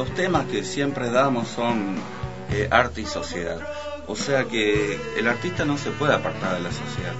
los 0.00 0.14
temas 0.14 0.46
que 0.46 0.64
siempre 0.64 1.10
damos 1.10 1.46
son 1.48 1.96
eh, 2.50 2.66
arte 2.70 3.02
y 3.02 3.04
sociedad. 3.06 3.58
O 4.06 4.16
sea 4.16 4.44
que 4.44 4.98
el 5.18 5.28
artista 5.28 5.66
no 5.66 5.76
se 5.76 5.90
puede 5.90 6.14
apartar 6.14 6.54
de 6.54 6.60
la 6.60 6.70
sociedad. 6.72 7.12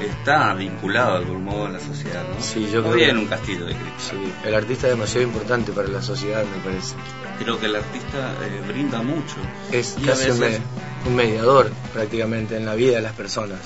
Está 0.00 0.54
vinculado 0.54 1.12
de 1.12 1.18
algún 1.26 1.44
modo 1.44 1.66
a 1.66 1.68
la 1.68 1.78
sociedad, 1.78 2.24
¿no? 2.34 2.42
Sí, 2.42 2.68
yo 2.72 2.82
creo 2.82 2.94
que- 2.94 3.08
en 3.10 3.18
un 3.18 3.26
castillo 3.26 3.66
de 3.66 3.74
cristal. 3.74 4.00
Sí, 4.24 4.32
el 4.48 4.54
artista 4.54 4.86
es 4.86 4.94
demasiado 4.94 5.26
importante 5.26 5.72
para 5.72 5.88
la 5.88 6.00
sociedad, 6.00 6.42
me 6.42 6.64
parece. 6.64 6.94
Creo 7.38 7.60
que 7.60 7.66
el 7.66 7.76
artista 7.76 8.32
eh, 8.42 8.62
brinda 8.66 9.02
mucho. 9.02 9.36
Es 9.70 9.96
Y 10.00 10.06
casi 10.06 10.30
un, 10.30 10.40
veces- 10.40 10.60
un 11.06 11.14
mediador 11.14 11.70
prácticamente 11.92 12.56
en 12.56 12.64
la 12.64 12.74
vida 12.74 12.96
de 12.96 13.02
las 13.02 13.12
personas. 13.12 13.60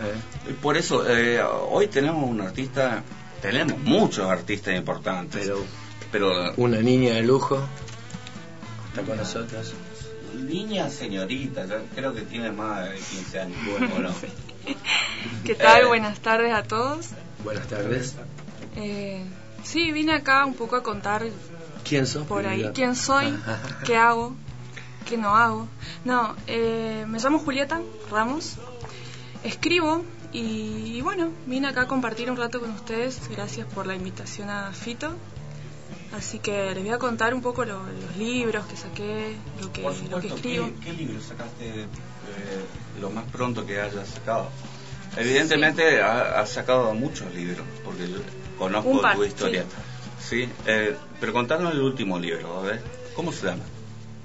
¿eh? 0.00 0.54
Por 0.62 0.78
eso, 0.78 1.06
eh, 1.06 1.42
hoy 1.42 1.88
tenemos 1.88 2.28
un 2.28 2.40
artista, 2.40 3.02
tenemos 3.42 3.78
muchos 3.80 4.28
artistas 4.30 4.74
importantes. 4.74 5.42
Pero 5.42 5.58
Pero 6.10 6.52
una 6.56 6.80
niña 6.80 7.12
de 7.14 7.22
lujo 7.22 7.60
está 8.88 9.02
con 9.02 9.16
nosotros. 9.16 9.74
niña 10.34 10.88
señorita, 10.90 11.66
creo 11.94 12.14
que 12.14 12.22
tiene 12.22 12.50
más 12.52 12.88
de 12.88 12.96
15 12.96 13.40
años. 13.40 13.58
¿Qué 15.44 15.54
tal? 15.54 15.82
Eh. 15.82 15.86
Buenas 15.86 16.20
tardes 16.20 16.52
a 16.52 16.62
todos. 16.62 17.08
Buenas 17.44 17.66
tardes. 17.68 18.14
Eh, 18.76 19.24
sí, 19.62 19.92
vine 19.92 20.12
acá 20.12 20.44
un 20.44 20.54
poco 20.54 20.76
a 20.76 20.82
contar 20.82 21.24
¿Quién 21.84 22.06
sos? 22.06 22.26
por 22.26 22.46
ahí 22.46 22.70
quién 22.74 22.94
soy, 22.94 23.34
qué 23.84 23.96
hago, 23.96 24.34
qué 25.06 25.16
no 25.16 25.34
hago. 25.34 25.68
No, 26.04 26.36
eh, 26.46 27.04
me 27.08 27.18
llamo 27.18 27.38
Julieta 27.38 27.80
Ramos, 28.10 28.56
escribo 29.42 30.04
y, 30.32 31.00
bueno, 31.00 31.30
vine 31.46 31.68
acá 31.68 31.82
a 31.82 31.86
compartir 31.86 32.30
un 32.30 32.36
rato 32.36 32.60
con 32.60 32.70
ustedes. 32.72 33.28
Gracias 33.30 33.66
por 33.66 33.86
la 33.86 33.94
invitación 33.94 34.50
a 34.50 34.72
Fito. 34.72 35.14
Así 36.12 36.38
que 36.38 36.74
les 36.74 36.82
voy 36.82 36.92
a 36.92 36.98
contar 36.98 37.34
un 37.34 37.42
poco 37.42 37.64
lo- 37.64 37.82
los 37.84 38.16
libros 38.16 38.64
que 38.66 38.76
saqué, 38.76 39.36
lo 39.60 39.72
que, 39.72 39.82
Por 39.82 39.94
lo 40.10 40.20
que 40.20 40.28
escribo. 40.28 40.66
¿qué, 40.66 40.74
qué 40.86 40.92
libro 40.94 41.20
sacaste 41.20 41.82
eh, 41.82 41.86
lo 43.00 43.10
más 43.10 43.24
pronto 43.30 43.66
que 43.66 43.80
hayas 43.80 44.08
sacado? 44.08 44.48
Evidentemente 45.16 46.00
ha- 46.00 46.40
has 46.40 46.50
sacado 46.50 46.94
muchos 46.94 47.32
libros, 47.34 47.66
porque 47.84 48.08
yo 48.10 48.18
conozco 48.58 49.02
par, 49.02 49.16
tu 49.16 49.24
historia. 49.24 49.64
Sí, 50.26 50.48
eh, 50.66 50.96
pero 51.20 51.32
contanos 51.32 51.72
el 51.74 51.80
último 51.80 52.18
libro, 52.18 52.58
a 52.58 52.62
ver, 52.62 52.82
¿cómo 53.14 53.32
se 53.32 53.46
llama? 53.46 53.64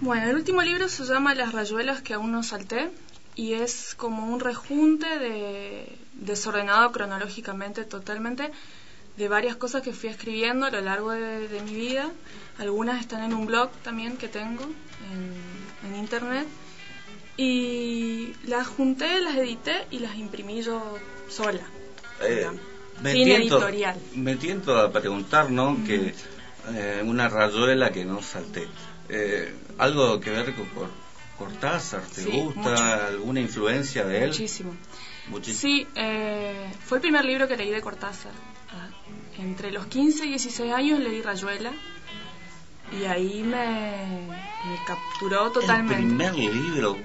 Bueno, 0.02 0.30
el 0.30 0.36
último 0.36 0.62
libro 0.62 0.88
se 0.90 1.06
llama 1.06 1.34
Las 1.36 1.54
rayuelas 1.54 2.02
que 2.02 2.14
aún 2.14 2.32
no 2.32 2.44
salté 2.44 2.90
y 3.36 3.54
es 3.54 3.94
como 3.96 4.28
un 4.32 4.40
rejunte 4.40 5.08
de 5.20 5.98
desordenado 6.14 6.92
cronológicamente 6.92 7.84
totalmente 7.86 8.52
de 9.18 9.28
varias 9.28 9.56
cosas 9.56 9.82
que 9.84 9.94
fui 9.94 10.10
escribiendo 10.10 10.66
a 10.66 10.72
lo 10.72 10.82
largo 10.82 11.12
de, 11.12 11.48
de 11.48 11.62
mi 11.62 11.74
vida. 11.76 12.12
Algunas 12.58 13.00
están 13.00 13.24
en 13.24 13.34
un 13.34 13.46
blog 13.46 13.70
también 13.84 14.18
que 14.18 14.28
tengo 14.28 14.64
en, 14.64 15.90
en 15.90 15.96
internet 16.00 16.48
y 17.38 18.34
las 18.46 18.68
junté, 18.68 19.22
las 19.22 19.36
edité 19.36 19.88
y 19.92 20.00
las 20.00 20.16
imprimí 20.16 20.62
yo 20.62 20.98
sola. 21.30 21.64
Eh, 22.22 22.48
me 23.02 23.14
Sin 23.14 23.26
tiento- 23.26 23.58
editorial. 23.58 24.00
Me 24.16 24.36
tiento 24.36 24.78
a 24.80 24.92
preguntar, 24.92 25.50
¿no? 25.50 25.78
Que 25.86 26.14
eh, 26.76 27.02
una 27.04 27.28
rayuela 27.30 27.92
que 27.92 28.06
no 28.06 28.22
salté. 28.22 28.68
Eh, 29.10 29.54
¿Algo 29.80 30.20
que 30.20 30.30
ver 30.30 30.54
con 30.54 30.66
Cor- 30.68 30.90
Cortázar? 31.38 32.02
¿Te 32.04 32.22
Sí, 32.22 32.32
gusta? 32.32 32.60
mucho. 32.62 32.84
¿Alguna 32.84 33.40
influencia 33.42 34.06
de 34.06 34.20
él? 34.24 34.28
Muchísimo. 34.28 34.76
Muchísimo. 35.28 35.60
Sí, 35.60 35.88
eh, 35.96 36.72
fue 36.86 37.00
el 37.00 37.02
primer 37.02 37.26
libro 37.26 37.48
que 37.48 37.58
leí 37.58 37.72
de 37.72 37.82
Cortázar. 37.82 38.32
Entre 39.40 39.72
los 39.72 39.86
15 39.88 40.26
y 40.26 40.30
16 40.30 40.72
años 40.74 41.00
leí 41.00 41.22
Rayuela 41.22 41.72
y 43.00 43.06
ahí 43.06 43.42
me, 43.42 44.28
me 44.68 44.86
capturó 44.86 45.48
El 45.48 45.54
totalmente. 45.54 45.96
primer 45.96 46.36
libro 46.36 46.96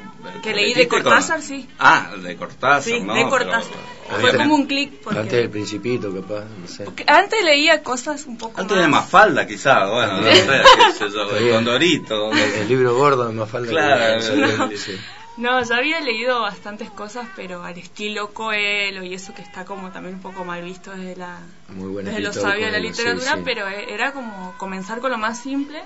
Que 0.43 0.53
leí 0.53 0.75
de 0.75 0.81
leíste 0.81 0.89
con- 0.89 1.03
Cortázar, 1.03 1.41
sí. 1.41 1.67
Ah, 1.79 2.11
de 2.23 2.37
Cortázar, 2.37 2.83
Sí, 2.83 3.01
¿no? 3.01 3.15
de 3.15 3.21
Pero, 3.21 3.31
Cortázar. 3.31 3.73
Fue 4.09 4.17
obviamente- 4.17 4.39
como 4.39 4.55
un 4.57 4.67
clic 4.67 4.93
porque, 5.03 5.19
Antes 5.21 5.39
del 5.39 5.51
Principito, 5.51 6.13
capaz, 6.15 6.45
no 6.61 6.67
sé. 6.69 6.85
porque 6.85 7.05
antes 7.07 7.43
leía 7.43 7.83
cosas 7.83 8.27
un 8.27 8.37
poco 8.37 8.61
Antes 8.61 8.77
más... 8.77 8.85
de 8.85 8.91
Mafalda, 8.91 9.47
quizás, 9.47 9.89
bueno, 9.91 10.21
no 10.21 10.23
sé, 10.27 10.47
qué 10.47 10.93
sé 10.99 11.11
yo, 11.11 11.23
Está 11.23 11.35
de 11.37 11.43
bien. 11.45 11.55
Condorito. 11.57 12.33
El, 12.33 12.39
el 12.39 12.69
libro 12.69 12.95
gordo 12.97 13.33
más 13.33 13.49
falta 13.51 13.71
Claro, 13.71 14.21
que 14.21 14.37
no. 14.59 14.71
sí. 14.77 14.93
No, 15.39 15.63
ya 15.63 15.77
había 15.77 16.01
leído 16.01 16.41
bastantes 16.43 16.91
cosas, 16.91 17.29
pero 17.37 17.63
al 17.63 17.79
estilo 17.79 18.35
Coelho 18.35 19.05
y 19.05 19.15
eso 19.15 19.33
que 19.35 19.43
está 19.43 19.65
como 19.65 19.93
también 19.93 20.17
un 20.17 20.21
poco 20.21 20.45
mal 20.45 20.63
visto 20.63 20.91
desde 20.91 21.15
la 21.15 21.39
Muy 21.69 22.03
desde 22.03 22.19
lo 22.21 22.33
sabio 22.33 22.67
de 22.67 22.73
la 22.73 22.79
sí, 22.79 22.89
literatura, 22.89 23.37
sí. 23.37 23.43
pero 23.45 23.69
e- 23.69 23.95
era 23.95 24.13
como 24.13 24.55
comenzar 24.59 24.99
con 24.99 25.13
lo 25.13 25.19
más 25.19 25.39
simple. 25.39 25.81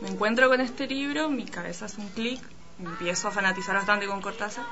Me 0.00 0.08
encuentro 0.08 0.48
con 0.48 0.60
este 0.60 0.86
libro, 0.86 1.28
mi 1.28 1.44
cabeza 1.44 1.86
hace 1.86 2.00
un 2.00 2.08
clic, 2.10 2.40
empiezo 2.78 3.26
a 3.26 3.30
fanatizar 3.32 3.74
bastante 3.74 4.06
con 4.06 4.20
Cortázar. 4.22 4.64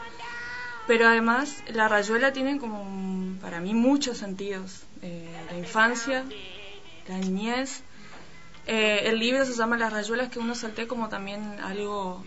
Pero 0.86 1.08
además, 1.08 1.64
la 1.66 1.88
rayuela 1.88 2.32
tiene 2.32 2.58
como, 2.58 3.40
para 3.40 3.58
mí, 3.60 3.74
muchos 3.74 4.18
sentidos. 4.18 4.84
Eh, 5.02 5.28
la 5.50 5.58
infancia, 5.58 6.24
la 7.08 7.18
niñez. 7.18 7.82
Eh, 8.68 9.02
el 9.06 9.18
libro 9.18 9.44
se 9.44 9.54
llama 9.54 9.76
Las 9.76 9.92
rayuelas 9.92 10.28
que 10.28 10.38
uno 10.38 10.54
salté 10.54 10.86
como 10.86 11.08
también 11.08 11.58
algo 11.60 12.24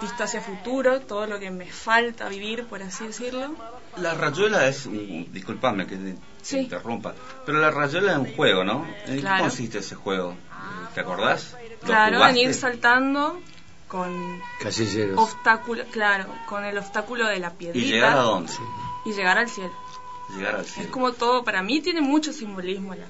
vista 0.00 0.24
hacia 0.24 0.40
futuro, 0.40 1.00
todo 1.00 1.26
lo 1.26 1.38
que 1.38 1.50
me 1.50 1.66
falta 1.70 2.28
vivir, 2.28 2.64
por 2.66 2.82
así 2.82 3.06
decirlo. 3.06 3.54
La 3.96 4.14
rayuela 4.14 4.66
es, 4.68 4.86
un- 4.86 5.28
disculpame 5.32 5.86
que 5.86 5.96
te, 5.96 6.16
Sí. 6.42 6.58
interrumpa, 6.60 7.14
pero 7.44 7.58
la 7.58 7.70
rayuela 7.70 8.12
es 8.12 8.18
un 8.18 8.34
juego, 8.34 8.64
¿no? 8.64 8.86
¿En 9.06 9.20
qué 9.20 9.28
consiste 9.38 9.78
ese 9.78 9.94
juego? 9.94 10.34
¿Te 10.94 11.00
acordás? 11.00 11.54
¿Lo 11.82 11.86
Claro, 11.86 12.26
en 12.26 12.36
ir 12.36 12.54
saltando 12.54 13.40
con 13.88 14.40
Casilleros. 14.60 15.18
obstáculo, 15.18 15.84
claro, 15.90 16.26
con 16.46 16.64
el 16.64 16.78
obstáculo 16.78 17.26
de 17.26 17.38
la 17.40 17.50
piedrita 17.52 17.86
¿Y 17.86 17.90
llegar 17.90 18.12
a 18.12 18.20
dónde? 18.22 18.52
y 19.04 19.12
llegar 19.12 19.38
al 19.38 19.48
cielo. 19.48 19.72
Llegar 20.36 20.54
al 20.56 20.64
cielo. 20.64 20.86
Es 20.86 20.92
como 20.92 21.12
todo, 21.12 21.42
para 21.44 21.62
mí 21.62 21.80
tiene 21.80 22.00
mucho 22.00 22.32
simbolismo 22.32 22.94
la, 22.94 23.06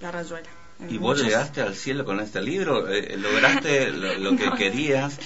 la 0.00 0.10
rayuela. 0.12 0.48
¿Y 0.88 0.98
vos 0.98 1.20
llegaste 1.22 1.60
al 1.60 1.74
cielo 1.74 2.04
con 2.04 2.20
este 2.20 2.40
libro? 2.40 2.88
Eh, 2.88 3.16
¿Lograste 3.16 3.90
lo, 3.90 4.14
lo 4.18 4.36
que 4.36 4.46
No. 4.50 4.56
querías? 4.56 5.18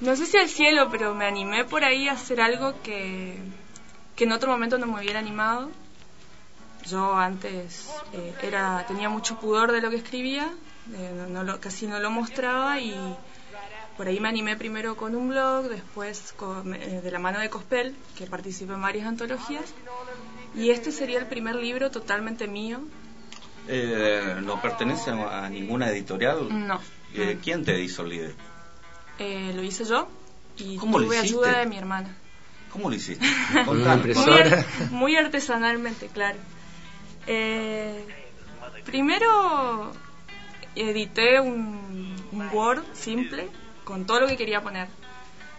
No 0.00 0.16
sé 0.16 0.26
si 0.26 0.38
al 0.38 0.48
cielo, 0.48 0.88
pero 0.90 1.14
me 1.14 1.26
animé 1.26 1.64
por 1.64 1.84
ahí 1.84 2.08
a 2.08 2.12
hacer 2.12 2.40
algo 2.40 2.80
que, 2.82 3.36
que 4.16 4.24
en 4.24 4.32
otro 4.32 4.50
momento 4.50 4.78
no 4.78 4.86
me 4.86 4.98
hubiera 5.00 5.18
animado. 5.18 5.70
Yo 6.86 7.16
antes 7.16 7.88
eh, 8.14 8.32
era 8.42 8.84
tenía 8.88 9.08
mucho 9.10 9.38
pudor 9.38 9.72
de 9.72 9.82
lo 9.82 9.90
que 9.90 9.96
escribía, 9.96 10.50
eh, 10.94 11.12
no, 11.14 11.26
no 11.26 11.44
lo- 11.44 11.60
casi 11.60 11.86
no 11.86 12.00
lo 12.00 12.10
mostraba 12.10 12.80
y 12.80 13.14
por 13.98 14.08
ahí 14.08 14.18
me 14.18 14.30
animé 14.30 14.56
primero 14.56 14.96
con 14.96 15.14
un 15.14 15.28
blog, 15.28 15.68
después 15.68 16.32
con- 16.32 16.74
eh, 16.74 17.02
de 17.02 17.10
la 17.10 17.18
mano 17.18 17.38
de 17.38 17.50
Cospel, 17.50 17.94
que 18.16 18.26
participa 18.26 18.72
en 18.74 18.80
varias 18.80 19.06
antologías, 19.06 19.74
y 20.54 20.70
este 20.70 20.90
sería 20.90 21.18
el 21.18 21.26
primer 21.26 21.56
libro 21.56 21.90
totalmente 21.90 22.48
mío. 22.48 22.80
Eh, 23.68 24.36
¿No 24.42 24.60
pertenece 24.62 25.10
a 25.10 25.48
ninguna 25.50 25.90
editorial? 25.90 26.66
No, 26.66 26.80
¿Quién 27.44 27.62
te 27.64 27.78
hizo 27.82 28.02
el 28.02 28.08
libro? 28.08 28.32
Eh, 29.20 29.52
lo 29.54 29.62
hice 29.62 29.84
yo 29.84 30.08
y 30.56 30.76
¿Cómo 30.76 30.98
lo 30.98 31.04
tuve 31.04 31.18
ayuda 31.18 31.58
de 31.58 31.66
mi 31.66 31.76
hermana. 31.76 32.16
¿Cómo 32.72 32.88
lo 32.88 32.96
hiciste? 32.96 33.24
Con 33.66 33.80
una 33.82 33.96
Contanos. 33.96 34.26
Muy, 34.26 34.38
impresora. 34.38 34.66
muy 34.90 35.16
artesanalmente, 35.16 36.06
claro. 36.08 36.38
Eh, 37.26 38.04
primero 38.84 39.92
edité 40.74 41.38
un, 41.38 42.16
un 42.32 42.48
Word 42.52 42.82
simple 42.94 43.48
con 43.84 44.06
todo 44.06 44.20
lo 44.20 44.26
que 44.26 44.36
quería 44.36 44.62
poner 44.62 44.88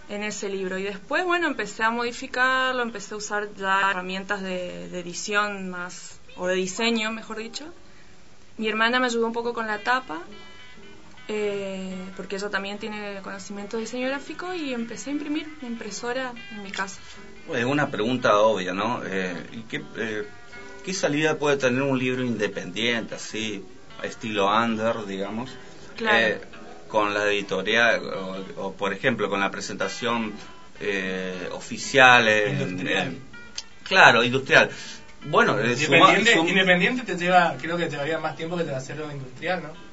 en 0.09 0.23
ese 0.23 0.49
libro 0.49 0.77
y 0.77 0.83
después, 0.83 1.23
bueno, 1.23 1.47
empecé 1.47 1.83
a 1.83 1.91
modificarlo, 1.91 2.81
empecé 2.81 3.13
a 3.13 3.17
usar 3.17 3.53
ya 3.55 3.91
herramientas 3.91 4.41
de, 4.41 4.89
de 4.89 4.99
edición 4.99 5.69
más, 5.69 6.19
o 6.35 6.47
de 6.47 6.55
diseño, 6.55 7.11
mejor 7.11 7.37
dicho. 7.37 7.65
Mi 8.57 8.67
hermana 8.67 8.99
me 8.99 9.05
ayudó 9.05 9.27
un 9.27 9.33
poco 9.33 9.53
con 9.53 9.67
la 9.67 9.83
tapa, 9.83 10.19
eh, 11.33 11.93
porque 12.17 12.35
ella 12.35 12.49
también 12.49 12.77
tiene 12.77 13.21
conocimiento 13.23 13.77
de 13.77 13.83
diseño 13.83 14.07
gráfico 14.09 14.53
y 14.53 14.73
empecé 14.73 15.09
a 15.11 15.13
imprimir 15.13 15.47
en 15.61 15.67
impresora 15.69 16.33
en 16.51 16.61
mi 16.61 16.71
casa. 16.71 16.99
Es 17.53 17.63
una 17.63 17.89
pregunta 17.89 18.37
obvia, 18.39 18.73
¿no? 18.73 19.01
Eh, 19.05 19.41
¿y 19.53 19.61
qué, 19.63 19.81
eh, 19.95 20.23
¿Qué 20.83 20.93
salida 20.93 21.35
puede 21.35 21.55
tener 21.57 21.81
un 21.83 21.97
libro 21.97 22.23
independiente, 22.23 23.15
así, 23.15 23.61
estilo 24.03 24.47
under, 24.47 25.05
digamos, 25.05 25.49
Claro. 25.95 26.17
Eh, 26.17 26.41
con 26.87 27.13
la 27.13 27.29
editorial, 27.31 28.01
o, 28.05 28.43
o, 28.57 28.71
por 28.73 28.91
ejemplo, 28.91 29.29
con 29.29 29.39
la 29.39 29.49
presentación 29.49 30.33
eh, 30.81 31.47
oficial. 31.51 32.27
en- 32.27 32.59
Industrial. 32.59 33.07
en- 33.07 33.21
claro, 33.83 34.23
industrial. 34.23 34.69
Bueno, 35.23 35.53
suma- 35.53 36.17
Independiente, 36.17 36.49
independiente 36.49 37.03
te 37.03 37.15
lleva, 37.15 37.55
creo 37.61 37.77
que 37.77 37.85
te 37.85 37.91
llevaría 37.91 38.17
más 38.17 38.35
tiempo 38.35 38.57
que 38.57 38.63
te 38.63 38.71
va 38.71 38.77
a 38.77 38.79
hacerlo 38.79 39.09
industrial, 39.11 39.61
¿no? 39.63 39.90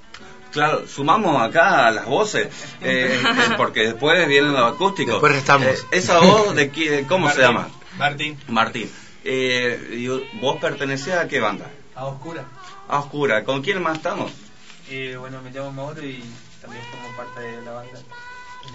Claro, 0.59 0.87
sumamos 0.89 1.41
acá 1.43 1.91
las 1.91 2.05
voces, 2.07 2.49
eh, 2.83 3.21
eh, 3.23 3.55
porque 3.57 3.81
después 3.81 4.27
vienen 4.29 4.53
los 4.53 4.73
acústicos. 4.73 5.15
Después 5.15 5.33
restamos. 5.33 5.67
Eh, 5.69 5.79
esa 5.93 6.19
voz 6.19 6.55
de 6.55 6.73
qui- 6.73 7.07
¿cómo 7.07 7.31
se 7.31 7.39
Martín, 7.41 7.43
llama? 7.57 7.69
Martín, 7.97 8.39
Martín. 8.49 8.91
Eh, 9.25 9.91
y 9.99 10.39
¿Vos 10.41 10.57
pertenecés 10.61 11.15
a 11.15 11.29
qué 11.29 11.41
banda? 11.41 11.71
a 11.95 12.07
oscura. 12.07 12.45
A 12.89 13.01
Oscura. 13.01 13.45
¿Con 13.45 13.61
quién 13.63 13.83
más 13.83 13.97
estamos? 13.97 14.31
Eh, 14.91 15.17
bueno, 15.19 15.43
me 15.43 15.51
llamo 15.51 15.71
Mauro 15.73 16.03
y 16.03 16.23
también 16.63 16.83
formo 16.91 17.17
parte 17.17 17.41
de 17.41 17.63
la 17.63 17.73
banda. 17.73 17.99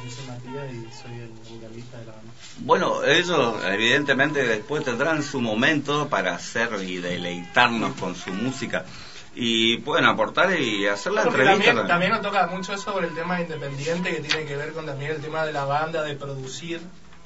Yo 0.03 0.09
soy 0.11 0.25
Matías 0.27 0.73
y 0.73 1.01
soy 1.01 1.19
el 1.19 1.29
vocalista 1.49 1.97
de 1.99 2.05
la 2.05 2.11
banda. 2.13 2.31
Bueno, 2.59 3.03
ellos 3.05 3.55
evidentemente 3.65 4.43
después 4.45 4.83
tendrán 4.83 5.23
su 5.23 5.39
momento 5.41 6.07
para 6.09 6.35
hacer 6.35 6.69
y 6.83 6.97
deleitarnos 6.97 7.93
con 7.99 8.15
su 8.15 8.31
música 8.31 8.85
y 9.35 9.77
pueden 9.77 10.05
aportar 10.05 10.59
y 10.59 10.87
hacer 10.87 11.13
la 11.13 11.23
entrevista. 11.23 11.65
también, 11.65 11.87
también 11.87 12.11
nos 12.11 12.21
toca 12.21 12.47
mucho 12.47 12.77
sobre 12.77 13.07
el 13.07 13.15
tema 13.15 13.41
independiente 13.41 14.15
que 14.15 14.21
tiene 14.21 14.45
que 14.45 14.55
ver 14.55 14.73
con 14.73 14.85
también 14.85 15.11
el 15.11 15.21
tema 15.21 15.45
de 15.45 15.53
la 15.53 15.65
banda, 15.65 16.03
de 16.03 16.15
producir, 16.15 16.81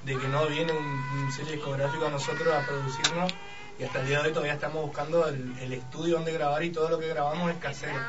de 0.06 0.18
que 0.18 0.28
no 0.28 0.48
viene 0.48 0.72
un, 0.72 0.86
un 0.86 1.32
sello 1.32 1.52
discográfico 1.52 2.08
a 2.08 2.10
nosotros 2.10 2.48
a 2.54 2.66
producirnos 2.66 3.34
y 3.80 3.84
hasta 3.84 4.02
el 4.02 4.08
día 4.08 4.22
de 4.22 4.28
hoy 4.28 4.34
todavía 4.34 4.54
estamos 4.54 4.84
buscando 4.84 5.28
el, 5.28 5.54
el 5.62 5.74
estudio 5.74 6.16
donde 6.16 6.34
grabar 6.34 6.64
y 6.64 6.72
todo 6.72 6.90
lo 6.90 7.00
que 7.00 7.08
grabamos 7.08 7.52
es 7.52 7.58
casero, 7.58 8.00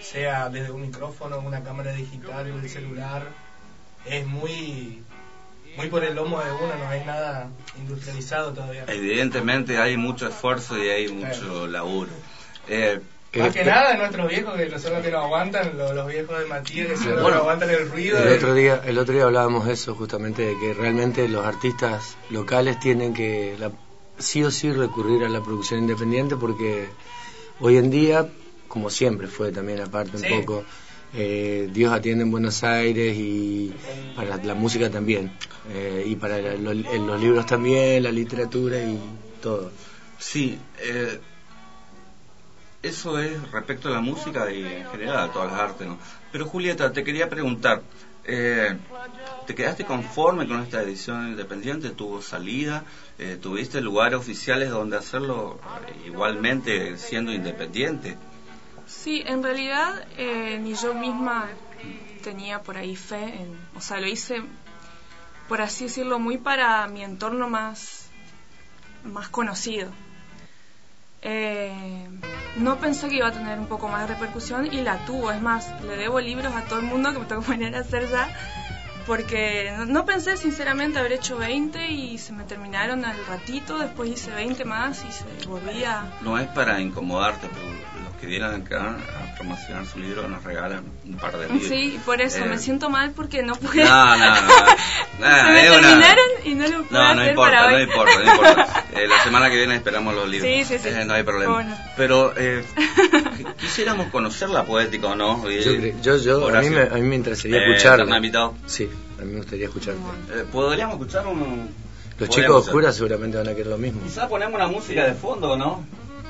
sea 0.00 0.48
desde 0.48 0.70
un 0.70 0.82
micrófono, 0.82 1.40
una 1.40 1.62
cámara 1.62 1.92
digital, 1.92 2.50
un 2.52 2.68
celular, 2.68 3.26
es 4.04 4.26
muy 4.26 5.02
muy 5.76 5.88
por 5.88 6.02
el 6.02 6.14
lomo 6.14 6.40
de 6.40 6.50
uno, 6.50 6.74
no 6.76 6.88
hay 6.88 7.04
nada 7.04 7.50
industrializado 7.78 8.52
todavía. 8.52 8.84
Evidentemente 8.88 9.78
hay 9.78 9.96
mucho 9.96 10.26
esfuerzo 10.26 10.76
y 10.76 10.88
hay 10.88 11.08
mucho 11.08 11.66
laburo. 11.66 12.10
Eh, 12.68 13.00
Más 13.36 13.52
que 13.54 13.64
nada 13.64 13.94
nuestros 13.96 14.28
viejos 14.28 14.54
que 14.56 14.78
son 14.78 14.94
los 14.94 15.02
que 15.02 15.10
nos 15.10 15.24
aguantan, 15.24 15.76
los, 15.76 15.94
los 15.94 16.06
viejos 16.08 16.38
de 16.38 16.46
Matías 16.46 16.86
que 16.88 16.96
son 16.96 17.16
los 17.16 17.26
que 17.30 17.34
aguantan 17.34 17.70
el 17.70 17.88
ruido. 17.90 18.18
El 18.18 18.24
de- 18.24 18.34
otro 18.36 18.54
día, 18.54 18.82
el 18.86 18.98
otro 18.98 19.14
día 19.14 19.24
hablábamos 19.24 19.66
de 19.66 19.74
eso 19.74 19.94
justamente 19.94 20.42
de 20.42 20.58
que 20.58 20.72
realmente 20.74 21.28
los 21.28 21.44
artistas 21.44 22.16
locales 22.30 22.80
tienen 22.80 23.12
que 23.12 23.56
la- 23.58 23.70
sí 24.18 24.42
o 24.42 24.50
sí 24.50 24.72
recurrir 24.72 25.24
a 25.24 25.28
la 25.28 25.42
producción 25.42 25.80
independiente 25.80 26.36
porque 26.36 26.88
hoy 27.60 27.76
en 27.76 27.90
día, 27.90 28.26
como 28.66 28.88
siempre 28.90 29.26
fue 29.28 29.52
también 29.52 29.80
aparte 29.80 30.16
un 30.16 30.22
Sí. 30.22 30.28
poco, 30.28 30.64
eh, 31.14 31.68
Dios 31.72 31.92
atiende 31.92 32.24
en 32.24 32.30
Buenos 32.30 32.64
Aires 32.64 33.14
y 33.16 33.72
para 34.16 34.36
la 34.38 34.54
música 34.54 34.90
también 34.90 35.30
eh, 35.70 36.02
y 36.06 36.16
para 36.16 36.38
la- 36.38 36.54
lo- 36.54 36.72
en 36.72 37.06
los 37.06 37.20
libros 37.20 37.44
también, 37.46 38.02
la 38.02 38.10
literatura 38.10 38.78
y 38.78 38.98
todo. 39.42 39.70
sí, 40.18 40.58
eh, 40.80 41.20
eso 42.82 43.18
es 43.18 43.50
respecto 43.50 43.88
a 43.88 43.92
la 43.92 44.00
música 44.00 44.50
y 44.52 44.64
en 44.64 44.86
general 44.90 45.18
a 45.18 45.32
todas 45.32 45.52
las 45.52 45.60
artes. 45.60 45.86
¿no? 45.86 45.98
Pero 46.30 46.46
Julieta, 46.46 46.92
te 46.92 47.02
quería 47.02 47.28
preguntar, 47.28 47.82
eh, 48.24 48.76
¿te 49.46 49.54
quedaste 49.54 49.84
conforme 49.84 50.46
con 50.46 50.62
esta 50.62 50.82
edición 50.82 51.28
independiente? 51.28 51.90
¿Tuvo 51.90 52.22
salida? 52.22 52.84
Eh, 53.18 53.38
¿Tuviste 53.40 53.80
lugares 53.80 54.18
oficiales 54.18 54.70
donde 54.70 54.96
hacerlo 54.96 55.58
eh, 55.88 56.06
igualmente 56.06 56.96
siendo 56.98 57.32
independiente? 57.32 58.16
Sí, 58.86 59.22
en 59.26 59.42
realidad 59.42 60.06
eh, 60.16 60.58
ni 60.62 60.74
yo 60.74 60.94
misma 60.94 61.48
tenía 62.22 62.62
por 62.62 62.76
ahí 62.76 62.96
fe, 62.96 63.22
en, 63.42 63.58
o 63.76 63.80
sea, 63.80 64.00
lo 64.00 64.06
hice, 64.06 64.42
por 65.48 65.60
así 65.60 65.84
decirlo, 65.84 66.18
muy 66.18 66.38
para 66.38 66.86
mi 66.88 67.02
entorno 67.02 67.48
más, 67.48 68.08
más 69.04 69.28
conocido. 69.28 69.90
Eh, 71.30 71.70
no 72.56 72.78
pensé 72.78 73.10
que 73.10 73.16
iba 73.16 73.26
a 73.26 73.32
tener 73.32 73.58
un 73.58 73.66
poco 73.66 73.86
más 73.86 74.08
de 74.08 74.14
repercusión 74.14 74.64
y 74.64 74.80
la 74.80 74.96
tuvo, 75.04 75.30
es 75.30 75.42
más, 75.42 75.70
le 75.82 75.94
debo 75.96 76.20
libros 76.20 76.54
a 76.54 76.62
todo 76.62 76.78
el 76.78 76.86
mundo 76.86 77.12
que 77.12 77.18
me 77.18 77.26
tengo 77.26 77.42
que 77.42 77.48
poner 77.48 77.76
a 77.76 77.80
hacer 77.80 78.08
ya, 78.08 78.28
porque 79.08 79.72
no, 79.76 79.86
no 79.86 80.04
pensé 80.04 80.36
sinceramente 80.36 80.98
haber 81.00 81.12
hecho 81.12 81.36
20 81.38 81.88
y 81.88 82.18
se 82.18 82.32
me 82.32 82.44
terminaron 82.44 83.04
al 83.04 83.16
ratito, 83.26 83.78
después 83.78 84.10
hice 84.10 84.30
20 84.30 84.64
más 84.66 85.02
y 85.08 85.10
se 85.10 85.48
volvía... 85.48 86.04
No 86.20 86.38
es 86.38 86.46
para 86.48 86.80
incomodarte, 86.80 87.48
pero 87.52 87.66
los 88.04 88.14
que 88.20 88.26
vienen 88.26 88.62
acá 88.62 88.90
a 88.96 89.34
promocionar 89.36 89.86
su 89.86 89.98
libro 89.98 90.28
nos 90.28 90.44
regalan 90.44 90.84
un 91.06 91.16
par 91.16 91.36
de 91.38 91.48
libros. 91.48 91.68
Sí, 91.68 91.98
por 92.04 92.20
eso 92.20 92.44
Eh, 92.44 92.48
me 92.48 92.58
siento 92.58 92.90
mal 92.90 93.12
porque 93.12 93.42
no 93.42 93.54
pude. 93.56 93.82
No, 93.84 94.16
no, 94.16 94.34
no. 94.34 94.40
no, 95.20 95.26
Se 95.46 95.52
me 95.52 95.64
es 95.64 95.70
una- 95.70 95.80
terminaron 95.88 96.28
y 96.44 96.54
no 96.54 96.68
lo 96.68 96.82
pude 96.84 96.98
No, 96.98 97.14
no 97.14 97.20
hacer 97.22 97.30
importa, 97.30 97.58
para 97.58 97.72
no 97.72 97.80
importa, 97.80 98.12
no 98.22 98.30
importa. 98.32 98.84
Eh, 98.98 99.06
la 99.06 99.22
semana 99.22 99.48
que 99.48 99.56
viene 99.56 99.76
esperamos 99.76 100.12
los 100.14 100.28
libros. 100.28 100.50
Sí, 100.50 100.64
sí, 100.64 100.78
sí. 100.82 100.88
Eh, 100.88 101.04
no 101.04 101.14
hay 101.14 101.22
problema. 101.22 101.52
Bueno. 101.54 101.76
Pero 101.96 102.32
eh, 102.36 102.64
qu- 102.74 103.54
quisiéramos 103.60 104.08
conocer 104.08 104.48
la 104.50 104.64
poética, 104.64 105.08
¿o 105.08 105.14
no? 105.14 105.48
Y- 105.48 105.62
Yo, 105.62 105.72
yo, 106.02 106.16
yo 106.16 106.48
a, 106.56 106.60
mí 106.60 106.70
me, 106.70 106.82
a 106.82 106.94
mí 106.94 107.02
me 107.02 107.14
interesaría 107.16 107.58
Eh, 107.58 107.70
escucharla. 107.70 108.20
Sí, 108.66 108.90
a 109.18 109.22
mí 109.22 109.32
me 109.32 109.38
gustaría 109.38 109.66
escucharte. 109.66 110.00
Eh, 110.32 110.44
¿Podríamos 110.50 110.94
escuchar 110.94 111.26
un...? 111.26 111.70
Los 112.18 112.28
chicos 112.30 112.44
hacer- 112.44 112.50
oscuras 112.50 112.96
seguramente 112.96 113.36
van 113.38 113.46
a 113.48 113.52
querer 113.52 113.68
lo 113.68 113.78
mismo. 113.78 114.00
Quizá 114.02 114.28
ponemos 114.28 114.54
una 114.54 114.66
música 114.68 115.04
de 115.04 115.14
fondo, 115.14 115.56
¿no? 115.56 115.84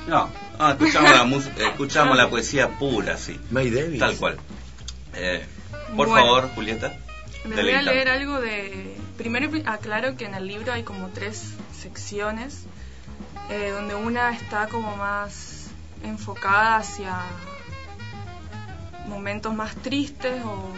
No, 0.07 0.29
ah, 0.59 0.71
escuchamos, 0.71 1.11
la, 1.11 1.23
música, 1.23 1.67
escuchamos 1.67 2.17
la 2.17 2.29
poesía 2.29 2.69
pura, 2.79 3.17
sí. 3.17 3.39
May 3.51 3.69
Davis. 3.69 3.99
Tal 3.99 4.15
cual. 4.17 4.37
Eh, 5.15 5.43
por 5.95 6.07
Bueno. 6.07 6.15
favor, 6.15 6.49
Julieta. 6.55 6.95
Les 7.45 7.55
voy 7.61 7.71
a 7.73 7.81
leer 7.81 8.09
algo 8.09 8.39
de... 8.39 8.95
Primero 9.17 9.49
aclaro 9.65 10.15
que 10.15 10.25
en 10.25 10.33
el 10.35 10.47
libro 10.47 10.71
hay 10.71 10.83
como 10.83 11.09
tres 11.09 11.53
secciones, 11.79 12.63
eh, 13.49 13.71
donde 13.71 13.95
una 13.95 14.31
está 14.31 14.67
como 14.67 14.95
más 14.95 15.67
enfocada 16.03 16.77
hacia 16.77 17.17
momentos 19.07 19.53
más 19.53 19.75
tristes 19.75 20.41
o 20.45 20.71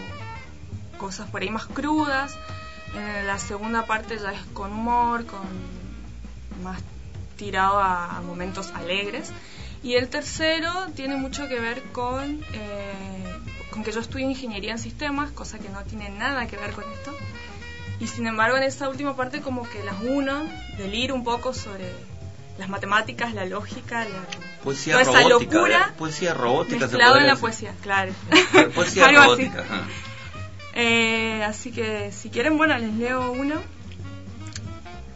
cosas 1.02 1.28
por 1.32 1.42
ahí 1.42 1.50
más 1.50 1.66
crudas. 1.66 2.38
En 2.96 3.26
la 3.26 3.40
segunda 3.40 3.86
parte 3.88 4.20
ya 4.22 4.32
es 4.32 4.42
con 4.54 4.72
humor, 4.72 5.26
con 5.26 5.42
más 6.64 6.80
tirado 7.38 7.80
a, 7.80 8.18
a 8.18 8.22
momentos 8.22 8.72
alegres. 8.76 9.32
Y 9.84 9.96
el 9.96 10.10
tercero 10.10 10.72
tiene 10.96 11.16
mucho 11.16 11.48
que 11.48 11.60
ver 11.60 11.82
con, 11.92 12.40
eh, 12.54 12.94
con 13.72 13.84
que 13.84 13.92
yo 13.92 14.00
estudio 14.00 14.30
ingeniería 14.30 14.72
en 14.74 14.78
sistemas, 14.80 15.32
cosa 15.32 15.58
que 15.58 15.70
no 15.70 15.82
tiene 15.84 16.10
nada 16.10 16.46
que 16.46 16.56
ver 16.58 16.72
con 16.72 16.84
esto. 16.94 17.12
Y 18.00 18.08
sin 18.08 18.28
embargo 18.28 18.58
en 18.58 18.64
esa 18.64 18.88
última 18.90 19.16
parte 19.16 19.42
como 19.42 19.64
que 19.68 19.84
las 19.84 19.96
uno, 20.02 20.44
deliro 20.78 21.16
un 21.16 21.24
poco 21.24 21.54
sobre 21.54 21.92
las 22.60 22.70
matemáticas, 22.70 23.34
la 23.34 23.46
lógica, 23.46 24.06
la, 24.06 24.22
Poesía 24.64 24.94
toda 25.02 25.02
esa 25.04 25.28
robótica. 25.30 25.56
locura 25.56 25.88
¿eh? 25.90 25.94
Poesía 25.98 26.34
robótica. 26.36 26.88
se 26.88 26.98
mezclado 26.98 27.18
en 27.18 27.26
podría 27.26 27.28
la 27.28 27.34
decir. 27.34 27.42
poesía, 27.42 27.74
claro. 27.82 28.14
Poesía 28.76 29.08
robótica. 29.12 29.62
ajá. 29.62 29.82
Eh, 30.74 31.44
así 31.44 31.72
que 31.72 32.12
si 32.12 32.30
quieren, 32.30 32.58
bueno, 32.58 32.78
les 32.78 32.94
leo 32.94 33.32
uno 33.32 33.56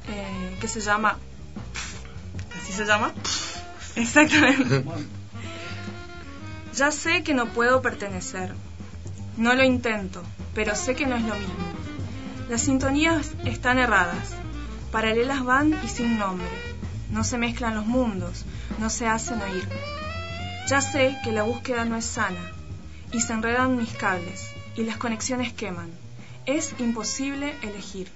eh, 0.10 0.58
que 0.60 0.68
se 0.68 0.82
llama... 0.82 1.18
¿Así 2.62 2.74
se 2.74 2.86
llama? 2.86 3.14
Exactamente. 3.96 4.84
Ya 6.74 6.92
sé 6.92 7.24
que 7.24 7.34
no 7.34 7.48
puedo 7.48 7.82
pertenecer. 7.82 8.54
No 9.38 9.54
lo 9.54 9.64
intento, 9.64 10.24
pero 10.54 10.76
sé 10.76 10.96
que 10.96 11.06
no 11.06 11.16
es 11.16 11.24
lo 11.24 11.36
mismo. 11.36 11.54
Las 12.50 12.62
sintonías 12.62 13.32
están 13.46 13.80
erradas. 13.80 14.34
Paralelas 14.92 15.44
van 15.44 15.78
y 15.84 15.88
sin 15.88 16.18
nombre. 16.18 16.48
No 17.12 17.24
se 17.24 17.38
mezclan 17.38 17.76
los 17.76 17.86
mundos, 17.86 18.46
no 18.80 18.90
se 18.90 19.08
hacen 19.08 19.42
oír. 19.42 19.68
Ya 20.68 20.82
sé 20.82 21.18
que 21.24 21.32
la 21.32 21.44
búsqueda 21.44 21.86
no 21.86 21.96
es 21.96 22.06
sana 22.06 22.52
y 23.12 23.22
se 23.22 23.34
enredan 23.34 23.78
mis 23.78 23.94
cables 23.94 24.55
y 24.76 24.84
las 24.84 24.98
conexiones 24.98 25.54
queman. 25.54 25.92
Es 26.46 26.76
imposible 26.80 27.56
elegir. 27.62 28.10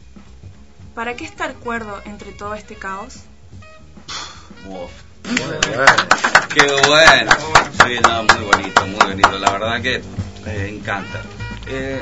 ¿Para 0.96 1.16
qué 1.16 1.26
estar 1.26 1.54
cuerdo 1.56 2.02
entre 2.06 2.32
todo 2.32 2.54
este 2.54 2.76
caos? 2.76 3.22
Uf. 4.68 4.92
Qué 6.54 6.66
bueno. 6.88 7.32
Sí, 7.86 8.00
no, 8.04 8.24
muy 8.24 8.46
bonito, 8.46 8.88
muy 8.88 9.00
bonito. 9.00 9.40
La 9.40 9.52
verdad 9.52 9.82
que 9.82 9.96
eh, 10.46 10.68
encanta. 10.70 11.22
Eh, 11.68 12.02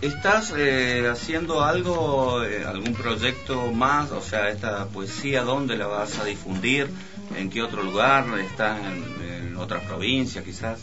¿Estás 0.00 0.52
eh, 0.56 1.08
haciendo 1.10 1.64
algo, 1.64 2.44
eh, 2.44 2.64
algún 2.64 2.94
proyecto 2.94 3.72
más? 3.72 4.12
O 4.12 4.20
sea, 4.20 4.50
esta 4.50 4.86
poesía, 4.86 5.42
¿dónde 5.42 5.76
la 5.76 5.86
vas 5.86 6.18
a 6.18 6.24
difundir? 6.24 6.90
¿En 7.36 7.50
qué 7.50 7.62
otro 7.62 7.82
lugar? 7.82 8.26
¿Estás 8.38 8.78
en, 8.80 9.04
en 9.22 9.56
otra 9.56 9.80
provincia 9.80 10.44
quizás? 10.44 10.80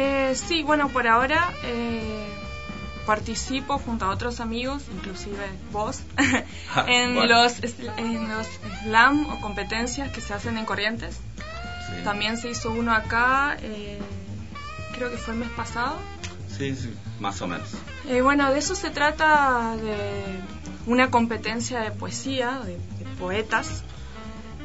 Eh, 0.00 0.34
sí, 0.36 0.62
bueno, 0.62 0.88
por 0.90 1.08
ahora 1.08 1.52
eh, 1.64 2.28
participo 3.04 3.78
junto 3.78 4.04
a 4.04 4.10
otros 4.10 4.38
amigos, 4.38 4.84
inclusive 4.94 5.44
vos, 5.72 6.02
en, 6.86 7.14
Bueno. 7.16 7.42
los, 7.42 7.54
en 7.96 8.28
los 8.28 8.46
slam 8.84 9.26
o 9.26 9.40
competencias 9.40 10.12
que 10.12 10.20
se 10.20 10.34
hacen 10.34 10.56
en 10.56 10.64
Corrientes. 10.66 11.16
Sí. 11.16 12.04
También 12.04 12.36
se 12.36 12.50
hizo 12.50 12.70
uno 12.70 12.92
acá, 12.92 13.56
eh, 13.60 13.98
creo 14.94 15.10
que 15.10 15.16
fue 15.16 15.34
el 15.34 15.40
mes 15.40 15.50
pasado. 15.50 15.96
Sí, 16.56 16.76
sí, 16.76 16.94
más 17.18 17.40
o 17.42 17.48
menos. 17.48 17.68
Eh, 18.08 18.20
bueno, 18.20 18.52
de 18.52 18.58
eso 18.58 18.74
se 18.74 18.90
trata 18.90 19.74
de 19.76 20.40
una 20.86 21.10
competencia 21.10 21.80
de 21.80 21.90
poesía, 21.90 22.60
de, 22.64 22.72
de 22.74 23.04
poetas, 23.18 23.82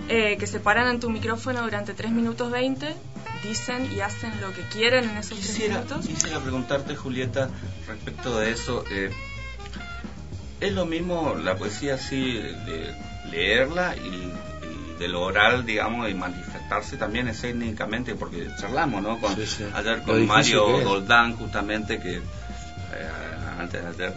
eh, 0.09 0.37
que 0.37 0.47
se 0.47 0.59
paran 0.59 0.87
en 0.89 0.99
tu 0.99 1.09
micrófono 1.09 1.61
durante 1.63 1.93
3 1.93 2.11
minutos 2.11 2.51
20, 2.51 2.93
dicen 3.43 3.91
y 3.95 3.99
hacen 4.01 4.39
lo 4.41 4.51
que 4.53 4.61
quieren 4.63 5.09
en 5.09 5.17
esos 5.17 5.37
3 5.39 5.47
Quisiera, 5.51 5.75
minutos. 5.75 6.07
quisiera 6.07 6.39
preguntarte, 6.39 6.95
Julieta, 6.95 7.49
respecto 7.87 8.39
de 8.39 8.51
eso. 8.51 8.83
eh, 8.91 9.11
¿Es 10.59 10.71
lo 10.73 10.85
mismo 10.85 11.35
la 11.35 11.55
poesía 11.55 11.95
así, 11.95 12.33
de 12.37 12.95
leerla 13.29 13.95
y, 13.97 14.07
y 14.07 14.95
de 14.99 15.07
lo 15.09 15.21
oral, 15.23 15.65
digamos, 15.65 16.09
y 16.09 16.13
manifestarse 16.13 16.95
también 16.97 17.27
escénicamente? 17.27 18.15
Porque 18.15 18.47
charlamos, 18.59 19.01
¿no? 19.03 19.19
Con, 19.19 19.35
Sí, 19.35 19.45
sí. 19.45 19.65
Ayer 19.73 20.01
con 20.03 20.25
Mario. 20.25 20.65
Doldán, 20.83 21.35
justamente, 21.35 21.99
que 21.99 22.17
eh, 22.17 22.21
antes 23.59 23.81
de 23.83 24.05
ayer, 24.05 24.13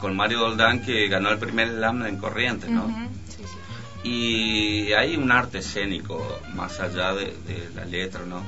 con 0.00 0.14
Mario 0.14 0.38
Doldán, 0.40 0.82
que 0.82 1.08
ganó 1.08 1.30
el 1.30 1.38
primer 1.38 1.68
slam 1.70 2.06
en 2.06 2.16
Corrientes, 2.18 2.70
¿no? 2.70 2.86
Y 4.06 4.92
hay 4.92 5.16
un 5.16 5.32
arte 5.32 5.58
escénico 5.58 6.40
más 6.54 6.78
allá 6.80 7.12
de, 7.12 7.24
de 7.46 7.68
la 7.74 7.84
letra, 7.84 8.24
¿no? 8.24 8.42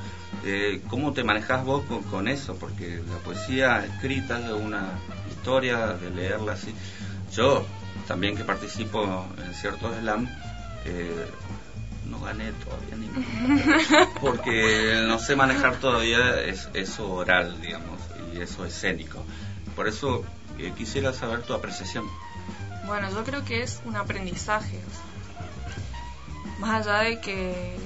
Eh, 0.44 0.80
¿Cómo 0.88 1.12
te 1.12 1.24
manejas 1.24 1.64
vos 1.64 1.84
con, 1.86 2.02
con 2.04 2.28
eso? 2.28 2.54
Porque 2.56 3.02
la 3.10 3.16
poesía 3.18 3.84
escrita 3.84 4.38
es 4.38 4.50
una 4.52 4.86
historia, 5.30 5.88
de 5.94 6.10
leerla 6.10 6.52
así. 6.52 6.72
Yo, 7.34 7.66
también 8.06 8.36
que 8.36 8.44
participo 8.44 9.26
en 9.44 9.52
ciertos 9.54 9.96
slam, 9.98 10.28
eh, 10.84 11.26
no 12.08 12.20
gané 12.20 12.52
todavía 12.52 12.94
ninguno. 12.96 13.26
Porque 14.20 15.02
no 15.06 15.18
sé 15.18 15.34
manejar 15.34 15.76
todavía 15.80 16.40
es- 16.40 16.68
eso 16.74 17.10
oral, 17.10 17.60
digamos, 17.60 18.00
y 18.32 18.40
eso 18.40 18.64
escénico. 18.64 19.24
Por 19.74 19.88
eso 19.88 20.24
eh, 20.58 20.72
quisiera 20.76 21.12
saber 21.12 21.42
tu 21.42 21.52
apreciación. 21.52 22.06
Bueno, 22.86 23.10
yo 23.10 23.24
creo 23.24 23.44
que 23.44 23.62
es 23.62 23.80
un 23.84 23.96
aprendizaje. 23.96 24.76
o 24.78 24.90
sea, 24.90 25.07
más 26.58 26.86
allá 26.86 27.00
de 27.08 27.20
que 27.20 27.76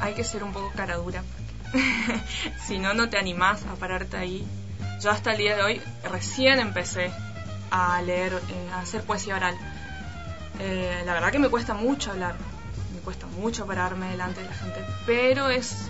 hay 0.00 0.14
que 0.14 0.24
ser 0.24 0.44
un 0.44 0.52
poco 0.52 0.72
cara 0.74 0.96
dura. 0.96 1.22
si 2.66 2.78
no, 2.78 2.94
no 2.94 3.08
te 3.08 3.18
animás 3.18 3.64
a 3.66 3.74
pararte 3.74 4.16
ahí. 4.16 4.46
Yo 5.00 5.10
hasta 5.10 5.32
el 5.32 5.38
día 5.38 5.56
de 5.56 5.62
hoy 5.62 5.82
recién 6.04 6.58
empecé 6.58 7.10
a 7.70 8.02
leer, 8.02 8.32
eh, 8.32 8.70
a 8.72 8.80
hacer 8.80 9.02
poesía 9.02 9.36
oral. 9.36 9.56
Eh, 10.58 11.02
la 11.06 11.14
verdad 11.14 11.30
que 11.32 11.38
me 11.38 11.48
cuesta 11.48 11.74
mucho 11.74 12.10
hablar, 12.10 12.34
me 12.94 13.00
cuesta 13.00 13.26
mucho 13.26 13.66
pararme 13.66 14.10
delante 14.10 14.40
de 14.40 14.46
la 14.46 14.54
gente, 14.54 14.84
pero 15.06 15.48
es 15.48 15.88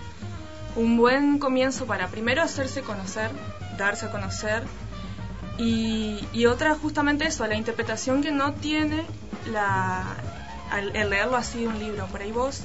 un 0.77 0.97
buen 0.97 1.39
comienzo 1.39 1.87
para 1.87 2.07
primero 2.09 2.43
hacerse 2.43 2.83
conocer, 2.83 3.31
darse 3.77 4.07
a 4.07 4.11
conocer 4.13 4.63
y, 5.59 6.25
y 6.33 6.47
otra 6.47 6.77
justamente 6.77 7.27
eso, 7.27 7.45
la 7.49 7.57
interpretación 7.57 8.23
que 8.23 8.31
no 8.31 8.55
tiene 8.55 9.05
la, 9.51 10.05
al, 10.71 10.95
el 10.97 11.11
leerlo 11.11 11.37
así 11.37 11.61
de 11.61 11.69
un 11.69 11.79
libro. 11.79 12.07
Por 12.07 12.23
ahí 12.23 12.33
vos 12.33 12.63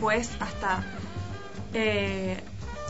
puedes 0.00 0.30
hasta 0.40 0.84
eh, 1.74 2.38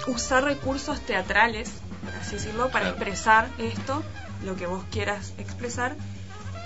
usar 0.07 0.45
recursos 0.45 1.01
teatrales, 1.01 1.71
por 2.05 2.15
así 2.21 2.37
decirlo, 2.37 2.71
para 2.71 2.89
expresar 2.91 3.49
esto, 3.59 4.03
lo 4.45 4.57
que 4.57 4.67
vos 4.67 4.83
quieras 4.91 5.33
expresar, 5.39 5.97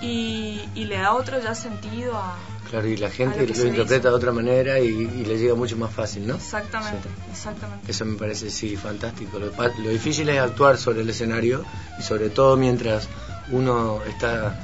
y, 0.01 0.61
y 0.75 0.85
le 0.85 0.97
da 0.97 1.13
otro 1.13 1.39
ya 1.41 1.55
sentido 1.55 2.17
a... 2.17 2.35
Claro, 2.69 2.87
y 2.87 2.97
la 2.97 3.09
gente 3.09 3.37
lo 3.37 3.43
interpreta 3.43 3.83
dice. 3.83 3.99
de 3.99 4.09
otra 4.09 4.31
manera 4.31 4.79
y, 4.79 4.87
y 4.87 5.25
le 5.25 5.37
llega 5.37 5.53
mucho 5.53 5.77
más 5.77 5.91
fácil, 5.91 6.25
¿no? 6.25 6.35
Exactamente, 6.35 7.07
Sí. 7.07 7.31
exactamente. 7.31 7.91
Eso 7.91 8.05
me 8.05 8.17
parece, 8.17 8.49
sí, 8.49 8.75
fantástico. 8.75 9.37
Lo, 9.37 9.51
lo 9.51 9.89
difícil 9.89 10.27
es 10.29 10.39
actuar 10.39 10.77
sobre 10.77 11.01
el 11.01 11.09
escenario 11.09 11.63
y 11.99 12.03
sobre 12.03 12.29
todo 12.29 12.57
mientras 12.57 13.07
uno 13.51 14.01
está 14.07 14.59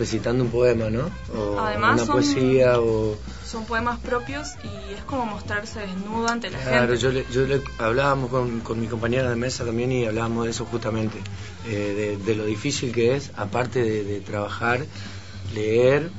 recitando 0.00 0.42
un 0.42 0.50
poema, 0.50 0.88
¿no? 0.90 1.10
O 1.36 1.58
Además 1.60 1.92
una 1.94 2.04
son- 2.06 2.14
poesía 2.16 2.80
o... 2.80 3.16
Son 3.46 3.66
poemas 3.66 3.98
propios 3.98 4.54
y 4.64 4.94
es 4.94 5.02
como 5.04 5.26
mostrarse 5.26 5.80
desnudo 5.80 6.28
ante 6.28 6.50
la 6.50 6.58
Claro, 6.58 6.94
gente. 6.94 6.98
yo, 6.98 7.10
le, 7.12 7.26
yo 7.32 7.46
le- 7.46 7.60
hablábamos 7.78 8.30
con, 8.30 8.60
con 8.60 8.80
mi 8.80 8.86
compañera 8.86 9.28
de 9.28 9.36
mesa 9.36 9.64
también 9.64 9.92
y 9.92 10.06
hablábamos 10.06 10.44
de 10.46 10.50
eso 10.52 10.64
justamente, 10.64 11.18
eh, 11.68 12.16
de, 12.18 12.24
de 12.24 12.34
lo 12.36 12.44
difícil 12.46 12.92
que 12.92 13.14
es, 13.16 13.30
aparte 13.36 13.82
de, 13.82 14.04
de 14.04 14.20
trabajar, 14.20 14.86
leer, 15.54 16.10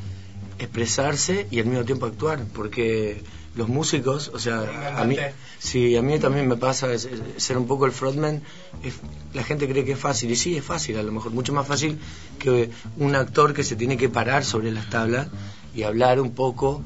expresarse 0.60 1.48
y 1.50 1.60
al 1.60 1.66
mismo 1.66 1.86
tiempo 1.86 2.06
actuar, 2.06 2.40
porque 2.54 3.24
los 3.56 3.68
músicos, 3.68 4.32
o 4.34 4.40
sea, 4.40 4.62
a 4.98 5.04
mí, 5.06 5.18
sí, 5.60 5.96
a 5.98 6.02
mí 6.02 6.18
también 6.20 6.48
me 6.48 6.56
pasa 6.56 6.94
es- 6.94 7.06
es 7.06 7.44
ser 7.44 7.58
un 7.58 7.68
poco 7.68 7.86
el 7.86 7.92
frontman, 7.92 8.42
es- 8.84 8.96
la 9.34 9.44
gente 9.44 9.68
cree 9.68 9.84
que 9.84 9.92
es 9.94 10.00
fácil, 10.00 10.32
y 10.32 10.36
sí, 10.36 10.56
es 10.56 10.64
fácil, 10.64 10.98
a 10.98 11.04
lo 11.04 11.12
mejor 11.12 11.32
mucho 11.32 11.52
más 11.52 11.68
fácil 11.68 12.00
que 12.40 12.72
un 12.98 13.16
actor 13.16 13.54
que 13.54 13.64
se 13.64 13.76
tiene 13.76 13.98
que 13.98 14.08
parar 14.10 14.46
sobre 14.46 14.72
las 14.72 14.90
tablas 14.90 15.28
y 15.76 15.84
hablar 15.84 16.20
un 16.22 16.32
poco 16.32 16.82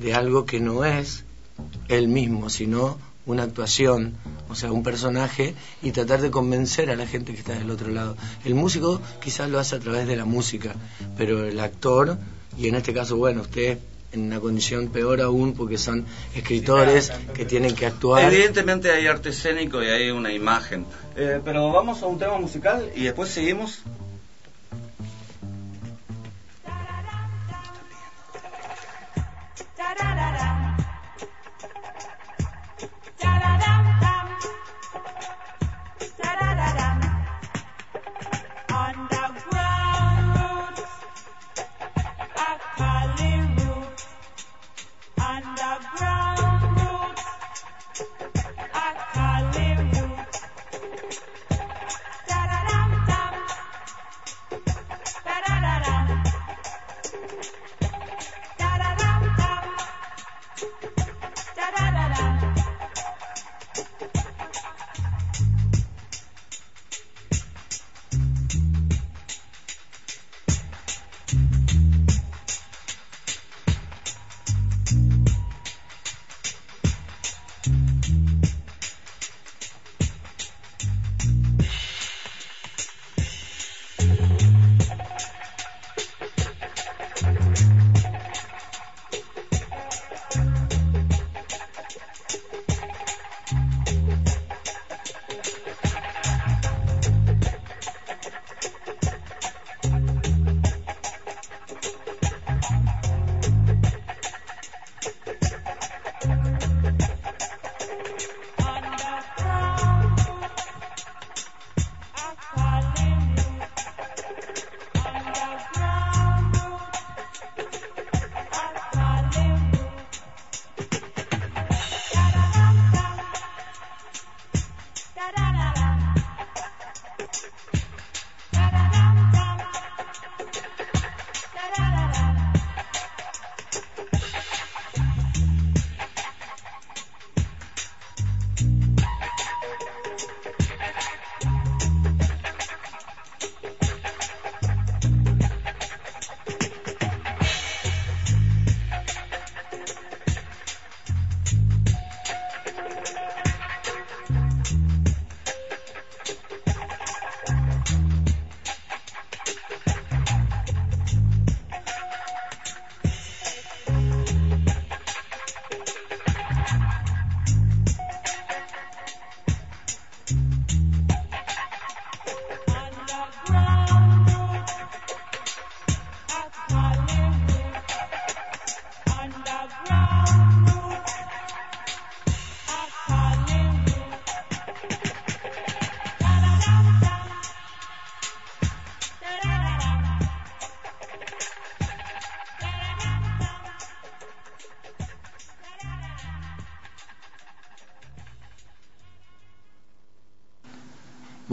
de 0.00 0.14
algo 0.14 0.44
que 0.44 0.60
no 0.60 0.84
es 0.84 1.24
él 1.88 2.08
mismo, 2.08 2.50
sino 2.50 2.98
una 3.26 3.42
actuación, 3.42 4.14
o 4.48 4.54
sea, 4.54 4.72
un 4.72 4.82
personaje 4.82 5.54
y 5.82 5.90
tratar 5.92 6.20
de 6.22 6.30
convencer 6.30 6.90
a 6.90 6.96
la 6.96 7.06
gente 7.06 7.32
que 7.32 7.38
está 7.40 7.52
del 7.52 7.70
otro 7.70 7.90
lado. 7.90 8.16
El 8.44 8.54
músico 8.54 9.00
quizás 9.22 9.50
lo 9.50 9.58
hace 9.58 9.76
a 9.76 9.80
través 9.80 10.06
de 10.06 10.16
la 10.16 10.24
música, 10.24 10.74
pero 11.16 11.44
el 11.44 11.60
actor, 11.60 12.16
y 12.56 12.68
en 12.68 12.74
este 12.74 12.94
caso, 12.94 13.16
bueno, 13.16 13.42
usted 13.42 13.78
en 14.12 14.22
una 14.22 14.40
condición 14.40 14.88
peor 14.88 15.20
aún 15.20 15.54
porque 15.54 15.78
son 15.78 16.06
escritores 16.34 17.12
que 17.34 17.44
tienen 17.44 17.74
que 17.74 17.86
actuar. 17.86 18.32
Evidentemente 18.32 18.90
hay 18.90 19.06
arte 19.06 19.30
escénico 19.30 19.82
y 19.82 19.86
hay 19.86 20.10
una 20.10 20.32
imagen. 20.32 20.86
Eh, 21.16 21.40
pero 21.44 21.72
vamos 21.72 22.02
a 22.02 22.06
un 22.06 22.18
tema 22.18 22.38
musical 22.38 22.90
y 22.94 23.04
después 23.04 23.28
seguimos. 23.28 23.82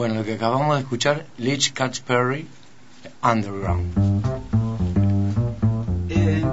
Bueno, 0.05 0.19
lo 0.19 0.23
que 0.23 0.35
acabamos 0.35 0.75
de 0.75 0.83
escuchar, 0.83 1.25
Leach 1.39 1.73
Catch 1.73 2.01
Perry, 2.01 2.47
Underground. 3.23 3.91
Eh. 6.11 6.45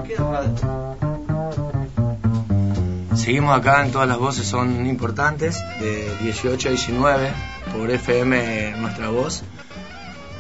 Seguimos 3.14 3.54
acá 3.54 3.84
en 3.84 3.92
todas 3.92 4.08
las 4.08 4.16
voces 4.16 4.46
son 4.46 4.86
importantes, 4.86 5.62
de 5.80 6.16
18 6.22 6.68
a 6.68 6.70
19, 6.70 7.30
por 7.76 7.90
FM 7.90 8.76
Nuestra 8.78 9.10
Voz, 9.10 9.42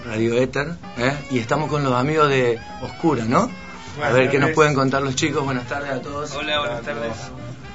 Radio 0.06 0.38
Éter, 0.38 0.76
¿eh? 0.96 1.14
y 1.30 1.38
estamos 1.38 1.68
con 1.68 1.84
los 1.84 1.92
amigos 1.92 2.30
de 2.30 2.58
Oscura, 2.80 3.26
¿no? 3.26 3.50
a 4.02 4.08
ver 4.08 4.30
qué 4.30 4.38
nos 4.38 4.52
pueden 4.52 4.72
contar 4.72 5.02
los 5.02 5.16
chicos. 5.16 5.44
Buenas 5.44 5.68
tardes 5.68 5.90
a 5.90 6.00
todos. 6.00 6.34
Hola, 6.34 6.60
buenas 6.60 6.80
tardes. 6.80 7.12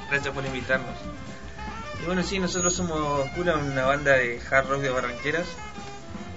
Gracias 0.10 0.34
por 0.34 0.44
invitarnos. 0.44 0.96
Bueno, 2.08 2.24
sí, 2.24 2.40
nosotros 2.40 2.74
somos 2.74 2.98
Oscura, 3.26 3.58
una 3.58 3.86
banda 3.86 4.14
de 4.14 4.40
hard 4.50 4.70
rock 4.70 4.80
de 4.80 4.90
Barranqueras. 4.90 5.46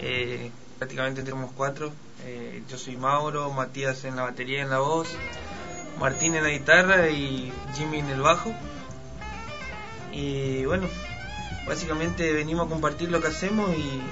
Eh, 0.01 0.51
prácticamente 0.79 1.23
tenemos 1.23 1.53
cuatro. 1.57 1.93
Eh, 2.27 2.65
yo 2.69 2.77
soy 2.77 2.97
Mauro, 2.97 3.53
Matías 3.53 4.05
en 4.05 4.17
la 4.17 4.23
batería 4.23 4.59
y 4.59 4.63
en 4.63 4.71
la 4.71 4.81
voz, 4.81 5.07
Martín 6.01 6.35
en 6.35 6.43
la 6.43 6.51
guitarra 6.51 7.09
y 7.11 7.53
Jimmy 7.77 8.01
en 8.01 8.11
el 8.11 8.21
bajo. 8.21 8.53
Y 10.11 10.65
bueno, 10.65 10.89
básicamente 11.69 12.33
venimos 12.33 12.67
a 12.67 12.69
compartir 12.69 13.09
lo 13.13 13.21
que 13.21 13.29
hacemos 13.29 13.71
y 13.71 14.03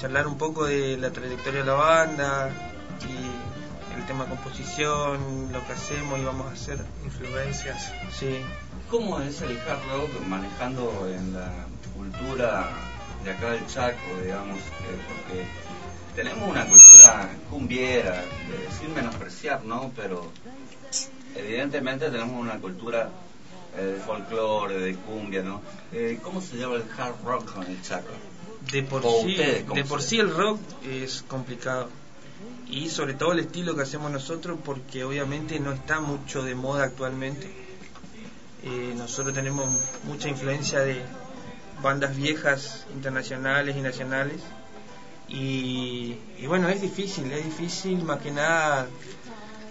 charlar 0.00 0.26
un 0.26 0.36
poco 0.36 0.64
de 0.64 0.96
la 0.96 1.12
trayectoria 1.12 1.60
de 1.60 1.66
la 1.66 1.74
banda 1.74 2.50
y 3.02 3.33
el 4.04 4.08
tema 4.08 4.26
composición, 4.26 5.50
lo 5.50 5.66
que 5.66 5.72
hacemos 5.72 6.18
y 6.18 6.24
vamos 6.24 6.46
a 6.48 6.50
hacer. 6.52 6.78
Influencias. 7.04 7.90
Sí. 8.12 8.36
¿Cómo 8.90 9.18
es 9.20 9.40
el 9.40 9.58
hard 9.58 9.80
rock 9.88 10.26
manejando 10.28 11.08
en 11.08 11.32
la 11.32 11.50
cultura 11.96 12.68
de 13.24 13.30
acá 13.30 13.52
del 13.52 13.66
Chaco, 13.66 13.98
digamos? 14.22 14.58
Porque 15.08 15.46
tenemos 16.14 16.50
una 16.50 16.66
cultura 16.66 17.30
cumbiera, 17.48 18.22
eh, 18.22 18.68
sin 18.78 18.92
menospreciar, 18.94 19.64
¿no? 19.64 19.90
Pero 19.96 20.30
evidentemente 21.34 22.10
tenemos 22.10 22.38
una 22.38 22.58
cultura 22.58 23.08
eh, 23.78 23.84
de 23.84 24.00
folclore, 24.00 24.80
de 24.80 24.96
cumbia, 24.96 25.42
¿no? 25.42 25.62
Eh, 25.92 26.18
¿Cómo 26.22 26.42
se 26.42 26.56
lleva 26.56 26.76
el 26.76 26.84
hard 26.98 27.24
rock 27.24 27.56
en 27.56 27.72
el 27.72 27.82
Chaco? 27.82 28.12
De 28.70 28.82
por 28.82 29.00
O 29.04 29.22
sí, 29.22 29.30
ustedes, 29.30 29.64
¿cómo 29.64 29.76
de 29.76 29.84
por 29.84 30.02
sí 30.02 30.18
el 30.18 30.34
rock 30.34 30.60
es 30.84 31.22
complicado. 31.26 31.88
Y 32.68 32.88
sobre 32.88 33.14
todo 33.14 33.32
el 33.32 33.40
estilo 33.40 33.74
que 33.76 33.82
hacemos 33.82 34.10
nosotros 34.10 34.58
porque 34.64 35.04
obviamente 35.04 35.60
no 35.60 35.72
está 35.72 36.00
mucho 36.00 36.42
de 36.42 36.54
moda 36.54 36.84
actualmente. 36.84 37.46
Eh, 38.64 38.94
nosotros 38.96 39.34
tenemos 39.34 39.66
mucha 40.04 40.28
influencia 40.28 40.80
de 40.80 41.02
bandas 41.82 42.16
viejas, 42.16 42.86
internacionales 42.94 43.76
y 43.76 43.80
nacionales. 43.80 44.40
Y, 45.28 46.16
y 46.38 46.46
bueno, 46.46 46.68
es 46.68 46.80
difícil, 46.80 47.30
es 47.32 47.44
difícil 47.44 48.02
más 48.02 48.20
que 48.20 48.30
nada, 48.30 48.88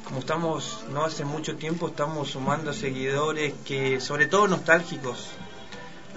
como 0.04 0.20
estamos 0.20 0.84
no 0.92 1.06
hace 1.06 1.26
mucho 1.26 1.56
tiempo, 1.56 1.88
estamos 1.88 2.32
sumando 2.32 2.74
seguidores 2.74 3.54
que, 3.66 4.00
sobre 4.00 4.28
todo 4.28 4.48
nostálgicos, 4.48 5.30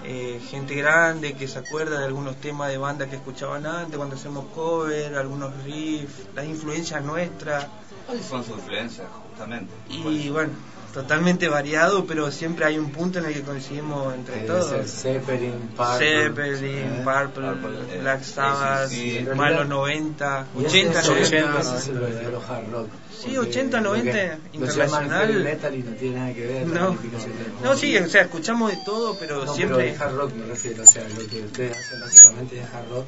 eh, 0.09 0.40
gente 0.49 0.75
grande 0.77 1.33
que 1.35 1.49
se 1.49 1.59
acuerda 1.59 1.99
de 1.99 2.07
algunos 2.07 2.37
temas 2.37 2.69
de 2.71 2.79
banda 2.79 3.07
que 3.09 3.16
escuchaban 3.16 3.66
antes 3.66 3.97
cuando 3.97 4.14
hacemos 4.14 4.45
cover, 4.55 5.16
algunos 5.16 5.53
riffs, 5.64 6.27
las 6.35 6.47
influencias 6.47 7.03
nuestras 7.05 7.66
¿Cuáles 8.07 8.25
son 8.25 8.45
sus 8.45 8.57
influencias, 8.59 9.09
justamente? 9.31 9.73
y 9.88 10.29
bueno, 10.31 10.53
totalmente 10.95 11.49
variado, 11.49 12.07
pero 12.07 12.31
siempre 12.31 12.64
hay 12.64 12.79
un 12.79 12.90
punto 12.90 13.19
en 13.19 13.27
el 13.27 13.35
que 13.35 13.42
coincidimos 13.42 14.14
entre 14.14 14.35
ser 14.37 14.47
todos. 14.47 14.90
Zeppelin, 14.90 15.53
Purple, 15.77 15.99
Zeppelin, 15.99 16.77
¿eh? 16.79 17.03
Purple, 17.05 17.49
Purple, 17.51 17.97
eh, 17.97 17.99
Black 18.01 18.23
Sabbath, 18.23 18.88
sí, 18.88 18.97
sí, 19.11 19.27
sí. 19.29 19.35
más 19.37 19.53
los 19.53 19.66
90, 19.69 20.47
Y 20.57 20.64
ese 20.64 20.88
80, 20.88 21.01
es- 21.01 21.09
90. 21.09 21.61
ese 21.61 21.77
es 21.77 21.88
el 21.88 21.99
verdadero 21.99 22.42
hard 22.49 22.71
rock. 22.73 22.88
Sí, 23.18 23.33
Porque 23.35 23.38
80, 23.50 23.81
lo 23.81 23.92
que- 23.94 23.98
90, 24.02 24.12
lo 24.12 24.22
llaman 24.22 24.50
internacional. 24.52 25.44
metal 25.44 25.74
y 25.74 25.79
no 25.83 25.90
tiene 25.92 26.16
nada 26.18 26.35
que 26.35 26.46
ver. 26.46 26.66
No, 26.66 26.74
no, 26.74 27.70
rock. 27.70 27.76
sí, 27.79 27.96
o 27.96 28.09
sea, 28.09 28.22
escuchamos 28.22 28.70
de 28.70 28.76
todo, 28.85 29.16
pero 29.18 29.44
No, 29.44 29.55
siempre... 29.55 29.76
pero 29.79 29.94
el 29.94 30.02
hard 30.02 30.16
rock 30.16 30.33
me 30.35 30.46
refiero, 30.46 30.83
o 30.83 30.87
sea, 30.87 31.09
lo 31.09 31.26
que 31.26 31.40
ustedes 31.40 31.76
hacen 31.79 32.00
básicamente 32.00 32.59
es 32.61 32.64
hard 32.74 32.88
rock 32.90 33.07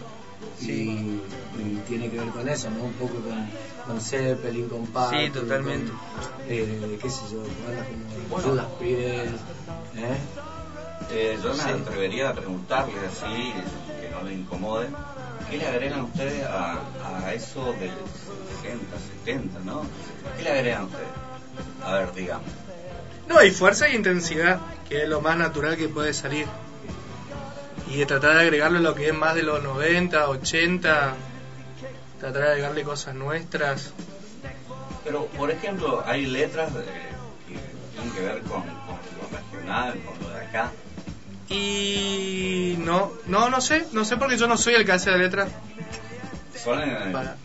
y, 0.60 0.70
y 0.70 1.82
tiene 1.86 2.10
que 2.10 2.18
ver 2.18 2.28
con 2.28 2.48
eso, 2.48 2.70
¿no? 2.70 2.84
Un 2.84 2.92
poco 2.94 3.14
con, 3.16 3.48
con 3.86 4.00
Zeppelin, 4.00 4.68
con 4.68 4.86
Sí, 4.86 5.30
totalmente. 5.30 5.90
con, 5.92 6.00
eh, 6.48 6.98
qué 7.02 7.10
sé 7.10 7.20
yo, 7.30 7.42
bandas 7.66 7.86
como 7.86 8.28
Bueno. 8.30 8.48
Judas 8.50 8.66
Priest, 8.78 9.42
¿eh? 9.96 10.16
Eh, 11.10 11.38
yo 11.42 11.50
me 11.54 11.62
Sí. 11.62 11.68
atrevería 11.70 12.30
a 12.30 12.34
preguntarle 12.34 12.94
así, 13.06 13.52
que 14.00 14.10
no 14.10 14.22
le 14.22 14.34
incomode, 14.34 14.88
¿qué 15.50 15.56
le 15.58 15.66
agregan 15.66 16.02
ustedes 16.02 16.44
a, 16.44 16.80
a 17.24 17.32
eso 17.34 17.72
del 17.74 17.90
60, 18.68 18.96
70, 19.24 19.58
no? 19.60 19.82
¿Qué 20.36 20.42
le 20.42 20.50
agregan 20.52 20.84
ustedes? 20.84 21.08
A 21.84 21.92
ver, 21.94 22.12
digamos. 22.14 22.46
No, 23.28 23.42
y 23.42 23.50
fuerza 23.50 23.88
y 23.88 23.94
intensidad, 23.96 24.58
que 24.88 25.02
es 25.02 25.08
lo 25.08 25.20
más 25.20 25.36
natural 25.36 25.76
que 25.76 25.88
puede 25.88 26.12
salir. 26.14 26.46
Y 27.90 27.96
de 27.98 28.06
tratar 28.06 28.34
de 28.36 28.40
agregarle 28.42 28.80
lo 28.80 28.94
que 28.94 29.08
es 29.08 29.14
más 29.14 29.34
de 29.34 29.42
los 29.42 29.62
90, 29.62 30.28
80, 30.28 31.14
tratar 32.20 32.42
de 32.42 32.48
agregarle 32.48 32.82
cosas 32.84 33.14
nuestras. 33.14 33.92
Pero, 35.04 35.26
por 35.26 35.50
ejemplo, 35.50 36.02
hay 36.06 36.26
letras 36.26 36.72
de- 36.74 36.82
que 36.82 37.58
tienen 37.94 38.12
que 38.14 38.20
ver 38.20 38.42
con, 38.42 38.60
con 38.62 38.98
lo 39.20 39.38
regional, 39.56 39.98
con 40.04 40.22
lo 40.28 40.34
de 40.34 40.44
acá. 40.46 40.70
Y 41.48 42.76
no, 42.78 43.12
no, 43.26 43.48
no 43.48 43.60
sé, 43.62 43.86
no 43.92 44.04
sé 44.04 44.16
porque 44.18 44.36
yo 44.36 44.46
no 44.46 44.56
soy 44.58 44.74
el 44.74 44.84
que 44.84 44.92
hace 44.92 45.10
la 45.10 45.16
letra. 45.16 45.48
Son 46.62 46.80
en, 46.82 47.12
Para. 47.12 47.36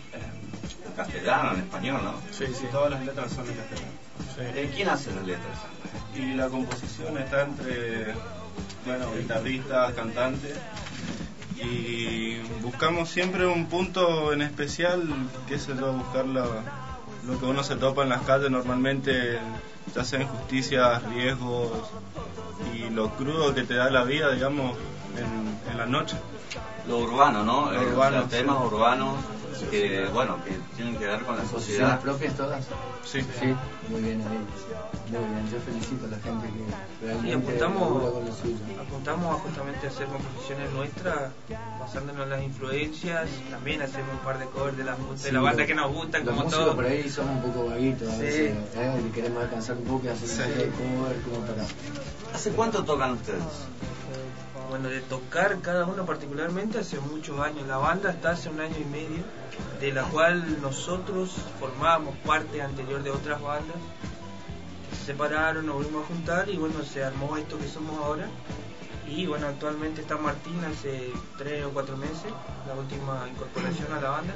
Castellano, 0.94 1.54
en 1.54 1.60
español, 1.62 2.02
¿no? 2.04 2.14
Sí, 2.32 2.46
sí. 2.54 2.66
Todas 2.72 2.92
las 2.92 3.06
letras 3.06 3.32
son 3.32 3.48
en 3.48 3.54
castellano. 3.56 3.92
Eh, 4.40 4.72
¿Quién 4.76 4.90
hace 4.90 5.14
las 5.14 5.26
letras? 5.26 5.58
Y 6.16 6.34
la 6.34 6.48
composición 6.48 7.18
está 7.18 7.44
entre, 7.44 8.14
bueno, 8.86 9.06
guitarristas, 9.16 9.94
cantantes. 9.94 10.56
Y 11.62 12.40
buscamos 12.62 13.10
siempre 13.10 13.46
un 13.46 13.68
punto 13.68 14.34
en 14.34 14.42
especial, 14.42 15.04
qué 15.48 15.58
sé 15.60 15.74
yo, 15.80 15.94
buscar 15.94 16.26
la- 16.26 16.46
lo 17.26 17.40
que 17.40 17.46
uno 17.46 17.64
se 17.64 17.76
topa 17.76 18.04
en 18.04 18.10
las 18.10 18.22
calles 18.24 18.52
normalmente, 18.52 19.38
ya 19.96 20.04
sea 20.04 20.22
injusticias, 20.22 21.04
riesgos 21.04 21.72
y 22.76 22.90
lo 22.90 23.10
crudo 23.12 23.54
que 23.54 23.64
te 23.64 23.76
da 23.76 23.90
la 23.90 24.04
vida, 24.04 24.32
digamos, 24.32 24.76
en, 25.18 25.72
en 25.72 25.78
la 25.78 25.86
noche. 25.86 26.18
Lo 26.88 26.98
urbano, 27.00 27.44
¿no? 27.44 27.72
Lo 27.72 27.82
Eh, 27.82 27.86
urbano, 27.94 28.24
temas 28.26 28.58
sí. 28.60 28.66
urbanos 28.76 29.16
que, 29.72 30.06
bueno, 30.14 30.38
que 30.44 30.52
tienen 30.76 30.98
que 30.98 31.06
ver 31.06 31.22
con 31.24 31.38
la 31.38 31.44
¿Posiciones 31.44 31.66
sociedad. 31.68 32.00
propias 32.02 32.34
todas? 32.36 32.66
Sí. 33.06 33.22
Sí, 33.40 33.56
muy 33.90 34.02
bien 34.02 34.22
ahí. 34.22 34.40
Muy 35.12 35.20
bien, 35.30 35.50
yo 35.52 35.60
felicito 35.60 36.06
a 36.06 36.10
la 36.10 36.18
gente 36.20 36.48
que 36.48 37.06
realmente 37.06 37.30
Y 37.30 37.34
apuntamos, 37.34 38.12
con 38.12 38.26
lo 38.26 38.34
suyo. 38.34 38.56
apuntamos 38.82 39.36
a 39.36 39.40
justamente 39.40 39.88
hacer 39.88 40.08
composiciones 40.08 40.72
nuestras 40.74 41.32
basándonos 41.80 42.24
en 42.24 42.30
las 42.30 42.44
influencias, 42.44 43.30
también 43.52 43.82
hacemos 43.82 44.10
un 44.12 44.20
par 44.20 44.40
de 44.40 44.46
covers 44.48 44.78
de 44.78 44.84
la, 44.84 44.92
de 44.96 45.18
Sí, 45.18 45.32
la 45.32 45.40
banda 45.42 45.60
los- 45.60 45.68
que 45.68 45.76
nos 45.76 45.94
gustan, 45.94 46.26
los 46.26 46.36
como 46.36 46.50
todo. 46.50 46.76
por 46.76 46.86
ahí 46.86 47.10
son 47.10 47.30
un 47.30 47.42
poco 47.42 47.66
vaguitos 47.68 48.08
a 48.10 48.16
Sí. 48.16 48.22
veces, 48.22 48.58
¿eh? 48.76 49.02
y 49.08 49.12
queremos 49.12 49.44
alcanzar 49.44 49.78
un 49.78 49.84
poco 49.86 50.06
y 50.06 50.10
hacer 50.10 50.28
Sí. 50.28 50.42
un 50.42 50.50
poco 50.50 50.60
de 50.60 50.72
cover 50.72 51.22
como 51.22 51.46
para... 51.46 51.64
¿Hace 52.34 52.50
cuánto 52.52 52.84
tocan 52.84 53.12
ustedes? 53.12 53.44
Bueno, 54.74 54.90
de 54.90 55.02
tocar 55.02 55.60
cada 55.62 55.86
uno 55.86 56.04
particularmente 56.04 56.80
hace 56.80 57.00
muchos 57.00 57.40
años. 57.40 57.68
La 57.68 57.78
banda 57.78 58.10
está 58.10 58.32
hace 58.32 58.50
un 58.50 58.60
año 58.60 58.76
y 58.82 58.86
medio, 58.86 59.24
de 59.80 59.94
la 59.94 60.02
cual 60.06 60.64
nosotros 60.64 61.36
formábamos 61.60 62.16
parte 62.26 62.60
anterior 62.60 63.04
de 63.04 63.12
otras 63.12 63.40
bandas. 63.40 63.78
Se 64.98 65.06
separaron, 65.06 65.68
nos 65.68 65.76
volvimos 65.76 66.06
a 66.06 66.08
juntar 66.08 66.50
y 66.50 66.58
bueno, 66.58 66.84
se 66.84 67.04
armó 67.04 67.38
esto 67.38 67.60
que 67.60 67.68
somos 67.68 68.04
ahora. 68.04 68.26
Y 69.08 69.28
bueno, 69.28 69.46
actualmente 69.46 70.02
está 70.02 70.18
Martín 70.18 70.60
hace 70.66 71.12
tres 71.38 71.64
o 71.66 71.70
cuatro 71.70 71.96
meses, 71.96 72.34
la 72.66 72.74
última 72.74 73.30
incorporación 73.30 73.94
a 73.94 74.02
la 74.02 74.10
banda. 74.10 74.34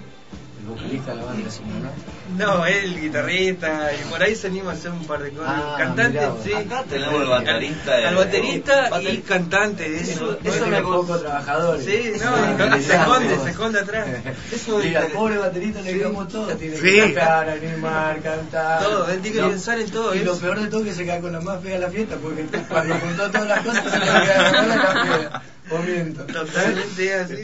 El 0.60 0.65
vocalista 0.67 1.12
de 1.12 1.17
la 1.17 1.24
banda, 1.26 1.50
si 1.52 1.60
no, 1.62 2.46
¿no? 2.46 2.58
No, 2.58 2.65
él, 2.65 3.00
guitarrista, 3.00 3.89
y 3.93 4.10
por 4.10 4.22
ahí 4.22 4.36
salimos 4.36 4.70
a 4.70 4.72
hacer 4.78 4.91
un 4.91 5.06
par 5.06 5.22
de 5.24 5.30
cosas. 5.32 5.54
Ah, 5.56 5.76
cantante, 5.78 6.20
mirá 6.20 6.32
sí. 6.43 6.54
Acá 6.54 6.84
tenemos 6.89 7.22
el 7.22 7.28
baterista. 7.30 7.93
Al 7.96 8.04
el- 8.06 8.15
baterista 8.15 9.02
y 9.02 9.17
cantante. 9.20 9.96
Eso, 9.96 10.38
Eso, 10.43 10.56
eso 10.56 10.67
me 10.67 10.82
poco 10.82 11.17
trabajadores. 11.20 11.86
Sí, 11.86 12.12
no, 12.22 12.67
no, 12.70 12.82
se 12.82 12.96
esconde, 12.96 13.39
se 13.43 13.50
esconde 13.52 13.80
atrás. 13.80 14.08
Eso 14.52 14.80
Mira, 14.80 15.06
el 15.06 15.12
pobre 15.13 15.38
baterista 15.38 15.82
le 15.82 15.93
digamos 15.93 16.28
todo, 16.28 16.48
tiene 16.58 16.76
Sí. 16.76 16.82
que 16.84 17.13
cantar, 17.13 17.50
animar, 17.50 18.20
cantar. 18.22 18.84
Todo, 18.84 19.10
él 19.10 19.22
tiene 19.22 19.38
que 19.38 19.43
pensar 19.48 19.80
en 19.80 19.89
todo 19.89 20.13
Y 20.15 20.20
lo 20.20 20.38
peor 20.38 20.60
de 20.60 20.67
todo 20.67 20.82
es 20.82 20.88
que 20.88 20.93
se 20.96 21.06
cae 21.06 21.22
con 21.22 21.32
la 21.32 21.39
más 21.39 21.62
fea 21.62 21.74
de 21.74 21.80
la 21.80 21.89
fiesta, 21.89 22.15
porque 22.22 22.46
cuando 22.70 22.96
juntó 22.96 23.32
todas 23.32 23.48
las 23.48 23.62
cosas 23.63 23.84
se 23.84 24.00
le 24.00 24.06
queda 24.06 24.52
la 24.52 24.76
más 24.76 25.08
fea. 25.08 25.41
O 25.69 25.77
miento. 25.80 26.23
Totalmente 26.25 27.13
así. 27.13 27.43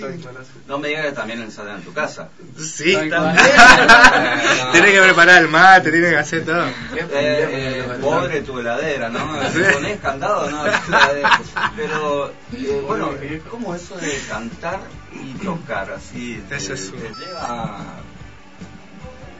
No 0.68 0.78
me 0.78 0.88
digas 0.88 1.08
que 1.08 1.12
también 1.12 1.42
ensayas 1.42 1.80
en 1.80 1.84
tu 1.84 1.94
casa. 1.94 2.30
Sí, 2.58 2.94
también. 2.94 3.36
cual. 3.36 3.36
tiene 4.72 4.92
que 4.92 5.02
preparar 5.02 5.42
el 5.42 5.50
mate, 5.50 5.92
tiene 5.92 6.10
que 6.10 6.18
hacer 6.18 6.46
todo. 6.46 6.66
Eh, 6.66 6.72
eh, 7.12 7.98
pobre 8.02 8.42
tu 8.42 8.60
heladera, 8.60 9.10
¿no? 9.10 9.20
Si 9.52 9.60
ponés 9.74 10.00
candado, 10.00 10.50
¿no? 10.50 10.64
Pero, 11.76 12.32
eh, 12.54 12.84
bueno, 12.88 13.12
¿cómo 13.50 13.76
eso 13.76 13.96
de 13.98 14.18
cantar 14.30 14.80
y 15.12 15.34
tocar 15.44 15.92
así? 15.92 16.42
¿Te, 16.48 16.56
Eso 16.56 16.78
sí. 16.78 16.92
te 16.92 17.26
lleva... 17.26 17.78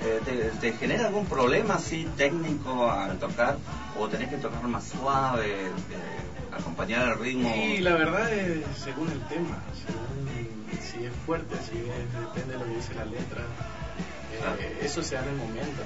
eh, 0.04 0.20
te, 0.26 0.34
te 0.72 0.78
genera 0.78 1.08
algún 1.08 1.26
problema 1.26 1.76
así 1.76 2.08
técnico 2.18 2.92
al 2.92 3.18
tocar? 3.18 3.58
¿O 3.98 4.08
tenés 4.10 4.30
que 4.30 4.38
tocar 4.38 4.64
más 4.64 4.84
suave, 4.90 5.68
eh, 5.68 5.72
acompañar 6.58 7.10
el 7.14 7.20
ritmo? 7.20 7.54
Y 7.56 7.80
la 7.80 7.94
verdad 7.94 8.32
es 8.34 8.66
según 8.78 9.10
el 9.12 9.20
tema, 9.28 9.58
según 9.86 10.28
si 10.82 11.06
es 11.06 11.14
fuerte, 11.26 11.56
si 11.70 11.78
es, 11.80 12.14
depende 12.20 12.54
de 12.54 12.60
lo 12.60 12.66
que 12.66 12.76
dice 12.76 12.94
la 12.96 13.06
letra. 13.06 13.42
Eh, 13.42 14.38
Claro. 14.40 14.58
Eso 14.82 15.04
se 15.04 15.16
da 15.16 15.22
en 15.24 15.30
el 15.30 15.36
momento. 15.36 15.82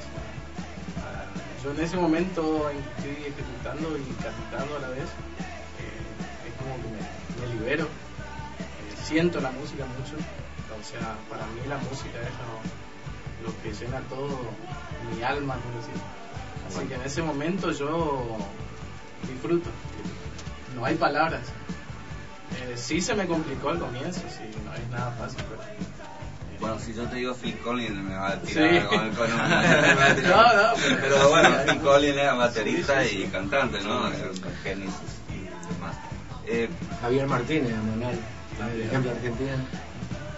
Ah, 0.97 1.25
yo 1.63 1.71
en 1.71 1.80
ese 1.82 1.97
momento 1.97 2.69
estoy 2.69 3.12
ejecutando 3.25 3.97
y 3.97 4.03
cantando 4.23 4.77
a 4.77 4.80
la 4.80 4.89
vez, 4.89 5.03
eh, 5.03 6.47
es 6.47 6.53
como 6.58 6.75
que 6.77 6.88
me, 6.89 7.47
me 7.47 7.53
libero. 7.60 7.84
Eh, 7.84 8.95
siento 9.03 9.39
la 9.41 9.51
música 9.51 9.86
mucho. 9.86 10.15
O 10.80 10.84
sea, 10.84 11.15
para 11.30 11.45
mí 11.47 11.62
la 11.67 11.77
música 11.77 12.19
es 12.21 12.34
lo, 13.43 13.51
lo 13.51 13.62
que 13.62 13.73
llena 13.73 13.99
todo 14.10 14.30
mi 15.13 15.21
alma, 15.23 15.56
por 15.56 15.73
decir. 15.75 16.01
Así 16.67 16.88
que 16.88 16.95
en 16.95 17.01
ese 17.01 17.21
momento 17.21 17.71
yo 17.71 18.38
disfruto. 19.27 19.69
No 20.77 20.85
hay 20.85 20.95
palabras. 20.95 21.41
Eh, 22.55 22.73
sí 22.77 23.01
se 23.01 23.13
me 23.15 23.25
complicó 23.27 23.69
al 23.69 23.79
comienzo, 23.79 24.21
sí, 24.29 24.49
no 24.65 24.73
es 24.73 24.87
nada 24.89 25.11
fácil, 25.11 25.43
pero... 25.49 25.61
eh, 25.61 26.57
Bueno, 26.59 26.79
si 26.79 26.93
yo 26.93 27.03
te 27.07 27.15
digo 27.17 27.33
Phil 27.35 27.57
Collins 27.59 27.95
me 27.97 28.15
va 28.15 28.29
a 28.29 28.39
tirar 28.41 28.81
Sí. 28.81 28.87
con, 28.87 29.11
tirar. 29.15 30.17
No, 30.23 30.43
no, 30.53 30.73
pero- 30.81 30.97
pero, 31.01 31.29
bueno, 31.29 31.49
Phil 31.67 31.79
Collins 31.81 32.17
era 32.17 32.33
baterista 32.35 33.03
Sí, 33.03 33.09
sí, 33.09 33.15
sí. 33.17 33.23
y 33.23 33.27
cantante, 33.27 33.81
¿no? 33.81 34.03
Genesis 34.63 34.93
y 35.29 35.73
demás. 35.73 35.95
Eh, 36.45 36.69
Javier 37.01 37.27
Martínez, 37.27 37.73
Manuel, 37.75 38.19
el 38.73 38.81
ejemplo 38.81 39.11
argentino. 39.11 39.51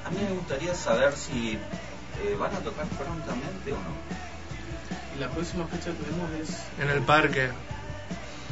a 0.06 0.10
mí 0.10 0.18
me 0.28 0.34
gustaría 0.36 0.74
saber 0.74 1.14
si 1.16 1.54
eh, 1.54 2.36
van 2.40 2.54
a 2.56 2.60
tocar 2.60 2.86
prontamente 2.88 3.72
o 3.72 3.76
no. 3.76 5.16
Y 5.16 5.20
la 5.20 5.28
próxima 5.30 5.66
fecha 5.68 5.92
que 5.92 6.04
tenemos 6.04 6.32
es... 6.42 6.58
En 6.84 6.90
el 6.90 7.02
parque. 7.04 7.50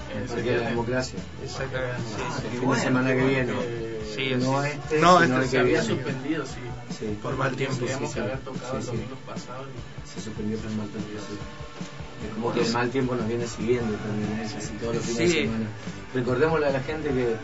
Eh, 0.10 0.24
Porque 0.28 0.41
sería 0.41 0.54
la 0.58 0.63
de- 0.63 0.70
democracia. 0.70 1.20
Exactamente. 1.43 1.98
El 2.43 2.50
fin 2.52 2.60
bueno, 2.62 2.74
de 2.76 2.82
semana 2.88 3.10
que 3.15 3.24
viene. 3.26 3.54
eh, 3.62 3.93
Sí, 4.15 4.34
no 4.36 4.63
sí. 4.63 4.70
este, 4.70 5.00
No, 5.00 5.22
este 5.22 5.36
el 5.36 5.43
Se 5.43 5.50
que 5.52 5.58
había 5.60 5.82
viene. 5.82 5.96
suspendido, 5.96 6.46
sí. 6.46 6.54
Sí, 6.98 7.17
Por 7.22 7.36
mal 7.38 7.56
tiempo. 7.56 7.76
Teníamos 7.78 8.10
sí, 8.10 8.15
que 8.15 8.20
sí. 8.22 8.26
haber 8.26 8.39
tocado 8.39 8.72
Sí, 8.72 8.76
el 8.78 8.82
sí. 8.84 8.88
domingo 8.88 9.15
pasado. 9.28 9.63
y- 9.65 10.08
se 10.10 10.22
suspendió 10.22 10.58
por 10.58 10.72
el 10.72 10.78
mal 10.78 10.88
tiempo. 10.88 11.10
sí. 11.30 11.38
Es 12.28 12.34
como 12.34 12.54
que 12.54 12.62
el 12.65 12.72
mal 12.74 12.89
tiempo 12.89 13.15
nos 13.15 13.28
viene 13.28 13.46
siguiendo 13.48 13.93
también, 13.98 14.39
es 14.39 14.56
así 14.56 14.74
todos 14.82 14.96
los 14.96 15.04
fines 15.06 15.32
Sí. 15.32 15.38
de 15.38 15.43
semana. 15.46 15.65
Recordémosle 16.15 16.65
a 16.65 16.72
la 16.72 16.80
gente 16.80 17.10
que 17.10 17.36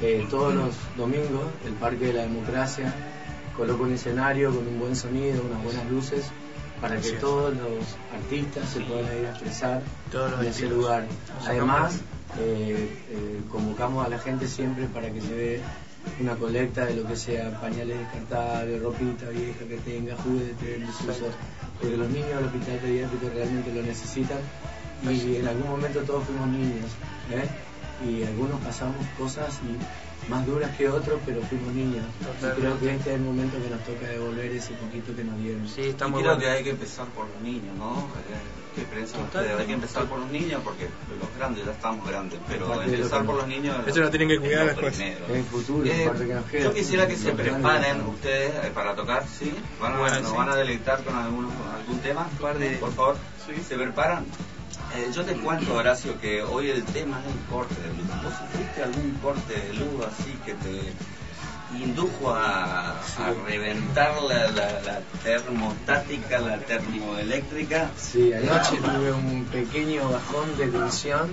eh, 0.00 0.26
todos 0.30 0.54
los 0.54 0.74
domingos 0.96 1.44
el 1.66 1.72
Parque 1.74 2.06
de 2.06 2.12
la 2.14 2.22
Democracia 2.22 2.92
coloca 3.56 3.82
un 3.82 3.92
escenario 3.92 4.48
con 4.54 4.66
un 4.66 4.78
buen 4.80 4.96
sonido, 4.96 5.42
unas 5.42 5.62
buenas 5.62 5.88
luces, 5.90 6.24
para 6.84 7.00
que 7.00 7.12
todos 7.12 7.56
los 7.56 7.96
artistas 8.12 8.68
se 8.68 8.80
puedan 8.80 9.06
ir 9.18 9.24
a 9.24 9.30
expresar 9.30 9.82
en 10.38 10.46
ese 10.46 10.68
lugar. 10.68 11.06
Además, 11.46 11.94
eh, 12.38 13.00
eh, 13.08 13.40
convocamos 13.50 14.04
a 14.04 14.10
la 14.10 14.18
gente 14.18 14.46
siempre 14.46 14.84
para 14.88 15.10
que 15.10 15.18
lleve 15.18 15.60
una 16.20 16.36
colecta 16.36 16.84
de 16.84 16.96
lo 16.96 17.06
que 17.06 17.16
sea, 17.16 17.58
pañales 17.58 17.98
descartables, 17.98 18.82
ropita 18.82 19.30
vieja 19.30 19.64
que 19.66 19.78
tenga, 19.78 20.14
juguetes, 20.16 20.80
desusos, 20.80 21.32
porque 21.80 21.96
los 21.96 22.10
niños 22.10 22.36
del 22.36 22.44
hospital 22.44 22.76
pediátrico 22.76 23.30
realmente 23.34 23.72
lo 23.72 23.82
necesitan. 23.82 24.38
Y 25.04 25.36
en 25.36 25.48
algún 25.48 25.70
momento 25.70 26.00
todos 26.00 26.24
fuimos 26.24 26.48
niños, 26.48 26.90
¿eh? 27.30 27.48
y 28.06 28.24
algunos 28.24 28.60
pasamos 28.60 29.06
cosas 29.16 29.58
y 29.64 30.13
más 30.28 30.46
duras 30.46 30.74
que 30.76 30.88
otros, 30.88 31.20
pero 31.26 31.40
fuimos 31.42 31.72
niños. 31.74 32.04
Y 32.40 32.60
creo 32.60 32.78
que 32.80 32.94
este 32.94 33.10
es 33.10 33.16
el 33.16 33.22
momento 33.22 33.56
que 33.62 33.68
nos 33.70 33.80
toca 33.84 34.06
devolver 34.06 34.50
ese 34.52 34.72
poquito 34.74 35.14
que 35.14 35.24
nos 35.24 35.38
dieron. 35.38 35.68
Sí, 35.68 35.82
está 35.82 36.06
y 36.06 36.10
muy 36.10 36.22
creo 36.22 36.34
bueno. 36.34 36.48
que 36.50 36.56
hay 36.56 36.64
que 36.64 36.70
empezar 36.70 37.06
por 37.08 37.26
los 37.28 37.40
niños, 37.42 37.74
¿no? 37.76 37.92
Eh, 37.98 38.62
¿Qué 38.74 38.82
piensan 38.82 39.22
ustedes? 39.22 39.60
Hay 39.60 39.66
que 39.66 39.72
empezar 39.72 40.04
por 40.06 40.18
los 40.18 40.30
niños 40.32 40.60
porque 40.64 40.88
los 41.20 41.28
grandes 41.38 41.64
ya 41.64 41.70
estamos 41.72 42.08
grandes, 42.08 42.40
pero 42.48 42.66
Aparte 42.66 42.90
de 42.90 42.96
lo 42.96 43.04
empezar 43.04 43.24
por 43.24 43.36
los 43.36 43.46
niños 43.46 43.76
Eso 43.86 44.00
lo 44.00 44.10
tienen 44.10 44.28
que 44.28 44.38
cuidar 44.40 44.66
después. 44.66 44.96
primero. 44.96 45.24
Es 45.26 45.30
el 45.36 45.44
futuro, 45.44 45.84
Eh, 45.86 45.98
la 46.04 46.10
parte 46.10 46.26
que 46.26 46.34
nos 46.34 46.44
queda. 46.46 46.62
yo 46.64 46.74
quisiera 46.74 47.06
que 47.06 47.16
se 47.16 47.32
preparen 47.32 48.00
ustedes 48.00 48.50
eh, 48.64 48.70
para 48.74 48.94
tocar, 48.96 49.24
¿sí? 49.28 49.52
¿Van 49.80 49.92
a, 49.94 49.98
Bueno, 49.98 50.20
¿Nos 50.20 50.30
sí. 50.30 50.36
van 50.36 50.48
a 50.48 50.56
deleitar 50.56 51.04
con 51.04 51.14
algún, 51.14 51.44
algún 51.78 51.98
tema? 52.00 52.26
par 52.40 52.58
de- 52.58 52.70
Por 52.78 52.92
favor, 52.94 53.16
Sí. 53.46 53.52
¿se 53.62 53.76
preparan? 53.76 54.24
Eh, 54.96 55.10
yo 55.12 55.24
te 55.24 55.34
cuento, 55.34 55.74
Horacio, 55.74 56.20
que 56.20 56.42
hoy 56.42 56.70
el 56.70 56.84
tema 56.84 57.20
es 57.20 57.26
el 57.34 57.40
corte 57.52 57.74
de 57.82 57.88
luz. 57.88 58.06
¿Vos 58.22 58.32
sufriste 58.38 58.82
algún 58.82 59.10
corte 59.22 59.54
de 59.54 59.72
luz 59.74 60.06
así 60.06 60.32
que 60.46 60.54
te 60.54 60.92
indujo 61.82 62.32
a, 62.32 62.90
a 62.92 63.32
reventar 63.46 64.22
la, 64.22 64.50
la, 64.52 64.80
la 64.82 65.00
termostática, 65.24 66.38
la 66.40 66.58
termoeléctrica? 66.58 67.90
Sí, 67.98 68.32
anoche 68.32 68.76
tuve 68.76 69.12
un 69.12 69.44
pequeño 69.46 70.08
bajón 70.10 70.56
de 70.56 70.68
tensión 70.68 71.28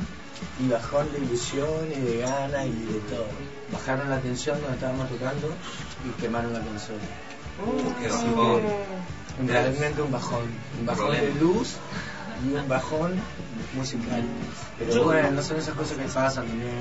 y 0.60 0.70
bajón 0.70 1.12
de 1.12 1.20
ilusión 1.20 1.88
y 1.96 2.00
de 2.00 2.18
ganas 2.22 2.66
y 2.66 2.72
de 2.94 3.00
todo. 3.12 3.28
Bajaron 3.72 4.10
la 4.10 4.20
tensión 4.22 4.58
cuando 4.58 4.74
estábamos 4.76 5.08
tocando 5.10 5.50
y 6.08 6.20
quemaron 6.22 6.52
la 6.54 6.62
consola. 6.62 7.00
Qué 8.00 8.08
Así 8.08 8.26
bajón. 8.26 8.62
realmente 9.46 10.02
un 10.02 10.12
bajón. 10.12 10.46
Un 10.80 10.86
bajón 10.88 11.12
de 11.12 11.34
luz 11.36 11.76
y 12.44 12.56
un 12.56 12.68
bajón 12.68 13.12
musical. 13.74 14.24
Pero 14.78 14.92
Yo- 14.94 15.04
bueno, 15.06 15.32
no 15.32 15.42
son 15.44 15.58
esas 15.58 15.76
cosas 15.76 15.98
que 15.98 16.04
pasan 16.06 16.48
también. 16.48 16.80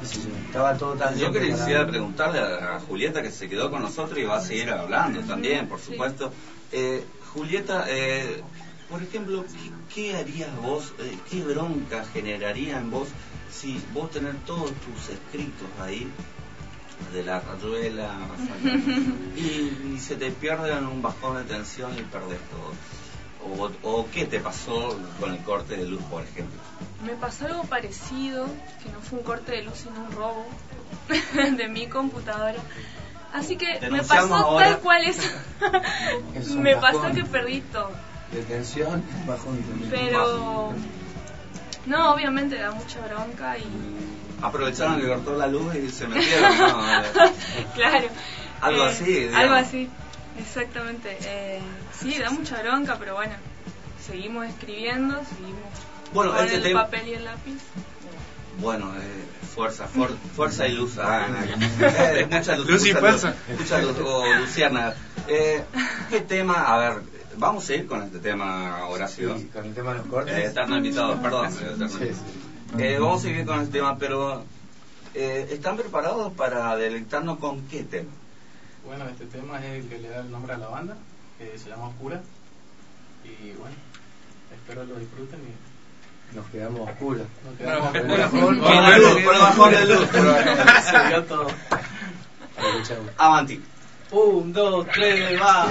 qué 0.00 0.06
sé 0.06 0.14
yo, 0.16 0.28
Estaba 0.46 0.76
todo 0.76 0.94
tan 0.94 1.16
Yo 1.16 1.30
preparado. 1.32 1.86
preguntarle 1.90 2.38
a, 2.40 2.76
a 2.76 2.80
Julieta 2.80 3.22
que 3.22 3.30
se 3.30 3.48
quedó 3.48 3.70
con 3.70 3.82
nosotros 3.82 4.18
y 4.18 4.24
va 4.24 4.36
a 4.36 4.40
seguir 4.40 4.70
hablando 4.70 5.20
también, 5.20 5.68
por 5.68 5.80
supuesto. 5.80 6.32
Eh, 6.72 7.04
Julieta, 7.32 7.84
eh, 7.88 8.42
por 8.90 9.02
ejemplo, 9.02 9.44
¿qué, 9.44 9.94
qué 10.10 10.16
harías 10.16 10.54
vos, 10.56 10.92
eh, 10.98 11.16
qué 11.30 11.42
bronca 11.42 12.04
generaría 12.12 12.78
en 12.78 12.90
vos 12.90 13.08
si 13.50 13.82
vos 13.94 14.10
tener 14.10 14.34
todos 14.46 14.70
tus 14.72 15.08
escritos 15.10 15.68
ahí 15.80 16.08
de 17.12 17.22
la 17.24 17.40
rayuela 17.40 18.10
y, 19.36 19.40
y 19.94 19.98
se 20.00 20.16
te 20.16 20.30
pierde 20.30 20.72
en 20.72 20.86
un 20.86 21.02
bajón 21.02 21.36
de 21.36 21.44
tensión 21.44 21.92
y 21.98 22.02
perdés 22.02 22.38
todo? 22.50 22.72
O, 23.44 23.70
¿O 23.82 24.06
qué 24.12 24.24
te 24.24 24.38
pasó 24.40 24.96
con 25.20 25.32
el 25.32 25.38
corte 25.42 25.76
de 25.76 25.84
luz, 25.86 26.02
por 26.10 26.22
ejemplo? 26.22 26.60
Me 27.04 27.12
pasó 27.14 27.46
algo 27.46 27.64
parecido, 27.64 28.46
que 28.82 28.90
no 28.92 29.00
fue 29.00 29.18
un 29.18 29.24
corte 29.24 29.52
de 29.52 29.62
luz, 29.62 29.74
sino 29.78 30.00
un 30.00 30.12
robo 30.12 30.46
de 31.56 31.68
mi 31.68 31.86
computadora. 31.88 32.58
Así 33.32 33.56
que 33.56 33.80
me 33.90 34.02
pasó 34.02 34.34
ahora. 34.34 34.66
tal 34.66 34.78
cual 34.80 35.02
es. 35.06 35.18
Me 36.54 36.76
pasó 36.76 36.98
bajón. 37.00 37.14
que 37.16 37.24
perdí 37.24 37.60
todo. 37.72 37.90
De 38.30 38.42
tensión, 38.42 39.02
bajón 39.26 39.58
también. 39.62 39.90
Pero. 39.90 40.72
No, 41.86 42.12
obviamente 42.14 42.56
da 42.56 42.70
mucha 42.70 43.00
bronca 43.00 43.56
y. 43.58 43.64
Aprovecharon 44.42 45.00
que 45.00 45.08
cortó 45.08 45.36
la 45.36 45.46
luz 45.46 45.74
y 45.76 45.88
se 45.88 46.06
metieron, 46.06 46.58
¿no? 46.58 46.82
Claro. 47.74 48.08
Algo 48.60 48.84
Eh, 48.84 48.88
así, 48.88 49.04
digamos. 49.04 49.38
Algo 49.38 49.54
así, 49.54 49.88
exactamente. 50.38 51.16
Eh, 51.22 51.60
sí, 52.02 52.18
da 52.18 52.30
mucha 52.30 52.62
bronca, 52.62 52.96
pero 52.98 53.14
bueno, 53.14 53.34
seguimos 54.04 54.46
escribiendo, 54.48 55.20
seguimos 55.24 55.60
Bueno, 56.12 56.32
con 56.32 56.44
este 56.44 56.56
el 56.56 56.62
tema- 56.62 56.84
papel 56.84 57.08
y 57.08 57.14
el 57.14 57.24
lápiz. 57.24 57.58
Bueno, 58.60 58.92
eh, 58.96 59.24
fuerza, 59.54 59.86
for- 59.86 60.16
fuerza 60.36 60.66
y 60.68 60.72
luz. 60.72 60.98
Ah, 60.98 61.26
no. 61.28 61.38
Eh, 61.86 62.26
mucha 62.30 62.56
luz, 62.56 62.68
Luz 62.68 62.82
y 62.86 62.88
mucha 62.88 63.00
fuerza. 63.00 63.34
Mucha 63.58 63.78
luz, 63.82 63.98
o 64.04 64.24
Luciana. 64.40 64.94
Eh, 65.28 65.64
¿Qué 66.10 66.20
tema? 66.20 66.54
A 66.66 66.78
ver, 66.78 67.02
vamos 67.38 67.68
a 67.68 67.74
ir 67.74 67.86
con 67.86 68.02
este 68.02 68.18
tema, 68.18 68.86
Horacio. 68.88 69.36
Sí, 69.38 69.46
con 69.52 69.64
el 69.64 69.74
tema 69.74 69.92
de 69.92 69.98
los 69.98 70.06
cortes. 70.06 70.34
Eh, 70.36 70.44
eterno 70.46 70.76
invitado, 70.76 71.20
perdón. 71.22 71.46
eh, 71.52 71.56
eterno 71.74 71.88
Sí, 71.88 71.98
sí. 72.10 72.78
Eh, 72.78 72.98
vamos 73.00 73.20
a 73.20 73.22
seguir 73.22 73.44
con 73.46 73.60
este 73.60 73.72
tema, 73.78 73.96
pero 73.98 74.44
eh, 75.14 75.48
¿están 75.50 75.76
preparados 75.76 76.32
para 76.34 76.76
deleitarnos 76.76 77.38
con 77.38 77.62
qué 77.68 77.82
tema? 77.84 78.10
Bueno, 78.86 79.06
este 79.08 79.26
tema 79.26 79.58
es 79.64 79.82
el 79.84 79.88
que 79.88 79.98
le 79.98 80.08
da 80.08 80.20
el 80.20 80.30
nombre 80.30 80.54
a 80.54 80.58
la 80.58 80.68
banda, 80.68 80.96
que 81.50 81.58
se 81.58 81.70
llama 81.70 81.88
Oscura. 81.88 82.20
Y 83.24 83.52
bueno, 83.52 83.74
espero 84.54 84.84
lo 84.84 84.96
disfruten 84.96 85.40
y 85.40 86.36
Nos 86.36 86.46
quedamos 86.46 86.88
oscuros. 86.88 87.26
nos 87.44 87.56
quedamos 87.58 87.92
bajón, 87.92 88.60
Por 88.60 88.74
la 88.74 88.98
luz, 88.98 89.22
por 89.56 89.70
de 89.70 89.86
luz. 89.86 90.08
Se 90.90 91.08
dio 91.08 91.24
todo. 91.24 91.46
Avanti. 93.18 93.62
Un, 94.10 94.52
dos, 94.52 94.86
tres, 94.92 95.40
va. 95.40 95.66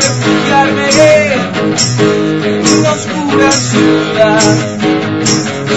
refugiarme 0.00 0.88
en 2.44 2.78
una 2.78 2.92
oscura 2.92 3.50
ciudad, 3.52 4.40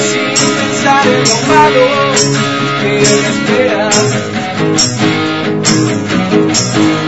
sin 0.09 0.29
pensar 0.29 1.07
en 1.07 1.23
lo 1.29 1.37
malo 1.53 1.85
que 2.81 2.87
me 2.87 3.27
espera. 3.31 3.89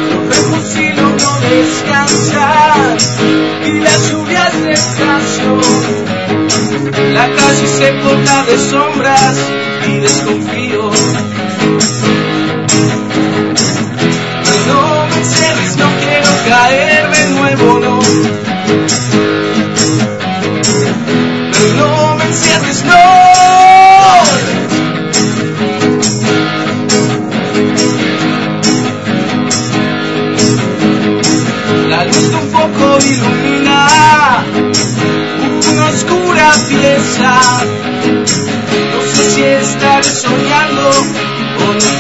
No 0.10 0.17
refugio, 0.30 1.04
no 1.23 1.32
descansar, 1.49 2.97
y 3.65 3.80
las 3.80 3.99
lluvias 4.12 4.54
descanso. 4.63 5.49
La 7.13 7.28
calle 7.28 7.67
se 7.67 7.99
corta 8.01 8.43
de 8.45 8.58
sombras 8.58 9.38
y 9.88 9.99
desconfío. 9.99 10.91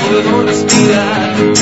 O 0.07 0.43
no 0.43 1.54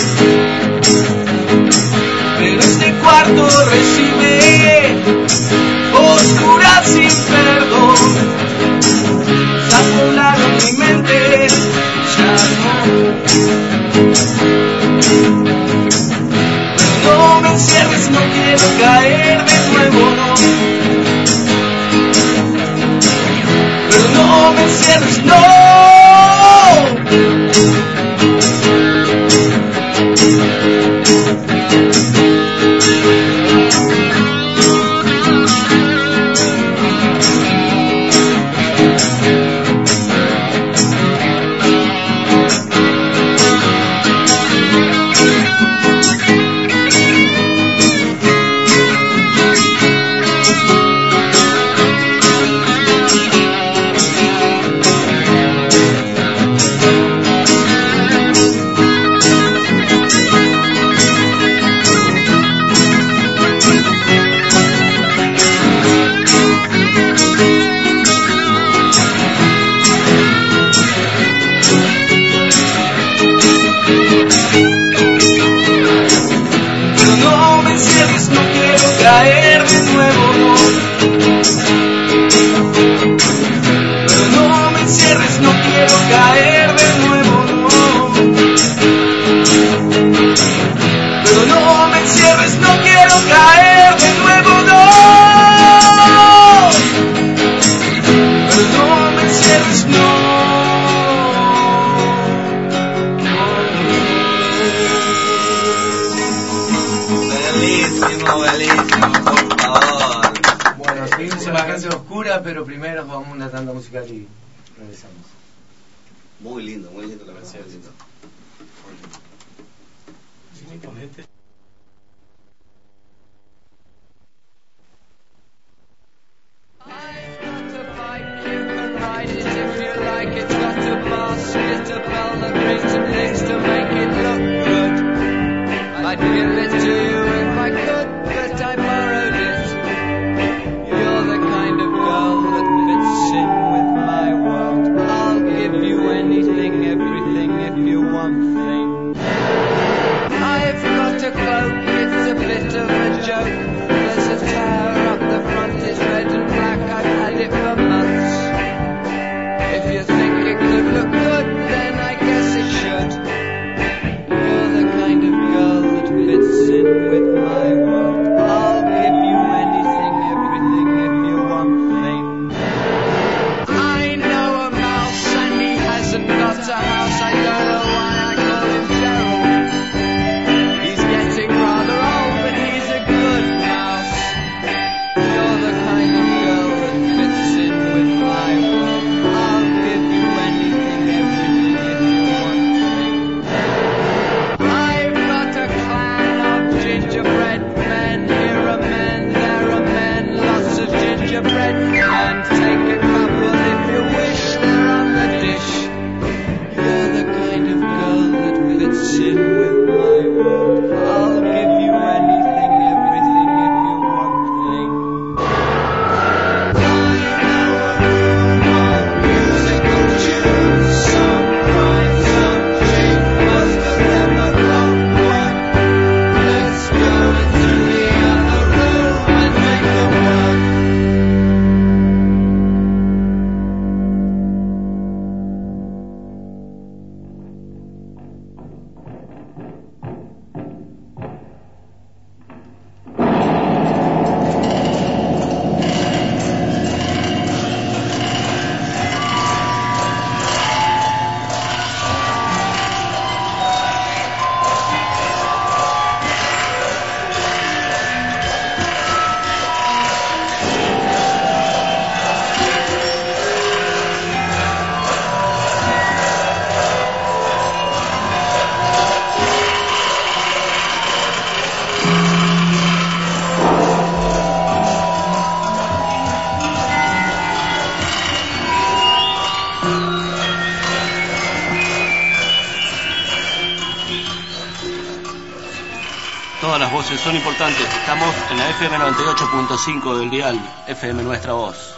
98.5 289.14 290.18
del 290.18 290.30
dial, 290.32 290.60
FM 290.88 291.22
Nuestra 291.24 291.54
Voz. 291.54 291.94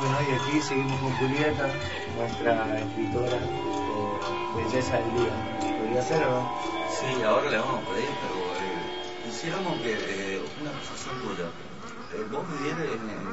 Bueno, 0.00 0.16
y 0.22 0.34
aquí 0.34 0.60
seguimos 0.62 0.98
con 1.00 1.12
Julieta, 1.16 1.68
nuestra 2.16 2.78
escritora 2.78 3.36
de 3.36 4.62
Belleza 4.64 4.96
del 4.96 5.14
Día. 5.14 5.34
¿Podría 5.78 6.02
ser 6.02 6.24
o 6.24 6.30
no? 6.30 6.58
Sí, 6.88 7.22
ahora 7.22 7.50
le 7.50 7.58
vamos 7.58 7.82
a 7.82 7.88
pedir, 7.92 8.08
pero 8.22 8.34
eh, 8.56 9.24
quisiéramos 9.26 9.74
que 9.82 9.92
eh, 9.92 10.42
una 10.62 10.70
posición 10.72 11.20
tuya. 11.20 11.44
Eh, 12.14 12.26
vos 12.30 12.42
vivís 12.48 12.72
en, 12.72 12.80
en, 12.80 13.28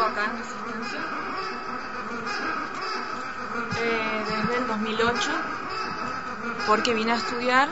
acá 0.00 0.24
en 0.24 0.38
Resistencia. 0.38 1.00
Eh, 3.76 4.24
desde 4.26 4.56
el 4.56 4.66
2008, 4.66 5.30
porque 6.66 6.94
vine 6.94 7.12
a 7.12 7.16
estudiar. 7.16 7.68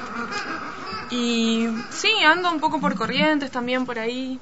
Y 1.11 1.69
sí, 1.91 2.11
ando 2.25 2.51
un 2.51 2.61
poco 2.61 2.81
por 2.81 2.95
Corrientes 2.95 3.51
también 3.51 3.85
por 3.85 3.99
ahí. 3.99 4.39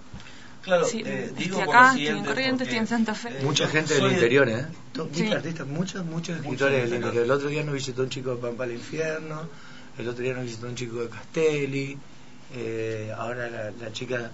Claro, 0.62 0.84
Sí, 0.84 1.02
eh, 1.04 1.32
digo 1.36 1.58
estoy 1.58 1.74
acá, 1.74 1.88
estoy 1.88 2.06
en 2.08 2.24
Corrientes, 2.24 2.66
estoy 2.66 2.78
en 2.78 2.86
Santa 2.86 3.14
Fe. 3.14 3.30
Mucha 3.42 3.66
gente 3.66 3.94
del 3.94 4.12
interior, 4.12 4.48
¿eh? 4.48 4.66
Sí. 4.94 5.02
viste 5.10 5.34
artistas, 5.34 5.66
muchos, 5.66 6.04
muchos 6.04 6.36
escritores 6.36 6.84
del 6.90 6.94
interior. 7.00 7.24
El 7.24 7.30
otro 7.30 7.48
día 7.48 7.64
nos 7.64 7.74
visitó 7.74 8.02
un 8.02 8.10
chico 8.10 8.34
de 8.34 8.42
Pampa 8.42 8.64
al 8.64 8.72
Infierno, 8.72 9.48
el 9.98 10.08
otro 10.08 10.22
día 10.22 10.34
nos 10.34 10.44
visitó 10.44 10.66
un 10.66 10.74
chico 10.74 11.00
de 11.00 11.08
Castelli, 11.08 11.96
eh, 12.54 13.12
ahora 13.16 13.48
la, 13.48 13.70
la 13.70 13.92
chica 13.92 14.30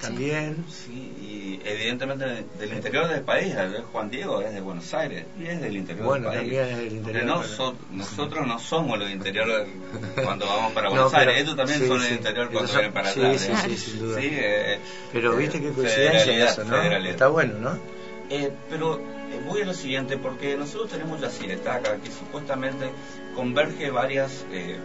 también. 0.00 0.64
Sí, 0.68 0.92
y 0.92 1.60
evidentemente 1.64 2.44
del 2.58 2.72
interior 2.72 3.08
del 3.08 3.22
país, 3.22 3.54
Juan 3.92 4.10
Diego 4.10 4.40
es 4.42 4.52
de 4.54 4.60
Buenos 4.60 4.92
Aires 4.94 5.24
y 5.40 5.46
es 5.46 5.60
del 5.60 5.76
interior 5.76 6.04
Bueno, 6.06 6.30
del 6.30 6.38
país. 6.40 6.52
también 6.52 6.68
es 6.68 6.76
del 6.78 6.92
interior, 6.98 7.24
no 7.24 7.42
so- 7.42 7.76
nosotros 7.90 8.46
no 8.46 8.58
somos 8.58 8.98
los 8.98 9.10
interiores 9.10 9.66
cuando 10.22 10.46
vamos 10.46 10.72
para 10.72 10.88
No, 10.88 10.94
Buenos 10.94 11.12
pero- 11.12 11.30
Aires, 11.30 11.42
ellos 11.42 11.56
también 11.56 11.78
sí, 11.80 11.86
son 11.88 12.02
el 12.04 12.12
interior 12.12 12.50
cuando 12.52 12.72
vienen 12.72 12.92
para 12.92 13.10
atrás. 13.10 13.40
sí, 13.40 13.52
¿eh? 13.52 13.56
sí, 13.64 13.76
sin 13.76 13.98
duda. 14.00 14.20
Sí, 14.20 14.28
eh, 14.32 14.78
Pero 15.12 15.32
eh, 15.32 15.36
viste 15.36 15.60
qué 15.60 15.70
coincidencia 15.72 16.44
eso, 16.50 16.64
¿no? 16.64 16.82
Está 16.82 17.28
bueno, 17.28 17.58
¿no? 17.58 17.78
Eh, 18.28 18.50
pero 18.68 19.00
voy 19.46 19.62
a 19.62 19.64
lo 19.64 19.74
siguiente, 19.74 20.16
porque 20.18 20.56
nosotros 20.56 20.90
tenemos 20.90 21.20
Yaciretaca, 21.20 21.96
que 21.98 22.10
supuestamente 22.10 22.90
converge 23.34 23.90
varias 23.90 24.44
eh, 24.52 24.78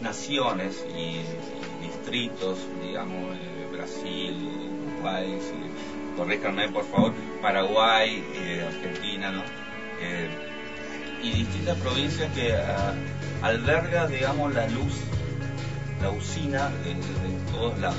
naciones 0.00 0.84
y, 0.96 1.00
y 1.00 1.24
distritos, 1.82 2.58
digamos, 2.82 3.36
Brasil, 3.84 4.36
Uruguay, 4.96 5.38
corríjanme 6.16 6.68
por 6.68 6.84
favor, 6.84 7.12
Paraguay, 7.40 8.22
eh, 8.34 8.62
Argentina, 8.66 9.30
¿no? 9.32 9.42
Eh, 10.02 10.28
y 11.22 11.30
distintas 11.32 11.78
provincias 11.78 12.30
que 12.34 12.54
ah, 12.54 12.92
alberga, 13.42 14.06
digamos, 14.06 14.52
la 14.54 14.66
luz, 14.68 14.92
la 16.02 16.10
usina 16.10 16.68
de, 16.84 16.94
de 16.94 17.52
todos 17.52 17.78
lados. 17.78 17.96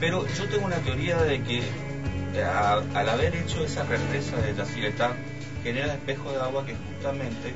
Pero 0.00 0.26
yo 0.36 0.44
tengo 0.50 0.66
una 0.66 0.76
teoría 0.76 1.16
de 1.22 1.42
que 1.42 1.60
eh, 1.60 2.42
a- 2.44 2.82
al 2.94 3.08
haber 3.08 3.34
hecho 3.36 3.64
esa 3.64 3.84
represa 3.84 4.36
de 4.36 4.54
Yacyretá, 4.54 5.14
genera 5.62 5.94
espejo 5.94 6.30
de 6.30 6.40
agua 6.42 6.66
que 6.66 6.74
justamente 6.76 7.48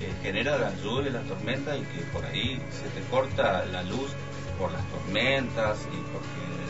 eh, 0.00 0.12
genera 0.24 0.58
las 0.58 0.82
lluvias 0.82 1.14
las 1.14 1.24
tormentas 1.24 1.78
y 1.78 1.82
que 1.82 2.02
por 2.12 2.24
ahí 2.26 2.60
se 2.72 2.88
te 3.00 3.06
corta 3.08 3.64
la 3.66 3.84
luz 3.84 4.10
por 4.58 4.72
las 4.72 4.82
tormentas 4.90 5.78
y 5.92 5.96
porque 6.12 6.65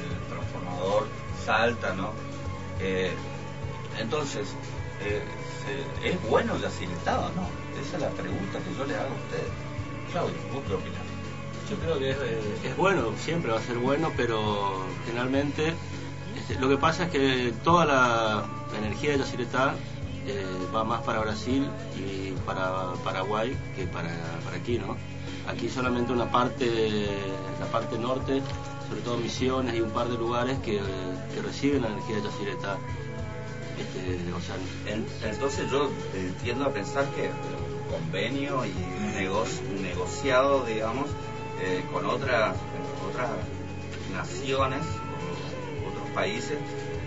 transformador 0.77 1.09
salta, 1.45 1.95
¿no? 1.95 2.12
Eh, 2.81 3.12
entonces, 3.99 4.49
eh, 5.01 5.23
¿es 6.05 6.29
bueno 6.29 6.59
Yacyretá 6.59 7.21
o 7.21 7.29
no? 7.33 7.49
Esa 7.81 7.97
es 7.97 8.03
la 8.03 8.11
pregunta 8.11 8.59
que 8.59 8.79
yo 8.79 8.85
le 8.85 8.95
hago 8.95 9.09
a 9.09 9.25
ustedes. 9.25 9.53
Claudio, 10.12 10.37
¿vos 10.53 10.62
qué? 10.67 11.71
Yo 11.71 11.77
creo 11.79 11.99
que 11.99 12.11
es, 12.11 12.17
eh, 12.17 12.59
es 12.65 12.77
bueno, 12.77 13.12
siempre 13.19 13.51
va 13.51 13.59
a 13.59 13.62
ser 13.62 13.79
bueno, 13.79 14.12
pero 14.17 14.85
generalmente 15.05 15.75
este, 16.37 16.61
lo 16.61 16.69
que 16.69 16.77
pasa 16.77 17.05
es 17.05 17.11
que 17.11 17.53
toda 17.65 17.85
la, 17.85 18.47
la 18.73 18.79
energía 18.79 19.12
de 19.12 19.19
Yacyretá 19.19 19.75
eh, 20.27 20.45
va 20.75 20.85
más 20.85 21.03
para 21.03 21.21
Brasil 21.21 21.69
y 21.97 22.33
para 22.45 22.93
Paraguay 23.05 23.57
que 23.75 23.87
para, 23.87 24.11
para 24.45 24.57
aquí, 24.57 24.79
¿no? 24.79 24.97
Aquí 25.49 25.69
solamente 25.69 26.12
una 26.12 26.31
parte, 26.31 27.09
la 27.61 27.67
parte 27.67 27.99
norte, 27.99 28.43
sobre 28.88 29.01
todo 29.03 29.16
Misiones 29.18 29.75
y 29.75 29.81
un 29.81 29.90
par 29.90 30.09
de 30.09 30.16
lugares 30.16 30.59
que, 30.61 30.81
que 31.35 31.42
reciben 31.42 31.83
la 31.83 31.88
energía 31.88 32.16
de 32.16 32.22
Yacyretá. 32.22 32.79
Este, 33.79 34.33
o 34.33 34.40
sea, 34.40 34.57
En- 34.92 35.07
Entonces 35.22 35.70
yo 35.70 35.90
tiendo 36.42 36.64
a 36.64 36.72
pensar 36.72 37.05
que 37.11 37.29
un 37.29 37.90
convenio 37.92 38.64
y 38.64 38.70
un, 38.70 39.14
negocio, 39.14 39.62
negociado, 39.83 40.64
digamos, 40.64 41.07
eh, 41.61 41.85
con 41.92 42.05
otras, 42.07 42.57
otras 43.09 43.31
naciones 44.14 44.80
o 45.84 45.89
otros 45.91 46.09
países, 46.14 46.59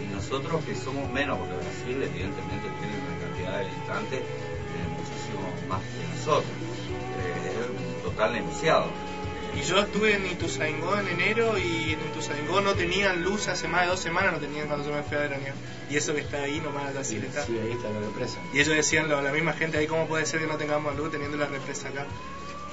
y 0.03 0.13
nosotros 0.13 0.63
que 0.65 0.75
somos 0.75 1.09
menos, 1.11 1.37
porque 1.39 1.53
Brasil 1.55 2.01
evidentemente 2.03 2.67
tiene 2.79 2.93
una 2.97 3.19
cantidad 3.27 3.51
de 3.59 3.65
habitantes 3.65 4.19
eh, 4.19 4.85
muchísimo 4.95 5.49
más 5.67 5.81
que 5.81 6.17
nosotros. 6.17 6.51
Eh, 7.19 7.59
es 7.61 7.69
un 7.69 8.03
total 8.11 8.33
negociado. 8.33 8.85
Y 9.57 9.61
yo 9.63 9.79
estuve 9.79 10.15
en 10.15 10.25
Ituzaingó 10.25 10.97
en 10.99 11.07
enero 11.09 11.57
y 11.57 11.93
en 11.93 11.99
Ituzaingó 12.11 12.61
no 12.61 12.75
tenían 12.75 13.23
luz 13.23 13.47
hace 13.47 13.67
más 13.67 13.81
de 13.81 13.87
dos 13.87 13.99
semanas, 13.99 14.33
no 14.33 14.39
tenían 14.39 14.67
cuando 14.67 14.87
yo 14.87 14.95
me 14.95 15.03
fui 15.03 15.17
a 15.17 15.21
veranear. 15.21 15.53
Y 15.89 15.97
eso 15.97 16.13
que 16.13 16.21
está 16.21 16.37
ahí 16.43 16.59
nomás, 16.61 16.95
así 16.95 17.19
Sí, 17.19 17.25
está. 17.25 17.43
sí, 17.45 17.57
ahí 17.59 17.71
está 17.71 17.89
la 17.89 17.99
represa. 17.99 18.39
Y 18.53 18.59
ellos 18.59 18.75
decían, 18.75 19.09
lo- 19.09 19.21
la 19.21 19.31
misma 19.31 19.53
gente 19.53 19.77
ahí, 19.77 19.87
¿cómo 19.87 20.07
puede 20.07 20.25
ser 20.25 20.39
que 20.39 20.47
no 20.47 20.55
tengamos 20.57 20.95
luz 20.95 21.11
teniendo 21.11 21.35
la 21.37 21.47
represa 21.47 21.89
acá? 21.89 22.05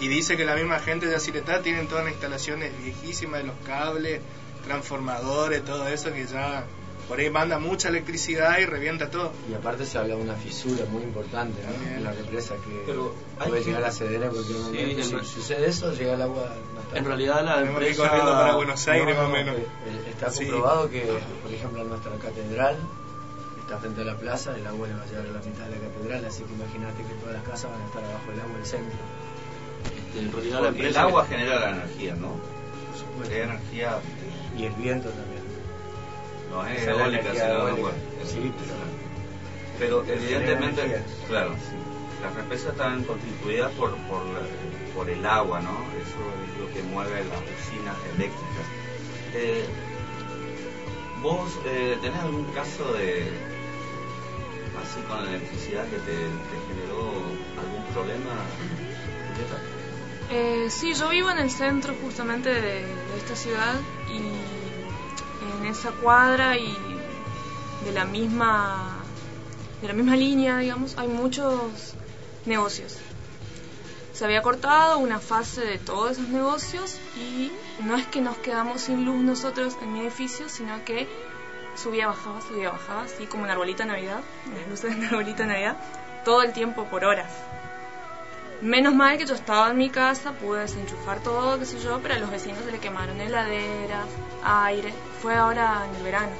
Y 0.01 0.09
dice 0.09 0.37
que 0.37 0.45
la 0.45 0.55
misma 0.55 0.79
gente 0.79 1.07
de 1.07 1.16
Aciretá 1.16 1.62
tienen 1.62 1.89
todas 1.89 2.05
las 2.05 2.12
instalaciones 2.12 2.70
viejísimas 2.85 3.41
de 3.41 3.47
los 3.49 3.57
cables, 3.66 4.20
transformadores, 4.64 5.64
todo 5.64 5.89
eso 5.89 6.12
que 6.12 6.27
ya 6.27 6.64
por 7.09 7.18
ahí 7.20 7.30
manda 7.30 7.59
mucha 7.59 7.88
electricidad 7.88 8.59
y 8.59 8.66
revienta 8.66 9.11
todo. 9.11 9.32
Y 9.50 9.54
aparte 9.54 9.86
se 9.86 9.98
habla 9.98 10.16
de 10.16 10.22
una 10.22 10.34
fisura 10.34 10.84
muy 10.90 11.02
importante 11.02 11.61
¿no? 11.62 11.96
En 11.96 12.04
la 12.04 12.12
represa 12.12 12.54
que 12.57 12.82
Pero 12.86 13.14
puede 13.38 13.61
que- 13.61 13.66
llegar 13.66 13.84
a 13.84 13.90
ceder 13.92 14.22
en 14.22 14.30
cualquier 14.30 14.59
momento. 14.59 15.00
en 15.18 15.24
si 15.24 15.32
sucede 15.34 15.66
eso, 15.68 15.92
llega 15.94 16.14
el 16.14 16.22
agua. 16.22 16.52
en 16.94 17.04
realidad 17.04 17.44
la 17.44 17.61
ir 17.62 17.68
empresa... 17.68 18.09
corriendo 18.09 18.32
para 18.32 18.54
Buenos 18.54 18.88
Aires, 18.88 19.14
No, 19.16 19.22
más 19.22 19.24
o 19.24 19.28
no, 19.28 19.34
menos. 19.36 19.57
eh, 19.57 19.66
Está 20.11 20.30
Sí. 20.30 20.44
comprobado 20.44 20.90
que, 20.90 21.02
por 21.42 21.52
ejemplo, 21.52 21.84
nuestra 21.84 22.12
catedral 22.16 22.76
está 23.61 23.78
frente 23.78 24.00
a 24.02 24.04
la 24.04 24.16
plaza, 24.16 24.57
el 24.57 24.66
agua 24.66 24.86
le 24.88 24.94
va 24.94 25.02
a 25.02 25.07
llegar 25.07 25.26
a 25.26 25.30
la 25.32 25.40
mitad 25.40 25.64
de 25.64 25.70
la 25.70 25.76
catedral, 25.88 26.24
así 26.24 26.42
que 26.44 26.52
imagínate 26.54 27.02
que 27.02 27.14
todas 27.20 27.34
las 27.34 27.42
casas 27.44 27.70
van 27.72 27.82
a 27.82 27.86
estar 27.86 28.04
abajo 28.04 28.30
del 28.30 28.40
agua 28.40 28.57
del 28.57 28.66
centro. 28.66 28.98
este, 29.84 30.18
en 30.20 30.32
realidad 30.32 30.61
la 30.62 30.68
el 30.88 30.96
agua 30.96 31.26
genera 31.26 31.59
la 31.61 31.70
energía, 31.70 32.14
¿no? 32.14 32.28
Por 32.28 32.98
supuesto. 32.98 33.34
Es 33.34 33.42
energía, 33.44 33.98
Y 34.57 34.64
el 34.64 34.72
viento 34.74 35.09
también. 35.11 35.36
No 36.51 36.66
es 36.66 36.86
eólica, 36.86 37.32
eólica. 37.32 37.80
bueno, 37.80 37.97
Sí, 38.24 38.53
pero 39.78 40.03
Pero 40.07 40.14
evidentemente, 40.14 40.82
energía. 40.82 41.05
claro, 41.28 41.53
sí. 41.55 41.76
las 42.22 42.34
represas 42.34 42.72
están 42.72 43.03
constituidas 43.05 43.70
por, 43.72 43.90
por, 44.09 44.24
la- 44.26 44.47
por 44.94 45.09
el 45.11 45.24
agua, 45.26 45.61
¿no? 45.61 45.84
Eso 46.01 46.22
es 46.44 46.59
lo 46.61 46.72
que 46.72 46.82
mueve 46.82 47.24
las 47.24 47.38
usinas 47.40 47.97
eléctricas. 48.14 48.66
Eh, 49.34 49.64
¿Vos 51.22 51.51
eh, 51.66 51.99
tenés 52.01 52.18
algún 52.20 52.44
caso 52.53 52.92
de, 52.94 53.26
así 54.82 55.01
con 55.09 55.22
la 55.24 55.30
electricidad, 55.30 55.84
que 55.84 55.97
te, 55.99 56.12
te 56.16 56.57
generó 56.68 57.01
algún 57.61 57.82
problema? 57.92 58.30
Eh, 60.30 60.68
sí, 60.70 60.94
yo 60.94 61.09
vivo 61.09 61.30
en 61.30 61.38
el 61.38 61.51
centro 61.51 61.94
justamente 62.03 62.49
de, 62.49 62.61
de 62.86 63.16
esta 63.18 63.36
ciudad 63.36 63.74
y 64.09 64.20
en 65.66 65.72
esa 65.72 65.90
cuadra 65.90 66.56
y 66.56 66.76
de 67.84 67.92
la 67.92 68.04
misma 68.04 68.96
de 69.82 69.88
la 69.88 69.94
misma 69.94 70.16
línea, 70.16 70.58
digamos, 70.58 70.96
hay 70.96 71.08
muchos 71.08 71.94
negocios. 72.46 72.96
Se 74.12 74.24
había 74.24 74.40
cortado 74.40 74.98
una 74.98 75.18
fase 75.18 75.60
de 75.60 75.78
todos 75.78 76.12
esos 76.12 76.28
negocios 76.28 76.98
y 77.16 77.52
no 77.84 77.96
es 77.96 78.06
que 78.06 78.22
nos 78.22 78.38
quedamos 78.38 78.80
sin 78.80 79.04
luz 79.04 79.16
nosotros 79.16 79.76
en 79.82 79.92
mi 79.92 80.00
edificio, 80.00 80.48
sino 80.48 80.82
que 80.84 81.06
subía, 81.74 82.06
bajaba, 82.06 82.40
subía, 82.40 82.70
bajaba, 82.70 83.02
así 83.02 83.26
como 83.26 83.42
una 83.42 83.52
arbolita 83.52 83.84
de 83.84 83.90
Navidad, 83.90 84.20
las 84.56 84.68
luces 84.68 84.92
de 84.92 84.96
una 84.96 85.08
arbolita 85.08 85.42
de 85.42 85.48
Navidad, 85.48 85.76
todo 86.24 86.42
el 86.42 86.54
tiempo 86.54 86.84
por 86.84 87.04
horas. 87.04 87.30
Menos 88.62 88.94
mal 88.94 89.18
que 89.18 89.26
yo 89.26 89.34
estaba 89.34 89.70
en 89.70 89.76
mi 89.76 89.90
casa, 89.90 90.32
pude 90.32 90.60
desenchufar 90.60 91.22
todo, 91.22 91.58
qué 91.58 91.66
sé 91.66 91.78
yo, 91.80 92.00
pero 92.02 92.14
a 92.14 92.18
los 92.18 92.30
vecinos 92.30 92.60
se 92.64 92.72
le 92.72 92.78
quemaron 92.78 93.20
heladeras, 93.20 94.06
aire. 94.42 94.94
Fue 95.22 95.34
ahora 95.34 95.86
en 95.88 95.96
el 95.96 96.02
verano. 96.02 96.32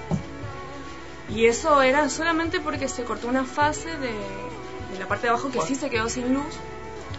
Y 1.29 1.47
eso 1.47 1.83
era 1.83 2.09
solamente 2.09 2.61
porque 2.61 2.89
se 2.89 3.05
cortó 3.05 3.29
una 3.29 3.45
fase 3.45 3.97
de, 3.97 4.13
de 4.13 4.99
la 4.99 5.09
parte 5.09 5.27
de 5.27 5.31
abajo 5.31 5.51
que 5.51 5.61
sí 5.61 5.75
se 5.75 5.91
quedó 5.91 6.09
sin 6.09 6.33
luz 6.33 6.55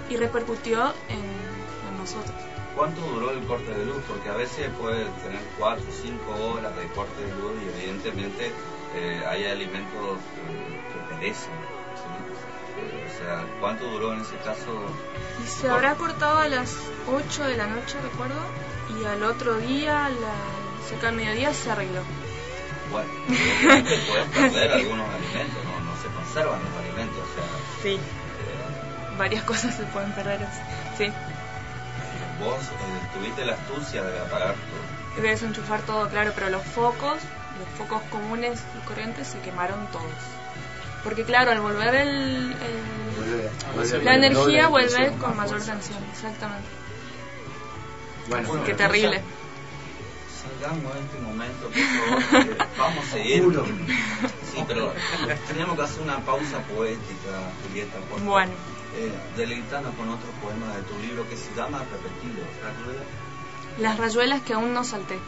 y 0.09 0.15
repercutió 0.15 0.93
en, 1.09 1.19
en 1.19 1.97
nosotros. 1.97 2.35
¿Cuánto 2.75 3.01
duró 3.01 3.31
el 3.31 3.43
corte 3.45 3.73
de 3.73 3.85
luz? 3.85 4.03
Porque 4.07 4.29
a 4.29 4.35
veces 4.35 4.69
puede 4.79 5.05
tener 5.23 5.41
4 5.57 5.83
o 5.83 5.91
5 5.91 6.53
horas 6.53 6.75
de 6.75 6.87
corte 6.89 7.21
de 7.21 7.35
luz 7.41 7.53
y 7.63 7.79
evidentemente 7.79 8.51
eh, 8.95 9.23
hay 9.27 9.45
alimentos 9.45 10.19
eh, 10.47 10.81
que 10.93 11.15
perecen. 11.15 11.53
¿sí? 11.95 12.79
Eh, 12.79 13.11
o 13.11 13.17
sea, 13.17 13.45
¿cuánto 13.59 13.89
duró 13.89 14.13
en 14.13 14.21
ese 14.21 14.37
caso? 14.37 14.85
Y 15.43 15.47
se 15.47 15.69
habrá 15.69 15.95
cortado 15.95 16.37
a 16.37 16.47
las 16.47 16.77
8 17.11 17.45
de 17.45 17.57
la 17.57 17.65
noche, 17.65 17.97
recuerdo, 18.01 18.39
y 18.99 19.05
al 19.05 19.23
otro 19.23 19.57
día, 19.57 20.05
a 20.05 20.09
la, 20.09 20.35
cerca 20.87 21.07
del 21.07 21.15
mediodía, 21.15 21.53
se 21.53 21.71
arregló. 21.71 22.01
Bueno, 22.91 23.09
puedes 24.07 24.27
perder 24.33 24.71
algunos 24.71 25.07
alimentos, 25.13 25.63
¿no? 25.65 25.79
No 25.81 26.01
se 26.01 26.07
conservan 26.09 26.59
los 26.63 26.73
alimentos, 26.83 27.17
o 27.19 27.35
sea, 27.35 27.43
Sí, 27.83 27.95
eh, 27.95 29.17
varias 29.17 29.43
cosas 29.43 29.75
se 29.75 29.83
pueden 29.83 30.11
perder. 30.13 30.39
Sí, 30.97 31.11
vos 32.39 32.55
eh, 32.61 33.07
tuviste 33.13 33.45
la 33.45 33.53
astucia 33.53 34.03
de 34.03 34.19
apagar 34.19 34.55
tu... 35.15 35.21
de 35.21 35.27
desenchufar 35.29 35.81
todo, 35.81 36.07
claro, 36.09 36.31
pero 36.35 36.49
los 36.49 36.63
focos, 36.63 37.17
los 37.59 37.67
focos 37.77 38.01
comunes 38.09 38.59
y 38.81 38.85
corrientes 38.87 39.27
se 39.27 39.39
quemaron 39.39 39.85
todos. 39.87 40.05
Porque 41.03 41.23
claro, 41.25 41.51
al 41.51 41.59
volver 41.61 41.93
el, 41.95 42.07
el- 42.53 43.17
Vuelve- 43.17 43.49
vuelve 43.75 44.03
la 44.03 44.15
energía 44.15 44.67
vuelve 44.67 45.11
con 45.19 45.35
mayor 45.35 45.61
tensión, 45.61 45.99
exactamente. 46.13 46.67
Bueno, 48.29 48.63
Qué 48.65 48.73
terrible. 48.73 49.21
Salgamos 50.59 50.93
de 50.93 50.99
este 51.01 51.19
momento, 51.19 51.67
por 51.67 52.31
favor, 52.31 52.67
vamos 52.77 53.05
a 53.05 53.11
seguir. 53.11 53.41
Oscuro. 53.41 53.65
Sí, 54.51 54.63
pero 54.67 54.93
tenemos 55.47 55.75
que 55.75 55.81
hacer 55.83 56.03
una 56.03 56.19
pausa 56.19 56.59
poética, 56.75 57.51
Julieta, 57.63 57.97
por 58.09 58.19
favor. 58.19 58.23
Bueno. 58.23 58.53
Eh, 58.95 59.11
deleitanos 59.35 59.93
con 59.95 60.09
otro 60.09 60.29
poema 60.41 60.75
de 60.75 60.81
tu 60.83 60.97
libro 60.99 61.29
que 61.29 61.37
se 61.37 61.53
llama 61.55 61.79
Repetido, 61.79 62.43
¿recuerdas? 62.63 63.05
Las 63.79 63.97
rayuelas 63.99 64.41
que 64.41 64.53
aún 64.53 64.73
no 64.73 64.83
salté. 64.83 65.19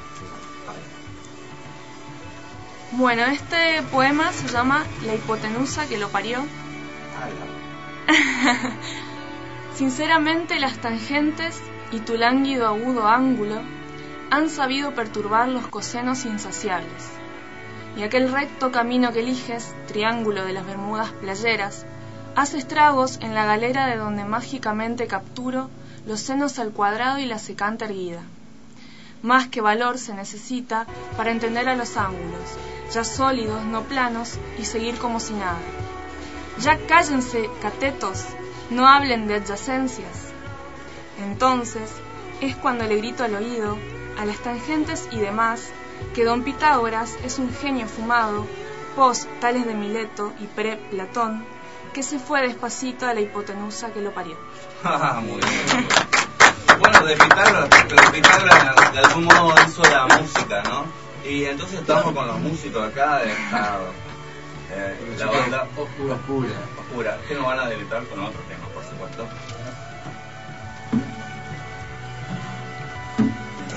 Bueno, 2.93 3.25
este 3.25 3.83
poema 3.91 4.31
se 4.31 4.47
llama 4.47 4.83
La 5.05 5.13
hipotenusa 5.13 5.87
que 5.87 5.99
lo 5.99 6.09
parió. 6.09 6.39
Sinceramente 9.75 10.59
las 10.59 10.79
tangentes 10.79 11.61
y 11.91 11.99
tu 11.99 12.17
lánguido 12.17 12.65
agudo 12.67 13.07
ángulo 13.07 13.61
han 14.31 14.49
sabido 14.49 14.93
perturbar 14.93 15.47
los 15.47 15.67
cosenos 15.67 16.25
insaciables. 16.25 17.09
Y 17.97 18.03
aquel 18.03 18.31
recto 18.31 18.71
camino 18.71 19.11
que 19.11 19.21
eliges, 19.21 19.73
triángulo 19.87 20.45
de 20.45 20.53
las 20.53 20.65
Bermudas 20.65 21.11
playeras, 21.13 21.85
hace 22.35 22.59
estragos 22.59 23.17
en 23.21 23.33
la 23.33 23.45
galera 23.45 23.87
de 23.87 23.97
donde 23.97 24.25
mágicamente 24.25 25.07
capturo 25.07 25.69
los 26.05 26.19
senos 26.19 26.59
al 26.59 26.71
cuadrado 26.71 27.19
y 27.19 27.25
la 27.25 27.39
secante 27.39 27.85
erguida. 27.85 28.21
Más 29.21 29.47
que 29.47 29.61
valor 29.61 29.97
se 29.97 30.13
necesita 30.13 30.85
para 31.17 31.31
entender 31.31 31.67
a 31.67 31.75
los 31.75 31.97
ángulos, 31.97 32.57
ya 32.93 33.03
sólidos, 33.03 33.65
no 33.65 33.83
planos, 33.83 34.37
y 34.57 34.65
seguir 34.65 34.97
como 34.97 35.19
si 35.19 35.33
nada. 35.33 35.59
Ya 36.59 36.77
cállense, 36.87 37.49
catetos, 37.61 38.25
no 38.69 38.87
hablen 38.87 39.27
de 39.27 39.35
adyacencias. 39.35 40.29
Entonces 41.21 41.91
es 42.39 42.55
cuando 42.55 42.85
le 42.85 42.95
grito 42.95 43.23
al 43.25 43.35
oído, 43.35 43.77
a 44.19 44.25
las 44.25 44.37
tangentes 44.39 45.07
y 45.11 45.19
demás, 45.19 45.69
que 46.13 46.25
don 46.25 46.43
Pitágoras 46.43 47.17
es 47.23 47.39
un 47.39 47.53
genio 47.53 47.87
fumado, 47.87 48.45
post 48.93 49.29
tales 49.39 49.65
de 49.65 49.73
Mileto 49.73 50.33
y 50.41 50.45
pre-Platón, 50.45 51.45
que 51.93 52.03
se 52.03 52.19
fue 52.19 52.41
despacito 52.41 53.07
a 53.07 53.13
la 53.13 53.21
hipotenusa 53.21 53.93
que 53.93 54.01
lo 54.01 54.13
parió. 54.13 54.37
Ah, 54.83 55.21
Muy 55.21 55.41
bien. 55.41 55.87
Bueno, 56.79 57.05
de 57.05 57.13
Pitágoras, 57.13 57.69
pero 57.87 58.11
Pitágoras 58.11 58.93
de 58.93 58.99
algún 58.99 59.25
modo 59.25 59.53
hizo 59.65 59.83
la 59.83 60.07
música, 60.07 60.63
¿no? 60.63 60.85
Y 61.25 61.45
entonces 61.45 61.79
estamos 61.79 62.13
con 62.13 62.27
los 62.27 62.39
músicos 62.39 62.89
acá 62.89 63.19
de 63.19 63.31
esta, 63.31 63.79
eh, 64.71 65.15
la 65.17 65.25
banda 65.25 65.67
Oscura. 65.77 66.15
Oscura. 66.15 66.49
Oscura, 66.79 67.17
que 67.27 67.35
nos 67.35 67.45
van 67.45 67.59
a 67.59 67.67
deleitar 67.67 68.03
con 68.05 68.19
otro 68.19 68.41
tema, 68.47 68.65
por 68.73 68.83
supuesto. 68.83 69.27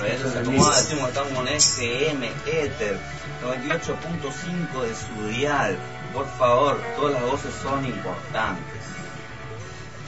Se 0.03 0.39
acomoda, 0.39 0.75
decimos, 0.77 1.07
estamos 1.07 1.31
con 1.31 1.47
FM 1.47 2.27
Ether 2.45 2.97
98.5 3.41 4.81
de 4.81 4.95
su 4.95 5.27
dial. 5.29 5.77
Por 6.13 6.27
favor, 6.27 6.77
todas 6.97 7.13
las 7.13 7.23
voces 7.23 7.53
son 7.61 7.85
importantes. 7.85 8.81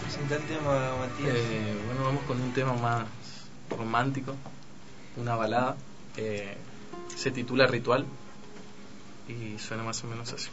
Presenta 0.03 0.35
el 0.35 0.43
tema, 0.43 0.91
Matías. 0.99 1.35
Eh, 1.35 1.75
bueno, 1.85 2.03
vamos 2.03 2.23
con 2.25 2.41
un 2.41 2.51
tema 2.53 2.73
más 2.73 3.05
romántico, 3.69 4.35
una 5.15 5.35
balada. 5.35 5.77
eh, 6.17 6.57
se 7.15 7.31
titula 7.31 7.65
Ritual 7.65 8.05
y 9.29 9.57
suena 9.59 9.83
más 9.83 10.03
o 10.03 10.07
menos 10.07 10.33
así. 10.33 10.49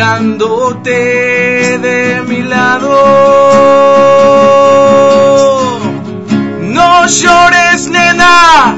Alejándote 0.00 1.78
de 1.78 2.22
mi 2.22 2.42
lado. 2.42 2.90
No 6.60 7.06
llores, 7.06 7.88
nena, 7.88 8.76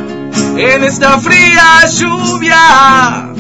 en 0.57 0.85
esta 0.85 1.19
fría 1.19 1.87
lluvia. 1.87 3.33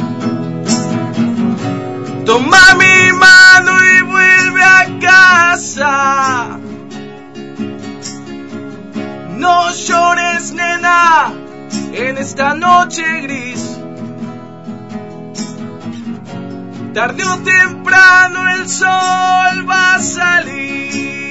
Toma 2.27 2.75
mi 2.79 3.13
mano 3.13 3.73
y 3.83 4.03
vuelve 4.03 4.63
a 4.63 4.99
casa. 5.01 6.59
No 9.39 9.71
llores, 9.73 10.53
nena, 10.53 11.33
en 11.93 12.19
esta 12.19 12.55
noche 12.55 13.21
gris. 13.23 13.80
Tarde 16.93 17.23
o 17.25 17.39
temprano 17.39 18.51
el 18.51 18.69
sol 18.69 19.69
va 19.71 19.95
a 19.95 20.01
salir. 20.01 21.30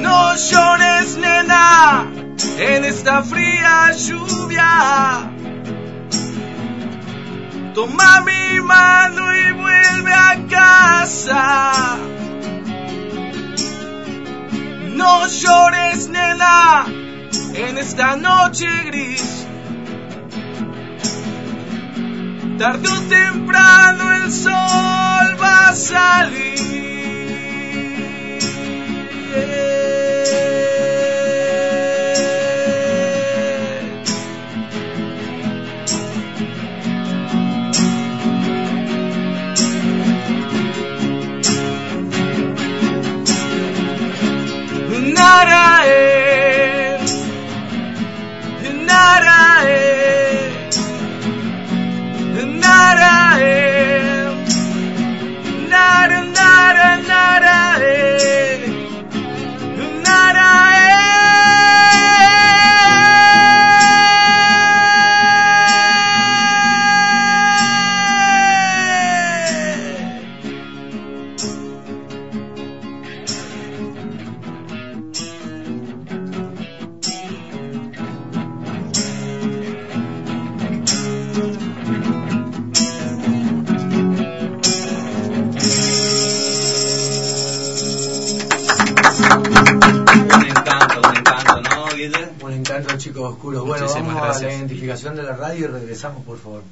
No 0.00 0.34
llores, 0.34 1.16
nena, 1.16 2.10
en 2.58 2.84
esta 2.84 3.22
fría 3.22 3.92
lluvia. 3.92 5.30
Toma 7.74 8.20
mi 8.22 8.60
mano 8.60 9.34
y 9.34 9.52
vuelve 9.52 10.12
a 10.12 10.46
casa. 10.48 11.96
No 14.94 15.26
llores, 15.26 16.08
nena, 16.08 16.86
en 17.54 17.78
esta 17.78 18.16
noche 18.16 18.66
gris. 18.84 19.46
Tarde 22.58 22.88
o 22.88 23.00
temprano 23.08 24.12
el 24.12 24.32
sol 24.32 25.01
va 25.40 25.68
a 25.68 25.74
salir. 25.74 26.91
Oscuros. 93.24 93.66
Bueno, 93.66 93.86
vamos 93.86 94.14
a 94.16 94.24
gracias. 94.24 94.42
la 94.42 94.58
identificación 94.58 95.16
de 95.16 95.22
la 95.22 95.36
radio 95.36 95.64
y 95.64 95.68
regresamos, 95.68 96.24
por 96.24 96.38
favor. 96.38 96.62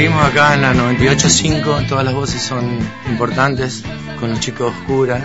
Seguimos 0.00 0.24
acá 0.24 0.54
en 0.54 0.62
la 0.62 0.72
98.5, 0.72 1.86
todas 1.86 2.06
las 2.06 2.14
voces 2.14 2.40
son 2.40 2.78
importantes, 3.10 3.84
con 4.18 4.30
los 4.30 4.40
chicos 4.40 4.72
oscura 4.74 5.22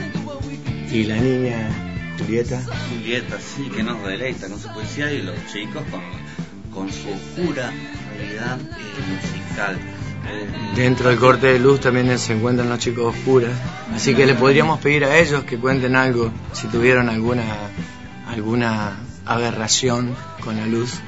y 0.92 1.06
la 1.06 1.16
niña 1.16 1.70
Julieta. 2.20 2.62
Julieta, 2.90 3.38
sí, 3.40 3.70
que 3.74 3.84
nos 3.84 4.04
deleita 4.04 4.50
con 4.50 4.60
su 4.60 4.68
poesía 4.74 5.10
y 5.14 5.22
los 5.22 5.38
chicos 5.50 5.82
con, 5.90 6.02
con 6.74 6.92
su 6.92 7.08
oscura 7.08 7.72
realidad 8.18 8.60
eh, 8.60 9.14
musical. 9.14 9.78
Eh, 10.28 10.76
Dentro 10.76 11.08
del 11.08 11.20
corte 11.20 11.48
de 11.48 11.60
luz 11.60 11.80
también 11.80 12.20
se 12.20 12.34
encuentran 12.34 12.68
los 12.68 12.80
chicos 12.80 13.16
oscuras, 13.16 13.54
así 13.96 14.14
que 14.14 14.26
le 14.26 14.36
podríamos 14.36 14.82
pedir 14.82 15.06
a 15.06 15.18
ellos 15.18 15.46
que 15.46 15.58
cuenten 15.58 15.96
algo, 15.96 16.34
si 16.52 16.68
tuvieron 16.68 17.08
alguna, 17.08 17.46
alguna 18.28 18.98
aberración 19.26 20.14
con 20.44 20.58
la 20.58 20.66
luz. 20.66 21.00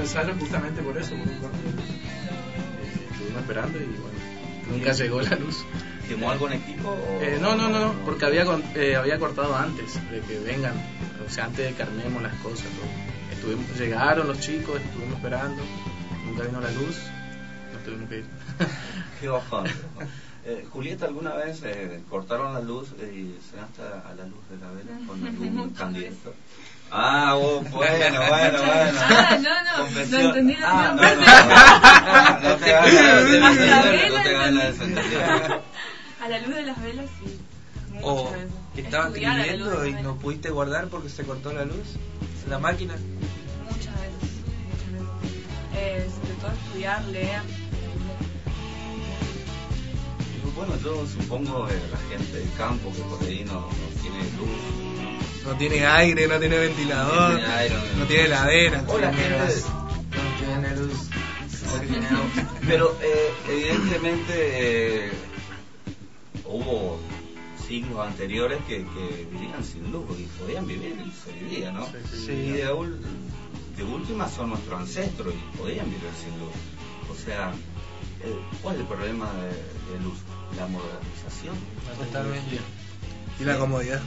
Ensayo 0.00 0.34
justamente 0.38 0.82
por 0.82 0.96
eso, 0.98 1.10
por 1.10 1.28
un 1.28 1.38
corte 1.38 1.58
de 1.64 1.72
luz. 1.72 1.90
Eh, 1.90 3.06
estuvimos 3.12 3.40
esperando 3.42 3.78
y 3.78 3.84
bueno, 3.84 4.18
nunca 4.70 4.92
llegó 4.92 5.20
la 5.22 5.36
luz. 5.36 5.64
¿Quemó 6.08 6.30
algo 6.30 6.48
en 6.48 6.54
equipo? 6.54 6.88
O... 6.90 7.18
Eh, 7.22 7.38
no, 7.40 7.54
no, 7.54 7.68
no, 7.68 7.78
no, 7.80 7.92
porque 8.04 8.24
había, 8.26 8.44
con- 8.44 8.64
eh, 8.74 8.96
había 8.96 9.18
cortado 9.18 9.54
antes 9.56 9.94
de 10.10 10.20
que 10.22 10.40
vengan, 10.40 10.74
o 11.24 11.30
sea, 11.30 11.44
antes 11.44 11.66
de 11.68 11.74
que 11.74 11.82
armemos 11.82 12.20
las 12.22 12.34
cosas. 12.36 12.66
todo. 12.66 13.32
Estuvimos, 13.32 13.78
llegaron 13.78 14.26
los 14.26 14.40
chicos, 14.40 14.80
estuvimos 14.80 15.14
esperando, 15.16 15.62
nunca 16.26 16.42
vino 16.42 16.60
la 16.60 16.70
luz, 16.72 16.96
nos 17.72 17.84
tuvimos 17.84 18.08
que 18.08 18.18
ir. 18.18 18.24
Qué 19.20 19.28
bajón. 19.28 19.66
Eh, 20.44 20.66
Julieta, 20.70 21.06
¿alguna 21.06 21.34
vez 21.34 21.60
eh, 21.64 22.00
cortaron 22.10 22.54
la 22.54 22.60
luz 22.60 22.88
y 22.98 23.36
cenaste 23.50 23.82
a 23.82 24.12
la 24.16 24.24
luz 24.26 24.40
de 24.50 24.56
la 24.58 24.70
vela 24.72 25.06
con 25.06 25.24
algún 25.26 25.70
candidato? 25.70 26.34
Ah, 26.92 27.36
oh, 27.36 27.60
bueno, 27.60 27.70
bueno, 27.70 28.18
bueno. 28.28 28.58
Ah, 28.62 29.38
no, 29.40 29.84
no, 29.84 29.90
no 29.90 30.18
entendí 30.18 30.56
Ah, 30.62 30.94
la 30.96 31.14
no, 31.14 32.40
no, 32.40 32.40
no, 32.42 32.48
no 32.48 32.56
te 32.56 32.64
desentender, 32.64 34.54
de 34.54 34.66
desentender. 34.66 35.60
A 36.20 36.28
la 36.28 36.38
luz 36.40 36.54
de 36.54 36.62
las 36.62 36.82
velas, 36.82 37.06
sí. 37.22 37.40
O 38.02 38.32
que 38.74 38.80
estabas 38.82 39.06
a 39.06 39.16
escribiendo 39.16 39.86
y 39.86 39.92
no 39.94 40.16
pudiste 40.16 40.50
guardar 40.50 40.88
porque 40.88 41.08
se 41.08 41.24
cortó 41.24 41.52
la 41.52 41.64
luz. 41.64 41.96
La 42.48 42.58
máquina. 42.58 42.94
Muchas 43.64 43.94
veces, 43.94 44.30
muchas 44.70 44.92
veces. 44.92 45.08
Eh, 45.76 46.08
sobre 46.20 46.34
todo 46.34 46.50
estudiar, 46.52 47.04
leer. 47.04 47.42
Bueno, 50.56 50.74
yo 50.82 51.06
supongo 51.06 51.68
eh, 51.68 51.80
la 51.90 51.98
gente 52.14 52.38
del 52.38 52.52
campo 52.58 52.92
que 52.92 53.02
por 53.02 53.22
ahí 53.22 53.44
no, 53.46 53.60
no 53.60 54.00
tiene 54.02 54.18
luz. 54.36 54.99
No 55.50 55.56
tiene 55.56 55.84
aire, 55.84 56.28
no 56.28 56.38
tiene 56.38 56.58
ventilador, 56.58 57.32
No 57.32 57.36
tiene 57.36 57.52
aire, 57.52 57.74
no 57.98 58.04
tiene 58.06 58.24
heladera. 58.26 58.84
O 58.86 58.98
la 58.98 59.12
gente 59.12 59.54
No 60.06 60.46
tiene 60.46 60.76
luz. 60.76 61.10
Pero 62.68 62.96
eh, 63.02 63.30
evidentemente 63.48 64.32
eh, 64.36 65.12
hubo 66.44 67.00
siglos 67.66 68.06
anteriores 68.06 68.60
que, 68.68 68.76
que 68.76 69.26
vivían 69.32 69.64
sin 69.64 69.90
luz 69.90 70.04
y 70.20 70.22
podían 70.40 70.68
vivir 70.68 70.96
y 71.04 71.10
se 71.10 71.32
vivía, 71.32 71.72
¿no? 71.72 71.84
sí. 71.86 72.30
Y 72.30 72.52
de, 72.52 72.66
de 73.76 73.84
última 73.84 74.28
son 74.28 74.50
nuestros 74.50 74.80
ancestros 74.80 75.34
y 75.34 75.56
podían 75.56 75.86
vivir 75.86 76.10
sin 76.22 76.38
luz. 76.38 76.52
O 77.10 77.24
sea, 77.24 77.50
eh, 78.22 78.36
¿cuál 78.62 78.76
es 78.76 78.82
el 78.82 78.86
problema 78.86 79.28
de, 79.32 79.48
de 79.48 80.04
luz? 80.04 80.18
La 80.56 80.68
modernización, 80.68 81.56
Totalmente. 81.98 82.60
Y 83.40 83.44
la 83.44 83.58
comodidad. 83.58 84.00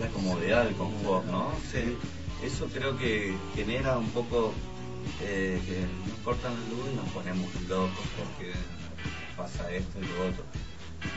La 0.00 0.08
comodidad, 0.08 0.66
el 0.66 0.74
confort, 0.74 1.26
¿no? 1.26 1.52
Sí. 1.70 1.96
Eso 2.44 2.66
creo 2.66 2.98
que 2.98 3.34
genera 3.54 3.96
un 3.96 4.10
poco 4.10 4.52
eh, 5.22 5.60
que 5.64 5.80
nos 6.08 6.18
cortan 6.20 6.52
la 6.52 6.68
luz 6.68 6.92
y 6.92 6.96
nos 6.96 7.08
ponemos 7.10 7.48
locos 7.68 8.06
porque 8.18 8.52
pasa 9.36 9.70
esto 9.70 9.98
y 9.98 10.02
lo 10.02 10.28
otro. 10.28 10.44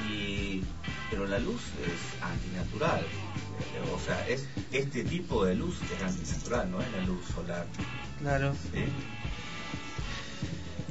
Y, 0.09 0.63
pero 1.09 1.25
la 1.27 1.39
luz 1.39 1.61
es 1.85 2.23
antinatural. 2.23 3.05
O 3.93 3.99
sea, 3.99 4.27
es 4.27 4.47
este 4.71 5.03
tipo 5.03 5.45
de 5.45 5.55
luz 5.55 5.75
es 5.81 6.01
antinatural, 6.01 6.71
no 6.71 6.81
es 6.81 6.91
la 6.91 7.03
luz 7.05 7.25
solar. 7.33 7.65
Claro. 8.19 8.53
¿sí? 8.73 8.85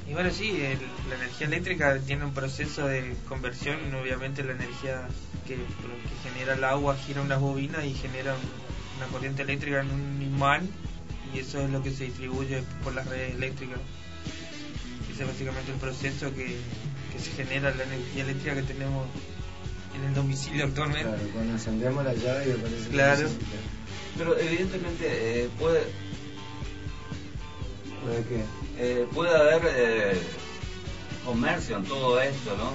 Y 0.09 0.15
bueno, 0.15 0.31
sí, 0.31 0.51
el- 0.63 0.79
la 1.11 1.17
energía 1.17 1.47
eléctrica 1.47 1.99
tiene 1.99 2.25
un 2.25 2.33
proceso 2.33 2.87
de 2.87 3.15
conversión. 3.29 3.77
Obviamente, 3.95 4.43
la 4.43 4.53
energía 4.53 5.07
que, 5.47 5.55
que 5.57 6.29
genera 6.31 6.55
el 6.55 6.65
agua 6.65 6.97
gira 6.97 7.21
unas 7.21 7.41
bobinas 7.41 7.85
y 7.85 7.95
genera 7.95 8.35
un- 8.35 8.41
una 8.97 9.07
corriente 9.09 9.43
eléctrica 9.43 9.81
en 9.81 9.91
un 9.91 10.23
imán. 10.23 10.69
Y 11.35 11.41
eso 11.41 11.61
es 11.61 11.71
lo 11.71 11.83
que 11.83 11.91
se 11.93 12.05
distribuye 12.05 12.63
por 12.83 12.95
las 12.95 13.07
redes 13.07 13.35
eléctricas. 13.35 13.79
Ese 15.13 15.23
es 15.25 15.29
básicamente 15.29 15.73
el 15.73 15.79
proceso 15.79 16.33
que, 16.35 16.57
que 17.13 17.19
se 17.19 17.31
genera 17.33 17.75
la 17.75 17.85
energía 17.85 18.23
eléctrica 18.25 18.55
que 18.55 18.63
tenemos 18.63 19.07
en 19.95 20.05
el 20.05 20.15
domicilio 20.15 20.65
actualmente. 20.65 21.03
Claro, 21.09 21.23
cuando 21.35 21.53
encendemos 21.53 22.05
la 22.05 22.15
llave 22.15 22.49
y 22.49 22.53
aparece 22.53 22.85
que 22.85 22.91
Claro. 22.91 23.29
Pero 24.17 24.39
evidentemente 24.39 25.45
eh, 25.45 25.49
puede, 25.59 25.83
¿Puede 28.09 28.25
qué? 28.25 28.45
eh, 28.79 29.07
puede 29.13 29.37
haber 29.37 29.63
eh, 29.77 30.21
comercio 31.25 31.77
en 31.77 31.85
todo 31.85 32.21
esto, 32.21 32.57
¿no? 32.57 32.73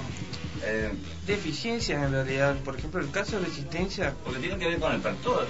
Eh, 0.64 0.92
Deficiencias 1.26 2.02
en 2.02 2.12
realidad, 2.12 2.56
por 2.64 2.76
ejemplo, 2.78 3.00
el 3.00 3.10
caso 3.10 3.38
de 3.38 3.46
resistencia. 3.46 4.14
porque 4.22 4.38
tiene 4.38 4.56
que 4.58 4.68
ver 4.68 4.78
con 4.78 4.92
el 4.92 5.00
petróleo, 5.00 5.48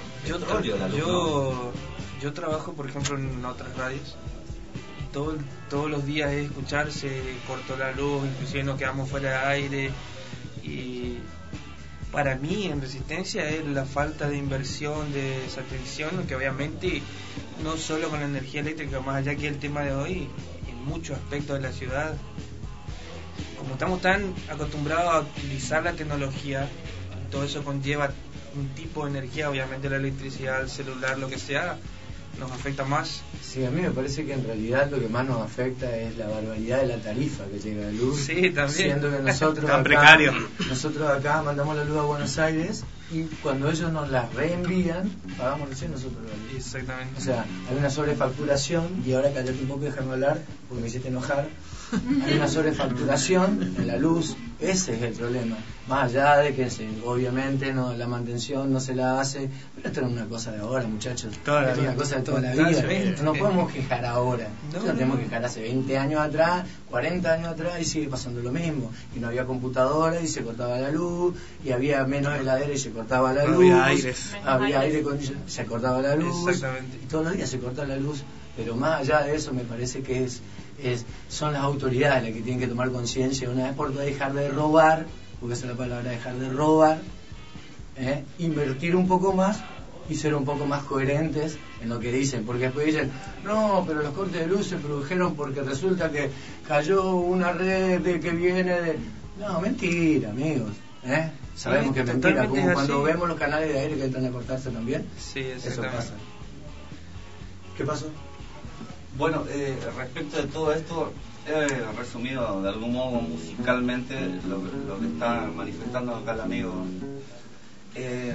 Yo, 2.22 2.32
trabajo, 2.32 2.72
por 2.72 2.88
ejemplo, 2.88 3.18
en 3.18 3.44
otras 3.44 3.76
radios. 3.76 4.16
Todo, 5.12 5.36
todos 5.68 5.90
los 5.90 6.06
días 6.06 6.32
es 6.32 6.46
escuchar, 6.46 6.90
se 6.90 7.20
cortó 7.46 7.76
la 7.76 7.92
luz, 7.92 8.24
inclusive 8.24 8.64
nos 8.64 8.78
quedamos 8.78 9.10
fuera 9.10 9.30
de 9.30 9.46
aire. 9.52 9.90
Y 10.62 11.18
para 12.10 12.36
mí, 12.36 12.66
en 12.66 12.80
resistencia, 12.80 13.48
es 13.50 13.64
la 13.66 13.84
falta 13.84 14.28
de 14.28 14.38
inversión, 14.38 15.12
de 15.12 15.40
desatención, 15.40 16.26
que 16.26 16.34
obviamente 16.34 17.02
no 17.62 17.76
solo 17.76 18.08
con 18.08 18.20
la 18.20 18.26
energía 18.26 18.60
eléctrica, 18.60 19.00
más 19.00 19.16
allá 19.16 19.34
que 19.36 19.48
el 19.48 19.58
tema 19.58 19.82
de 19.82 19.92
hoy, 19.94 20.28
en 20.68 20.84
muchos 20.84 21.16
aspectos 21.16 21.56
de 21.56 21.62
la 21.68 21.72
ciudad. 21.72 22.14
Como 23.58 23.74
estamos 23.74 24.00
tan 24.00 24.34
acostumbrados 24.50 25.14
a 25.14 25.20
utilizar 25.20 25.82
la 25.82 25.92
tecnología, 25.92 26.68
todo 27.30 27.44
eso 27.44 27.64
conlleva 27.64 28.10
un 28.56 28.68
tipo 28.70 29.04
de 29.04 29.10
energía, 29.10 29.50
obviamente 29.50 29.88
la 29.88 29.96
electricidad, 29.96 30.60
el 30.60 30.68
celular, 30.68 31.18
lo 31.18 31.28
que 31.28 31.38
sea, 31.38 31.78
nos 32.38 32.50
afecta 32.52 32.84
más. 32.84 33.22
Sí, 33.42 33.64
a 33.64 33.70
mí 33.70 33.82
me 33.82 33.90
parece 33.90 34.24
que 34.24 34.32
en 34.32 34.44
realidad 34.44 34.90
lo 34.90 34.98
que 34.98 35.08
más 35.08 35.26
nos 35.26 35.40
afecta 35.40 35.96
es 35.96 36.16
la 36.16 36.26
barbaridad 36.28 36.80
de 36.80 36.86
la 36.88 36.96
tarifa 36.98 37.44
que 37.46 37.58
llega 37.58 37.86
de 37.86 37.92
luz. 37.92 38.20
Sí, 38.20 38.50
también. 38.50 38.68
Siendo 38.70 39.10
que 39.10 39.18
nosotros 39.22 39.64
Tan 39.66 39.74
acá, 39.80 39.82
precario. 39.84 40.32
nosotros 40.68 41.08
acá 41.10 41.42
mandamos 41.42 41.76
la 41.76 41.84
luz 41.84 41.98
a 41.98 42.02
Buenos 42.02 42.38
Aires 42.38 42.84
y 43.12 43.22
cuando 43.42 43.70
ellos 43.70 43.92
nos 43.92 44.10
la 44.10 44.28
reenvían, 44.34 45.10
pagamos 45.38 45.68
recién 45.68 45.92
nosotros 45.92 46.22
la 46.24 46.52
luz. 46.52 46.56
Exactamente. 46.56 47.18
O 47.18 47.20
sea, 47.22 47.44
hay 47.70 47.76
una 47.76 47.90
sobrefacturación, 47.90 49.02
y 49.06 49.12
ahora 49.12 49.30
cállate 49.32 49.52
un 49.60 49.68
poco, 49.68 49.80
déjame 49.84 50.12
hablar, 50.12 50.40
porque 50.68 50.82
me 50.82 50.88
hiciste 50.88 51.08
enojar. 51.08 51.48
Hay 52.26 52.34
una 52.36 52.48
sobrefacturación 52.48 53.74
en 53.78 53.86
la 53.86 53.96
luz, 53.96 54.36
ese 54.60 54.94
es 54.96 55.02
el 55.02 55.12
problema. 55.12 55.56
Más 55.88 56.04
allá 56.04 56.38
de 56.38 56.54
que 56.54 56.70
se- 56.70 56.88
obviamente 57.04 57.72
no, 57.74 57.92
la 57.94 58.06
mantención 58.06 58.72
no 58.72 58.80
se 58.80 58.94
la 58.94 59.20
hace, 59.20 59.50
pero 59.74 59.88
esto 59.88 60.00
no 60.00 60.06
es 60.08 60.12
una 60.14 60.24
cosa 60.26 60.52
de 60.52 60.60
ahora, 60.60 60.86
muchachos. 60.86 61.34
Toda 61.44 61.60
la 61.62 61.68
Esto 61.72 61.80
es 61.82 61.86
una 61.88 61.96
cosa 61.96 62.16
de 62.16 62.22
toda 62.22 62.40
la 62.40 62.52
vida. 62.52 62.82
No 63.18 63.22
nos 63.24 63.38
podemos 63.38 63.72
quejar 63.72 64.04
ahora. 64.06 64.48
No, 64.72 64.78
No, 64.80 64.92
tenemos 64.92 65.18
que 65.18 65.24
quejar 65.24 65.44
hace 65.44 65.60
20 65.60 65.98
años 65.98 66.20
atrás, 66.20 66.64
40 66.90 67.32
años 67.34 67.48
atrás 67.48 67.80
y 67.80 67.84
sigue 67.84 68.08
pasando 68.08 68.40
lo 68.40 68.50
mismo. 68.50 68.90
Y 69.14 69.18
no 69.18 69.28
había 69.28 69.44
computadora 69.44 70.18
y 70.20 70.26
se 70.26 70.42
cortaba 70.42 70.78
la 70.78 70.90
luz, 70.90 71.34
y 71.62 71.72
había 71.72 72.04
menos 72.06 72.34
heladera 72.38 72.72
y 72.72 72.78
se 72.78 72.90
cortaba 72.90 73.34
la 73.34 73.42
No 73.44 73.48
luz. 73.50 73.58
había 73.60 73.84
aires. 73.84 74.30
Había 74.44 74.80
aire 74.80 75.00
acondicionado, 75.00 75.46
se 75.48 75.64
cortaba 75.66 76.00
la 76.00 76.16
luz. 76.16 76.48
Exactamente. 76.48 76.98
Y 77.02 77.06
todos 77.06 77.24
los 77.26 77.34
días 77.36 77.50
se 77.50 77.58
corta 77.58 77.84
la 77.84 77.96
luz. 77.96 78.22
Pero 78.56 78.76
más 78.76 79.00
allá 79.00 79.20
de 79.22 79.34
eso, 79.34 79.52
me 79.52 79.64
parece 79.64 80.00
que 80.02 80.22
es, 80.24 80.40
es 80.82 81.04
son 81.28 81.52
las 81.52 81.62
autoridades 81.62 82.22
las 82.22 82.32
que 82.32 82.40
tienen 82.40 82.60
que 82.60 82.66
tomar 82.66 82.90
conciencia 82.90 83.48
una 83.50 83.64
vez 83.64 83.74
por 83.74 83.92
todas, 83.92 84.06
dejar 84.06 84.32
de 84.32 84.48
robar, 84.50 85.06
porque 85.40 85.54
esa 85.54 85.66
es 85.66 85.72
la 85.72 85.78
palabra, 85.78 86.10
dejar 86.10 86.34
de 86.36 86.50
robar, 86.50 86.98
¿eh? 87.96 88.24
invertir 88.38 88.96
un 88.96 89.06
poco 89.08 89.32
más 89.32 89.60
y 90.08 90.16
ser 90.16 90.34
un 90.34 90.44
poco 90.44 90.66
más 90.66 90.84
coherentes 90.84 91.56
en 91.82 91.88
lo 91.88 91.98
que 91.98 92.12
dicen, 92.12 92.44
porque 92.44 92.64
después 92.64 92.86
dicen, 92.86 93.10
no, 93.44 93.84
pero 93.86 94.02
los 94.02 94.12
cortes 94.12 94.40
de 94.40 94.46
luz 94.46 94.66
se 94.66 94.76
produjeron 94.76 95.34
porque 95.34 95.62
resulta 95.62 96.10
que 96.10 96.30
cayó 96.66 97.14
una 97.16 97.52
red 97.52 98.00
de 98.00 98.20
que 98.20 98.30
viene 98.30 98.80
de... 98.80 98.98
No, 99.38 99.60
mentira, 99.60 100.30
amigos. 100.30 100.72
¿eh? 101.04 101.30
Sabemos 101.54 101.88
Sí, 101.88 101.94
que 101.94 102.00
es 102.00 102.06
mentira, 102.06 102.46
como 102.46 102.56
es 102.56 102.74
cuando 102.74 103.02
vemos 103.02 103.28
los 103.28 103.38
canales 103.38 103.72
de 103.72 103.80
aire 103.80 103.96
que 103.96 104.04
entran 104.04 104.26
a 104.26 104.30
cortarse 104.30 104.70
también. 104.70 105.06
Sí, 105.18 105.40
Eso 105.40 105.82
pasa. 105.82 106.14
¿Qué 107.76 107.84
pasó? 107.84 108.06
Bueno, 109.16 109.44
eh, 109.48 109.78
respecto 109.96 110.36
de 110.38 110.46
todo 110.48 110.72
esto, 110.72 111.12
he 111.46 111.66
resumido 111.96 112.62
de 112.62 112.68
algún 112.68 112.92
modo 112.92 113.20
musicalmente 113.20 114.14
lo, 114.48 114.60
que- 114.62 115.06
está 115.06 115.48
manifestando 115.54 116.16
acá 116.16 116.32
el 116.32 116.40
amigo. 116.40 116.72
Eh, 117.94 118.34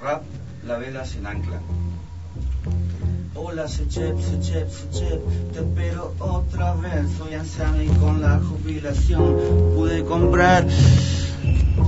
rap, 0.00 0.22
la 0.66 0.76
vela 0.76 1.04
sin 1.06 1.26
ancla. 1.26 1.60
Hola, 3.34 3.68
Sechep, 3.68 4.18
Sechep, 4.20 4.68
Sechep, 4.70 5.20
te 5.52 5.60
espero 5.60 6.14
otra 6.18 6.74
vez. 6.74 7.06
Soy 7.18 7.34
anciano 7.34 7.82
y 7.82 7.88
con 7.88 8.20
la 8.20 8.40
jubilación 8.40 9.36
pude 9.74 10.04
comprar 10.04 10.66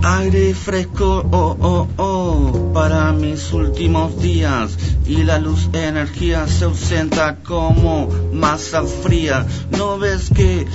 aire 0.03 0.55
fresco, 0.55 1.27
oh, 1.31 1.57
oh, 1.61 1.89
oh, 1.97 2.73
para 2.75 3.13
mis 3.13 3.53
últimos 3.53 4.21
días. 4.21 4.77
Y 5.07 5.23
la 5.23 5.39
luz, 5.39 5.69
energía 5.73 6.47
se 6.49 6.65
ausenta 6.65 7.37
como 7.37 8.09
masa 8.33 8.83
fría. 8.83 9.47
¿No 9.71 9.99
ves 9.99 10.31
que 10.35 10.67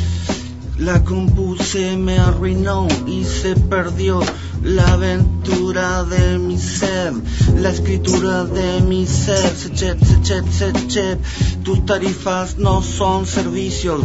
la 0.78 1.03
compu 1.03 1.57
se 1.57 1.97
me 1.97 2.17
arruinó 2.17 2.88
y 3.05 3.26
se 3.26 3.55
perdió 3.55 4.22
la 4.64 4.93
aventura 4.93 6.03
de 6.03 6.38
mi 6.38 6.57
ser, 6.57 7.14
la 7.55 7.70
escritura 7.70 8.43
de 8.45 8.82
mi 8.82 9.05
ser. 9.05 9.55
Sechet, 9.55 9.97
sechet, 10.03 10.45
sechet. 10.51 11.20
Tus 11.64 11.86
tarifas 11.86 12.57
no 12.57 12.82
son 12.82 13.26
servicios, 13.26 14.01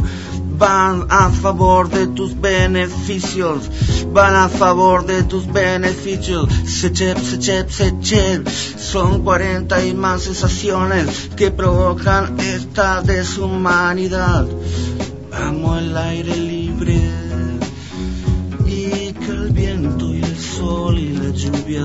van 0.58 1.06
a 1.10 1.30
favor 1.30 1.88
de 1.88 2.06
tus 2.06 2.40
beneficios, 2.40 3.70
van 4.12 4.36
a 4.36 4.48
favor 4.48 5.06
de 5.06 5.22
tus 5.24 5.46
beneficios. 5.52 6.48
Sechet, 6.66 7.18
sechet, 7.18 7.70
sechet. 7.70 8.48
Son 8.48 9.22
40 9.22 9.86
y 9.86 9.94
más 9.94 10.22
sensaciones 10.22 11.30
que 11.36 11.50
provocan 11.50 12.38
esta 12.38 13.02
deshumanidad. 13.02 14.46
Amo 15.32 15.76
el 15.76 15.96
aire 15.96 16.36
libre 16.36 17.23
lluvia 21.34 21.84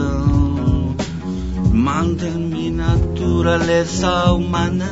manden 1.73 2.49
mi 2.49 2.69
naturaleza 2.69 4.33
humana. 4.33 4.89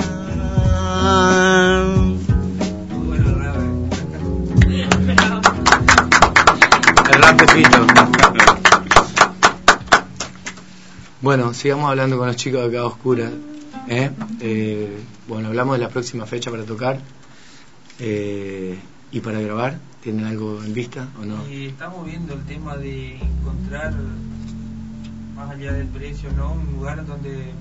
El 7.14 7.22
rap 7.22 7.42
de. 7.42 7.68
Bueno, 11.22 11.54
sigamos 11.54 11.90
hablando 11.90 12.18
con 12.18 12.28
los 12.28 12.36
chicos 12.36 12.62
de 12.62 12.68
Acá 12.68 12.86
Oscura. 12.86 13.30
¿eh? 13.88 14.12
Eh, 14.40 14.98
bueno, 15.28 15.50
hablamos 15.50 15.78
de 15.78 15.84
la 15.84 15.90
próxima 15.90 16.26
fecha 16.26 16.52
para 16.52 16.64
tocar 16.64 17.00
eh, 18.00 18.78
y 19.12 19.20
para 19.20 19.40
grabar. 19.40 19.80
¿Tienen 20.02 20.26
algo 20.26 20.64
en 20.64 20.74
vista 20.74 21.10
o 21.20 21.26
no? 21.26 21.44
Eh, 21.48 21.68
estamos 21.68 22.06
viendo 22.06 22.34
el 22.34 22.46
tema 22.46 22.78
de 22.78 23.18
encontrar, 23.18 23.94
más 25.38 25.52
allá 25.52 25.72
del 25.74 25.88
precio, 25.88 26.30
¿no? 26.36 26.54
un 26.54 26.66
lugar 26.74 27.06
donde 27.06 27.52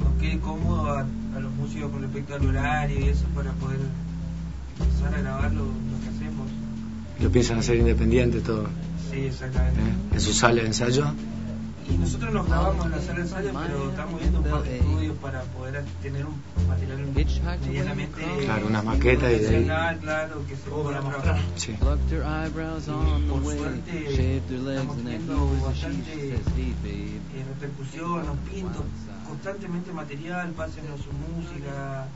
nos 0.00 0.20
quede 0.20 0.38
cómodo 0.40 0.90
a, 0.90 1.00
a 1.00 1.40
los 1.40 1.52
músicos 1.54 1.90
con 1.90 2.02
respecto 2.02 2.34
al 2.34 2.46
horario 2.46 3.00
y 3.00 3.08
eso 3.08 3.24
para 3.34 3.50
poder 3.52 3.80
empezar 4.78 5.14
a 5.14 5.20
grabar 5.20 5.52
lo, 5.52 5.64
lo 5.64 6.00
que 6.02 6.08
hacemos. 6.14 6.48
¿Lo 7.20 7.30
piensan 7.30 7.58
hacer 7.58 7.76
independiente 7.76 8.40
todo? 8.40 8.66
Sí, 9.10 9.20
exactamente. 9.20 9.80
¿eh? 9.80 10.14
¿En 10.14 10.20
su 10.20 10.34
sala 10.34 10.62
de 10.62 10.66
ensayo? 10.68 11.06
Y 11.88 11.98
nosotros 11.98 12.32
nos 12.32 12.46
grabamos 12.46 12.86
en 12.86 12.92
la 12.92 13.00
sala 13.00 13.14
de 13.14 13.20
ensayo, 13.22 13.50
pero 13.52 13.90
estamos 13.90 14.20
viendo 14.20 14.38
un 14.40 14.44
par 14.46 14.62
de 14.62 14.76
estudios 14.78 15.16
para 15.18 15.42
poder 15.42 15.84
tener 16.02 16.24
un 16.24 16.42
material 16.66 16.98
medianamente 17.66 18.22
Claro, 18.44 18.66
unas 18.66 18.84
maquetas 18.84 19.32
y 19.32 19.38
de 19.38 19.56
ahí. 19.56 19.98
claro, 20.00 20.46
que 20.46 20.56
se 20.56 20.70
pueda 20.70 21.00
trabajar. 21.00 21.38
Sí. 21.56 21.76
The 21.78 22.18
Por 23.28 23.44
suerte, 23.44 24.36
estamos 24.36 24.96
teniendo 24.96 25.60
bastante 25.62 26.34
eh, 26.34 27.44
repercusión, 27.60 28.26
nos 28.26 28.36
pinto 28.50 28.84
constantemente 29.28 29.92
material, 29.92 30.50
pásenos 30.52 31.00
su 31.00 31.12
música 31.12 32.06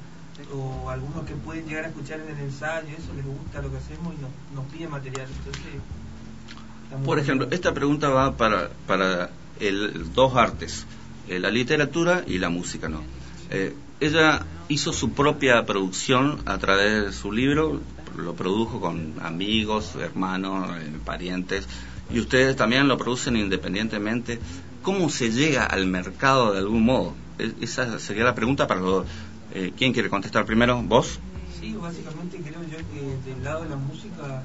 o 0.54 0.88
algunos 0.88 1.24
que 1.26 1.34
pueden 1.34 1.66
llegar 1.66 1.84
a 1.84 1.88
escuchar 1.88 2.20
en 2.20 2.28
el 2.36 2.44
ensayo, 2.44 2.88
eso 2.96 3.12
les 3.16 3.26
gusta 3.26 3.60
lo 3.60 3.70
que 3.70 3.76
hacemos 3.78 4.14
y 4.14 4.18
nos, 4.22 4.30
nos 4.54 4.72
pide 4.72 4.86
material. 4.88 5.26
Entonces, 5.38 7.04
Por 7.04 7.18
ejemplo, 7.18 7.48
esta 7.50 7.74
pregunta 7.74 8.08
va 8.08 8.36
para, 8.36 8.70
para 8.86 9.30
el, 9.60 10.12
dos 10.14 10.36
artes, 10.36 10.86
eh, 11.28 11.38
la 11.38 11.50
literatura 11.50 12.24
y 12.26 12.38
la 12.38 12.48
música, 12.48 12.88
¿no? 12.88 13.02
Eh, 13.50 13.74
ella 14.00 14.44
hizo 14.68 14.92
su 14.92 15.12
propia 15.12 15.64
producción 15.66 16.40
a 16.46 16.58
través 16.58 17.06
de 17.06 17.12
su 17.12 17.32
libro, 17.32 17.80
lo 18.16 18.34
produjo 18.34 18.80
con 18.80 19.14
amigos, 19.22 19.94
hermanos, 20.00 20.70
eh, 20.78 20.92
parientes, 21.04 21.66
y 22.10 22.20
ustedes 22.20 22.56
también 22.56 22.88
lo 22.88 22.96
producen 22.96 23.36
independientemente. 23.36 24.38
¿Cómo 24.82 25.10
se 25.10 25.30
llega 25.30 25.64
al 25.64 25.86
mercado 25.86 26.52
de 26.52 26.58
algún 26.58 26.84
modo? 26.84 27.14
Esa 27.60 27.98
sería 27.98 28.24
la 28.24 28.34
pregunta 28.34 28.66
para 28.66 28.80
los 28.80 28.90
dos. 28.90 29.06
Eh, 29.52 29.72
¿Quién 29.76 29.92
quiere 29.92 30.08
contestar 30.08 30.44
primero? 30.44 30.82
¿Vos? 30.82 31.18
Sí, 31.60 31.74
básicamente 31.74 32.38
creo 32.38 32.62
yo 32.62 32.76
que 32.76 33.30
del 33.30 33.44
lado 33.44 33.64
de 33.64 33.70
la 33.70 33.76
música 33.76 34.42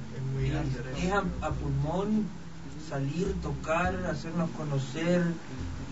es 0.97 1.11
a, 1.11 1.23
a 1.45 1.51
pulmón 1.51 2.25
salir, 2.89 3.33
tocar, 3.41 3.95
hacernos 4.11 4.49
conocer, 4.51 5.23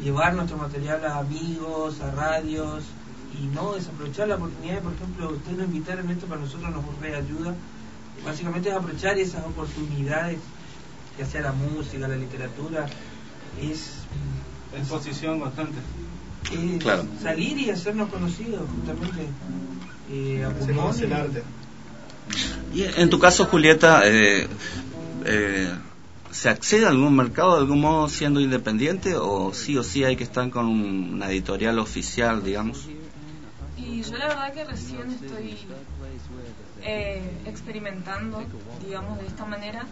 llevar 0.04 0.34
nuestro 0.34 0.58
material 0.58 1.04
a 1.06 1.20
amigos, 1.20 2.00
a 2.02 2.12
radios 2.12 2.84
y 3.42 3.46
no 3.48 3.74
desaprovechar 3.74 4.28
la 4.28 4.36
oportunidad. 4.36 4.82
Por 4.82 4.94
ejemplo, 4.94 5.30
ustedes 5.32 5.58
nos 5.58 5.68
invitaron 5.68 6.10
esto 6.10 6.26
para 6.28 6.42
nosotros 6.42 6.70
nos 6.72 6.84
reayuda. 7.00 7.54
Básicamente 8.26 8.70
es 8.70 8.76
aprovechar 8.76 9.18
esas 9.18 9.46
oportunidades, 9.46 10.38
ya 11.18 11.26
sea 11.26 11.42
la 11.42 11.54
música, 11.54 12.08
la 12.08 12.16
literatura, 12.16 12.86
es 13.62 13.94
Exposición 14.78 15.39
constante. 15.39 15.78
eh, 16.52 16.78
Claro. 16.80 17.06
salir 17.22 17.58
y 17.58 17.70
hacernos 17.70 18.10
conocidos 18.10 18.62
justamente. 18.76 19.28
Eh, 20.10 20.44
a 20.44 20.50
el 21.04 21.14
arte. 21.14 21.44
Y 22.74 22.84
en 22.84 23.10
tu 23.10 23.20
caso, 23.20 23.46
Julieta, 23.46 24.02
eh, 24.06 24.48
eh, 25.26 25.74
¿se 26.32 26.50
accede 26.50 26.86
a 26.86 26.90
algún 26.90 27.16
mercado 27.16 27.56
de 27.56 27.60
algún 27.60 27.82
modo 27.82 28.08
siendo 28.08 28.40
independiente 28.40 29.16
o 29.16 29.54
sí 29.54 29.78
o 29.78 29.84
sí 29.84 30.04
hay 30.04 30.16
que 30.16 30.24
estar 30.24 30.50
con 30.50 30.66
una 30.68 31.30
editorial 31.30 31.80
oficial, 31.80 32.44
digamos? 32.44 32.88
Y 33.78 34.02
yo 34.02 34.18
la 34.18 34.28
verdad 34.30 34.54
que 34.54 34.64
recién 34.64 35.12
estoy 35.12 35.58
eh, 36.84 37.22
experimentando, 37.46 38.44
digamos, 38.84 39.20
de 39.20 39.28
esta 39.28 39.46
manera. 39.46 39.86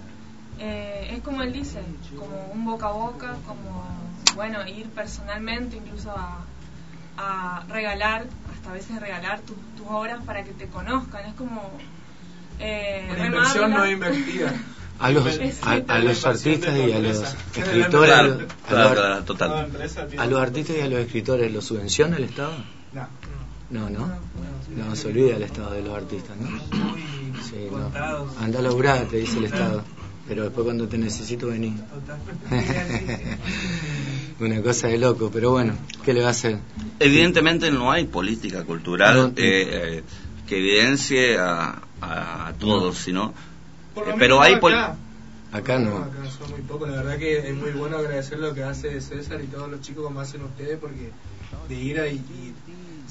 Eh, 0.60 1.14
es 1.16 1.24
como 1.24 1.42
él 1.42 1.54
dice, 1.54 1.82
como 2.18 2.52
un 2.54 2.66
boca 2.66 2.88
a 2.88 2.92
boca, 2.92 3.36
como, 3.48 3.86
bueno, 4.36 4.68
ir 4.68 4.88
personalmente 4.88 5.78
incluso 5.78 6.12
a, 6.12 6.46
a 7.18 7.66
regalar, 7.70 8.28
hasta 8.54 8.70
a 8.72 8.74
veces 8.74 9.00
regalar 9.00 9.42
tus, 9.42 9.58
tus 9.78 9.88
obras 9.88 10.24
para 10.26 10.44
que 10.44 10.52
te 10.52 10.68
conozcan. 10.68 11.26
Es 11.26 11.34
como... 11.36 11.72
Eh, 12.60 13.08
Una 13.12 13.26
inversión 13.26 13.72
no 13.72 13.90
invertida. 13.90 14.54
A 15.00 15.12
los, 15.12 15.26
a, 15.64 15.72
a 15.88 16.00
los 16.00 16.26
artistas 16.26 16.76
y 16.78 16.92
a 16.92 17.00
los 17.00 17.24
escritores, 17.56 18.14
a 18.14 18.24
los- 18.24 18.42
a 18.68 18.74
los- 18.74 20.38
a 20.38 20.42
artistas 20.42 20.76
y 20.78 20.82
a 20.82 20.88
los 20.90 21.00
escritores, 21.00 21.52
¿los 21.54 21.64
subvenciona 21.66 22.18
el 22.18 22.26
Estado? 22.26 22.52
No. 22.94 23.08
No, 23.70 23.90
no. 23.90 24.12
No 24.76 24.96
se 24.96 25.08
olvida 25.08 25.36
el 25.38 25.44
Estado 25.44 25.72
de 25.72 25.82
los 25.84 25.96
artistas, 25.96 26.36
¿no? 26.38 26.48
Sí, 27.44 27.68
no. 27.72 27.92
Anda 28.42 28.60
a 28.60 28.62
laburar, 28.62 29.06
te 29.06 29.18
dice 29.18 29.38
el 29.38 29.46
Estado. 29.46 29.84
Pero 30.28 30.44
después 30.44 30.66
cuando 30.66 30.88
te 30.88 30.98
necesito 30.98 31.48
venir. 31.48 31.74
Una 34.40 34.62
cosa 34.62 34.88
de 34.88 34.98
loco, 34.98 35.30
pero 35.34 35.52
bueno, 35.52 35.74
¿qué 36.04 36.14
le 36.14 36.22
va 36.22 36.28
a 36.28 36.32
hacer? 36.32 36.60
Evidentemente 37.00 37.72
no 37.72 37.92
hay 37.92 38.06
política 38.06 38.64
cultural 38.64 39.16
No. 39.18 39.28
eh, 39.30 39.34
eh, 39.38 40.04
que 40.48 40.58
evidencie 40.58 41.38
a, 41.38 41.82
a, 42.02 42.48
a 42.48 42.54
todos, 42.54 42.98
sino... 42.98 43.34
Por 44.00 44.10
eh, 44.10 44.16
pero 44.18 44.42
hay... 44.42 44.54
acá. 44.56 44.96
Acá 45.52 45.80
no. 45.80 45.98
Acá 45.98 46.30
son 46.38 46.52
muy 46.52 46.62
pocos. 46.62 46.90
La 46.90 46.98
verdad 46.98 47.18
que 47.18 47.50
es 47.50 47.56
muy 47.56 47.72
bueno 47.72 47.98
agradecer 47.98 48.38
lo 48.40 48.54
que 48.54 48.64
hace 48.64 49.00
César 49.02 49.42
y 49.44 49.48
todos 49.48 49.70
los 49.70 49.82
chicos 49.82 50.04
como 50.04 50.20
hacen 50.20 50.44
ustedes 50.44 50.78
porque 50.80 51.10
de 51.68 51.76
ir 51.76 52.00
ahí 52.00 52.16
y 52.18 52.54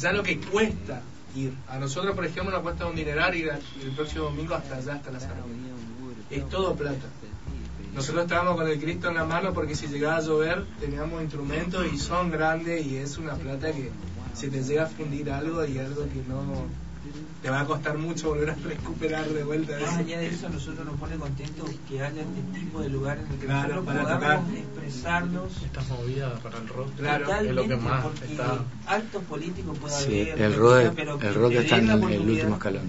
ya 0.00 0.12
lo 0.12 0.22
que 0.22 0.38
cuesta 0.38 1.02
ir. 1.34 1.52
A 1.68 1.78
nosotros, 1.78 2.14
por 2.14 2.24
ejemplo, 2.24 2.52
nos 2.52 2.62
cuesta 2.62 2.86
un 2.86 2.94
dineral 2.94 3.34
ir 3.34 3.50
a- 3.50 3.58
el 3.82 3.90
próximo 3.96 4.24
domingo 4.26 4.54
hasta 4.54 4.76
allá, 4.76 4.94
hasta 4.94 5.10
la 5.10 5.18
Sarmiento. 5.20 5.74
Es 6.30 6.48
todo 6.48 6.74
plata. 6.76 7.06
Nosotros 7.94 8.24
estábamos 8.24 8.56
con 8.56 8.68
el 8.68 8.78
Cristo 8.78 9.08
en 9.08 9.14
la 9.16 9.24
mano 9.24 9.52
porque 9.52 9.74
si 9.74 9.88
llegaba 9.88 10.18
a 10.18 10.20
llover 10.20 10.64
teníamos 10.78 11.20
instrumentos 11.22 11.86
y 11.92 11.98
son 11.98 12.30
grandes 12.30 12.86
y 12.86 12.96
es 12.98 13.18
una 13.18 13.34
plata 13.34 13.72
que 13.72 13.90
se 14.34 14.48
te 14.48 14.62
llega 14.62 14.84
a 14.84 14.86
fundir 14.86 15.30
algo 15.32 15.64
y 15.64 15.78
algo 15.78 16.02
que 16.04 16.22
no 16.28 16.66
te 17.42 17.50
va 17.50 17.60
a 17.60 17.64
costar 17.66 17.96
mucho 17.98 18.30
volver 18.30 18.50
a 18.50 18.54
recuperar 18.54 19.28
de 19.28 19.44
vuelta 19.44 19.78
Más 19.78 19.90
eso. 19.92 20.00
allá 20.00 20.18
de 20.18 20.26
eso, 20.26 20.46
a 20.46 20.50
nosotros 20.50 20.84
nos 20.84 20.96
pone 20.98 21.16
contentos 21.16 21.70
que 21.88 22.02
haya 22.02 22.20
este 22.22 22.58
tipo 22.60 22.80
de 22.80 22.88
lugar 22.88 23.18
en 23.18 23.32
el 23.32 23.38
que 23.38 23.46
Claro, 23.46 23.68
nosotros 23.76 23.84
para 23.86 24.02
podamos 24.18 24.48
tocar. 24.48 24.58
expresarnos 24.58 25.52
Esta 25.64 25.82
movida 25.94 26.34
para 26.40 26.58
el 26.58 26.68
rock 26.68 26.88
Claro, 26.96 27.34
es 27.40 27.52
lo 27.54 27.68
que 27.68 27.76
más 27.76 28.02
porque 28.04 28.24
está. 28.24 28.58
actos 28.86 29.22
políticos 29.24 29.78
puede 29.78 29.94
Sí, 29.94 30.04
haber, 30.30 30.42
el 30.42 30.50
lo 30.50 30.50
que 30.50 30.56
rock, 30.88 30.92
pero 30.96 31.20
el 31.20 31.34
rock 31.34 31.52
está 31.52 31.76
en 31.78 31.90
el, 31.90 32.12
el 32.12 32.30
último 32.30 32.54
escalón. 32.54 32.82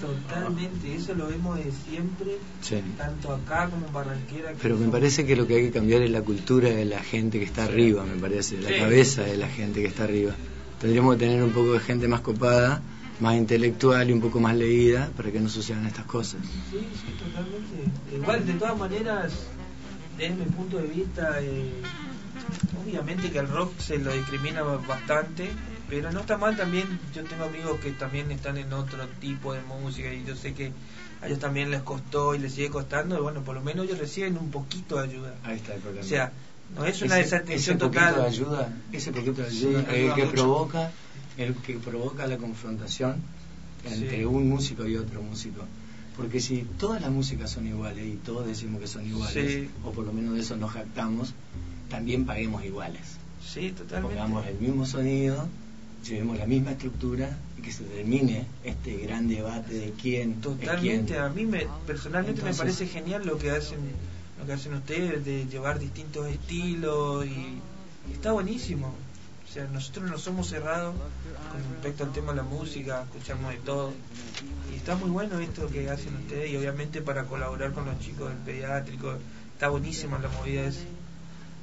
Totalmente, 0.00 0.94
eso 0.94 1.14
lo 1.14 1.26
vemos 1.28 1.56
de 1.56 1.70
siempre, 1.88 2.38
Sí. 2.60 2.76
tanto 2.98 3.32
acá 3.32 3.68
como 3.70 3.86
en 3.86 3.92
Barranquera. 3.92 4.50
que 4.52 4.58
Pero 4.60 4.76
me 4.76 4.88
parece 4.88 5.24
que 5.24 5.34
lo 5.36 5.46
que 5.46 5.56
hay 5.56 5.62
que 5.64 5.70
cambiar 5.72 6.02
es 6.02 6.10
la 6.10 6.20
cultura 6.22 6.68
de 6.68 6.84
la 6.84 7.00
gente 7.00 7.38
que 7.38 7.44
está 7.44 7.64
arriba, 7.64 8.04
me 8.04 8.20
parece, 8.20 8.58
la 8.60 8.68
Sí. 8.68 8.74
cabeza 8.76 9.22
de 9.22 9.36
la 9.38 9.48
gente 9.48 9.80
que 9.80 9.88
está 9.88 10.04
arriba. 10.04 10.34
tendríamos 10.80 11.14
que 11.14 11.20
tener 11.20 11.42
un 11.42 11.50
poco 11.52 11.72
de 11.72 11.80
gente 11.80 12.06
más 12.08 12.20
copada, 12.20 12.82
más 13.20 13.36
intelectual 13.36 14.10
y 14.10 14.12
un 14.12 14.20
poco 14.20 14.40
más 14.40 14.56
leída 14.56 15.10
para 15.16 15.30
que 15.30 15.40
no 15.40 15.48
sucedan 15.48 15.86
estas 15.86 16.04
cosas. 16.06 16.40
Sí, 16.70 16.78
sí, 16.92 17.12
totalmente. 17.22 18.16
Igual, 18.16 18.46
de 18.46 18.54
todas 18.54 18.76
maneras, 18.76 19.32
desde 20.18 20.34
mi 20.34 20.44
punto 20.46 20.78
de 20.78 20.86
vista, 20.88 21.38
eh, 21.40 21.70
obviamente 22.84 23.30
que 23.30 23.38
el 23.38 23.48
rock 23.48 23.78
se 23.80 23.98
lo 23.98 24.12
discrimina 24.12 24.62
bastante, 24.62 25.50
pero 25.88 26.10
no 26.12 26.20
está 26.20 26.36
mal 26.36 26.56
también. 26.56 26.98
Yo 27.14 27.22
tengo 27.24 27.44
amigos 27.44 27.78
que 27.80 27.92
también 27.92 28.30
están 28.30 28.56
en 28.58 28.72
otro 28.72 29.06
tipo 29.20 29.52
de 29.54 29.60
música 29.62 30.12
y 30.12 30.24
yo 30.24 30.34
sé 30.34 30.54
que 30.54 30.72
a 31.22 31.26
ellos 31.26 31.38
también 31.38 31.70
les 31.70 31.82
costó 31.82 32.34
y 32.34 32.38
les 32.38 32.52
sigue 32.54 32.68
costando, 32.70 33.16
y 33.16 33.20
bueno, 33.22 33.42
por 33.42 33.54
lo 33.54 33.62
menos 33.62 33.86
ellos 33.86 33.98
reciben 33.98 34.36
un 34.36 34.50
poquito 34.50 34.96
de 34.96 35.04
ayuda. 35.04 35.34
Ahí 35.44 35.56
está 35.56 35.74
el 35.74 35.80
problema. 35.80 36.04
O 36.04 36.08
sea, 36.08 36.32
no 36.76 36.84
es 36.84 37.00
una 37.02 37.14
Ese- 37.18 37.24
desatención 37.36 37.76
ese 37.76 37.84
poquito 37.86 38.00
total. 38.04 38.20
de 38.22 38.26
ayuda, 38.26 38.72
ese 38.92 39.12
poquito 39.12 39.42
de 39.42 39.50
Sí, 39.50 39.66
ayuda, 39.68 39.80
el 39.80 39.88
ayuda 39.90 40.14
que 40.16 40.24
mucho. 40.24 40.34
provoca, 40.34 40.92
el 41.38 41.54
que 41.54 41.74
provoca 41.78 42.26
la 42.26 42.36
confrontación 42.38 43.16
entre 43.84 44.18
Sí. 44.18 44.24
un 44.24 44.48
músico 44.48 44.86
y 44.86 44.96
otro 44.96 45.22
músico. 45.22 45.62
Porque 46.16 46.40
si 46.40 46.64
todas 46.78 47.02
las 47.02 47.10
músicas 47.10 47.50
son 47.50 47.66
iguales 47.66 48.06
y 48.06 48.16
todos 48.16 48.46
decimos 48.46 48.80
que 48.80 48.86
son 48.86 49.04
iguales, 49.06 49.52
Sí. 49.52 49.68
o 49.84 49.90
por 49.90 50.04
lo 50.06 50.12
menos 50.12 50.34
de 50.34 50.40
eso 50.40 50.56
nos 50.56 50.70
jactamos, 50.72 51.34
también 51.90 52.24
paguemos 52.24 52.64
iguales. 52.64 53.02
Sí, 53.44 53.72
totalmente. 53.72 54.16
Pongamos 54.16 54.46
el 54.46 54.58
mismo 54.58 54.86
sonido, 54.86 55.48
llevemos 56.08 56.38
la 56.38 56.46
misma 56.46 56.70
estructura 56.72 57.36
y 57.58 57.62
que 57.62 57.72
se 57.72 57.82
termine 57.84 58.46
este 58.62 58.96
gran 58.98 59.26
debate 59.28 59.74
de 59.74 59.92
quién 60.00 60.40
Totalmente, 60.40 61.12
quién. 61.14 61.22
a 61.24 61.28
mí 61.30 61.44
me, 61.46 61.66
personalmente 61.86 62.40
Entonces- 62.40 62.58
me 62.58 62.64
parece 62.64 62.86
genial 62.86 63.26
lo 63.26 63.36
que 63.38 63.50
hacen 63.50 63.78
lo 64.38 64.46
que 64.46 64.52
hacen 64.52 64.74
ustedes 64.74 65.24
de 65.24 65.46
llevar 65.46 65.78
distintos 65.78 66.26
estilos 66.28 67.24
y 67.26 68.12
está 68.12 68.32
buenísimo. 68.32 68.92
Sea, 69.54 69.68
nosotros 69.68 70.10
no 70.10 70.18
somos 70.18 70.48
cerrados 70.48 70.96
con 71.52 71.72
respecto 71.74 72.02
al 72.02 72.12
tema 72.12 72.32
de 72.32 72.38
la 72.38 72.42
música, 72.42 73.02
escuchamos 73.04 73.52
de 73.52 73.58
todo. 73.58 73.92
Y 74.72 74.76
está 74.76 74.96
muy 74.96 75.10
bueno 75.10 75.38
esto 75.38 75.68
que 75.68 75.88
hacen 75.88 76.16
ustedes 76.16 76.50
y 76.50 76.56
obviamente 76.56 77.00
para 77.02 77.22
colaborar 77.26 77.72
con 77.72 77.86
los 77.86 77.96
chicos 78.00 78.30
del 78.30 78.38
pediátrico, 78.38 79.14
está 79.52 79.68
buenísima 79.68 80.18
la 80.18 80.28
movida 80.28 80.64
esa. 80.64 80.80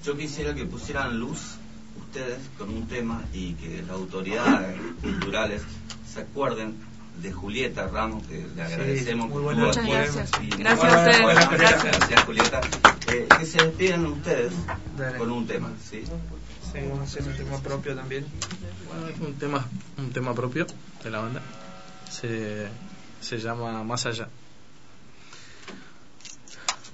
Yo 0.06 0.16
quisiera 0.18 0.56
que 0.56 0.64
pusieran 0.66 1.20
luz 1.20 1.58
ustedes 2.00 2.40
con 2.58 2.70
un 2.70 2.88
tema 2.88 3.24
y 3.34 3.56
que 3.56 3.82
las 3.82 3.90
autoridades 3.92 4.80
culturales 5.02 5.62
se 6.08 6.22
acuerden 6.22 6.76
de 7.22 7.34
Julieta 7.34 7.88
Ramos, 7.88 8.26
que 8.26 8.46
le 8.56 8.62
agradecemos 8.64 9.28
muy 9.28 9.40
que 9.40 9.44
bueno. 9.44 9.70
estuvo 9.70 9.86
Muchas 9.86 10.14
gracias. 10.16 10.32
Y- 10.42 10.48
Gracias 10.58 10.94
a 10.94 10.98
ustedes. 10.98 11.22
Buenas 11.24 11.50
Gracias. 11.52 11.84
gracias, 11.84 12.24
Julieta. 12.24 12.62
Eh, 13.12 13.28
que 13.38 13.46
se 13.46 13.58
despidan 13.66 14.06
ustedes 14.06 14.54
Dale. 14.98 15.18
con 15.18 15.30
un 15.32 15.46
tema, 15.46 15.72
¿sí? 15.90 16.04
A 16.74 17.04
hacer 17.04 17.24
un 17.24 17.36
tema 17.36 17.60
propio 17.60 17.94
también. 17.94 18.26
Bueno, 18.88 19.28
un 19.28 19.34
tema, 19.36 19.68
un 19.98 20.10
tema 20.12 20.34
propio 20.34 20.66
de 21.04 21.12
la 21.12 21.20
banda. 21.20 21.42
Se, 22.10 22.70
se 23.20 23.40
llama 23.40 23.84
Más 23.84 24.06
Allá. 24.06 24.30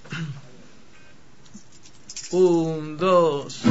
Un, 2.32 2.98
dos. 2.98 3.62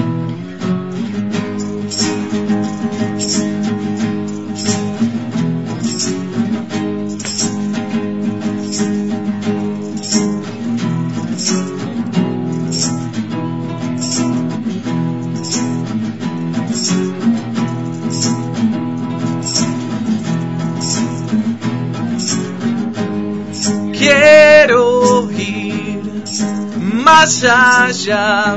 Más 27.06 27.44
allá, 27.44 28.56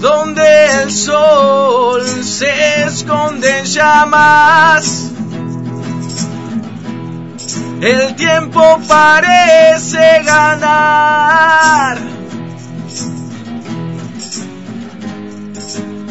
donde 0.00 0.82
el 0.82 0.90
sol 0.90 2.02
se 2.24 2.84
esconde 2.84 3.58
en 3.58 3.66
llamas. 3.66 5.12
El 7.82 8.16
tiempo 8.16 8.80
parece 8.88 10.22
ganar. 10.24 11.98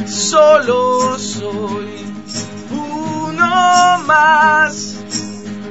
Solo 0.05 1.17
soy 1.17 2.05
uno 2.69 3.97
más 4.05 4.97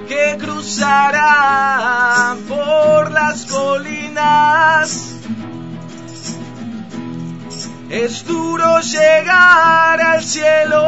que 0.08 0.36
cruzará 0.40 2.34
por 2.48 3.12
las 3.12 3.44
colinas. 3.46 5.15
Es 7.90 8.26
duro 8.26 8.80
llegar 8.80 10.00
al 10.00 10.22
cielo. 10.22 10.82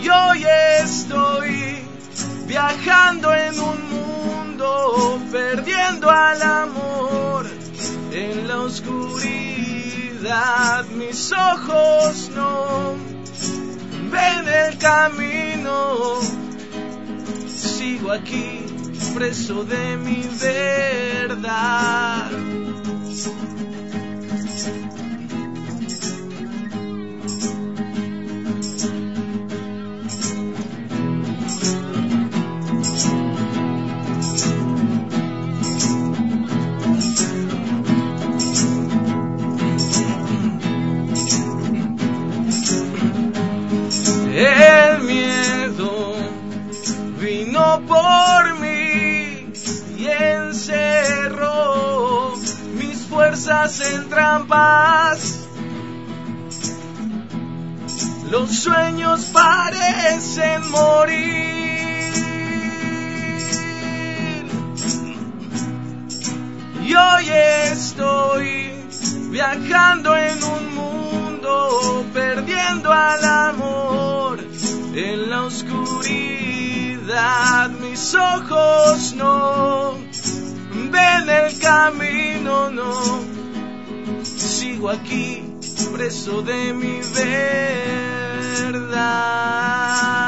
Y 0.00 0.08
hoy 0.08 0.44
estoy 0.80 1.84
viajando 2.46 3.34
en 3.34 3.58
un 3.58 3.90
mundo, 3.90 5.20
perdiendo 5.32 6.08
al 6.08 6.40
amor 6.40 7.46
en 8.12 8.46
la 8.46 8.60
oscuridad. 8.60 9.24
Mis 10.96 11.32
ojos 11.32 12.30
no 12.34 12.94
ven 14.10 14.48
el 14.48 14.78
camino. 14.78 16.20
Sigo 17.48 18.12
aquí, 18.12 18.73
preso 19.14 19.64
de 19.64 19.96
mi 19.96 20.28
verdad. 20.40 22.30
Fuerzas 53.64 53.92
en 53.92 54.08
trampas. 54.08 55.48
Los 58.30 58.50
sueños 58.58 59.24
parecen 59.32 60.70
morir. 60.70 61.54
Y 66.82 66.94
hoy 66.94 67.28
estoy 67.70 68.72
viajando 69.30 70.16
en 70.16 70.42
un 70.42 70.74
mundo, 70.74 72.04
perdiendo 72.12 72.92
al 72.92 73.24
amor 73.24 74.40
en 74.94 75.30
la 75.30 75.42
oscuridad. 75.44 76.10
Mis 77.70 78.14
ojos 78.14 79.14
no 79.14 79.94
ven 80.90 81.28
el 81.28 81.58
camino, 81.58 82.70
no. 82.70 83.33
Sigo 84.84 84.92
aquí, 84.92 85.42
preso 85.94 86.42
de 86.42 86.74
mi 86.74 87.00
verdad. 88.74 90.23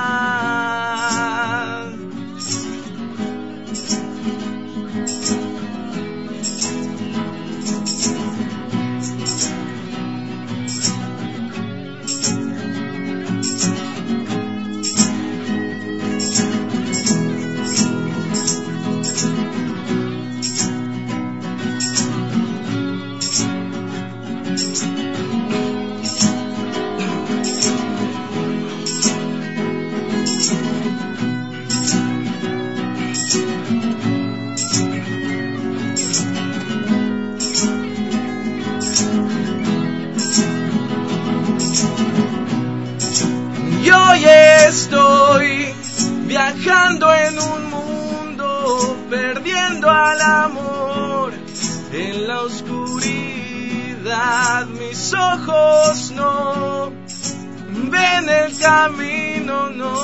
Camino, 58.67 59.71
no. 59.71 59.95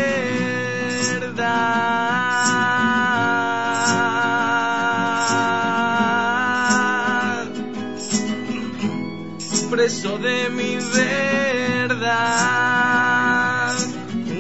Preso 9.72 10.18
de 10.18 10.50
mi 10.50 10.76
verdad. 11.00 12.14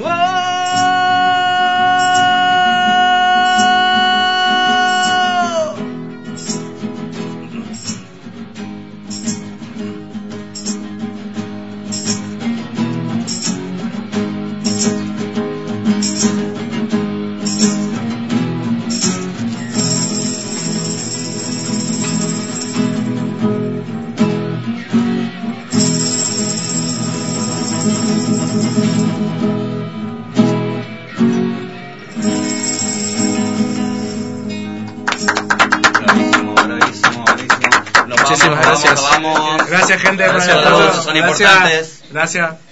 Oh. 0.04 0.43
Gracias. 38.84 39.68
Gracias, 39.68 40.02
gente. 40.02 40.24
Gracias 40.24 40.58
a 40.58 40.64
todo. 40.64 40.78
todos, 40.78 41.04
son 41.04 41.16
Gracias. 41.16 41.42
importantes. 41.42 42.04
Gracias. 42.12 42.63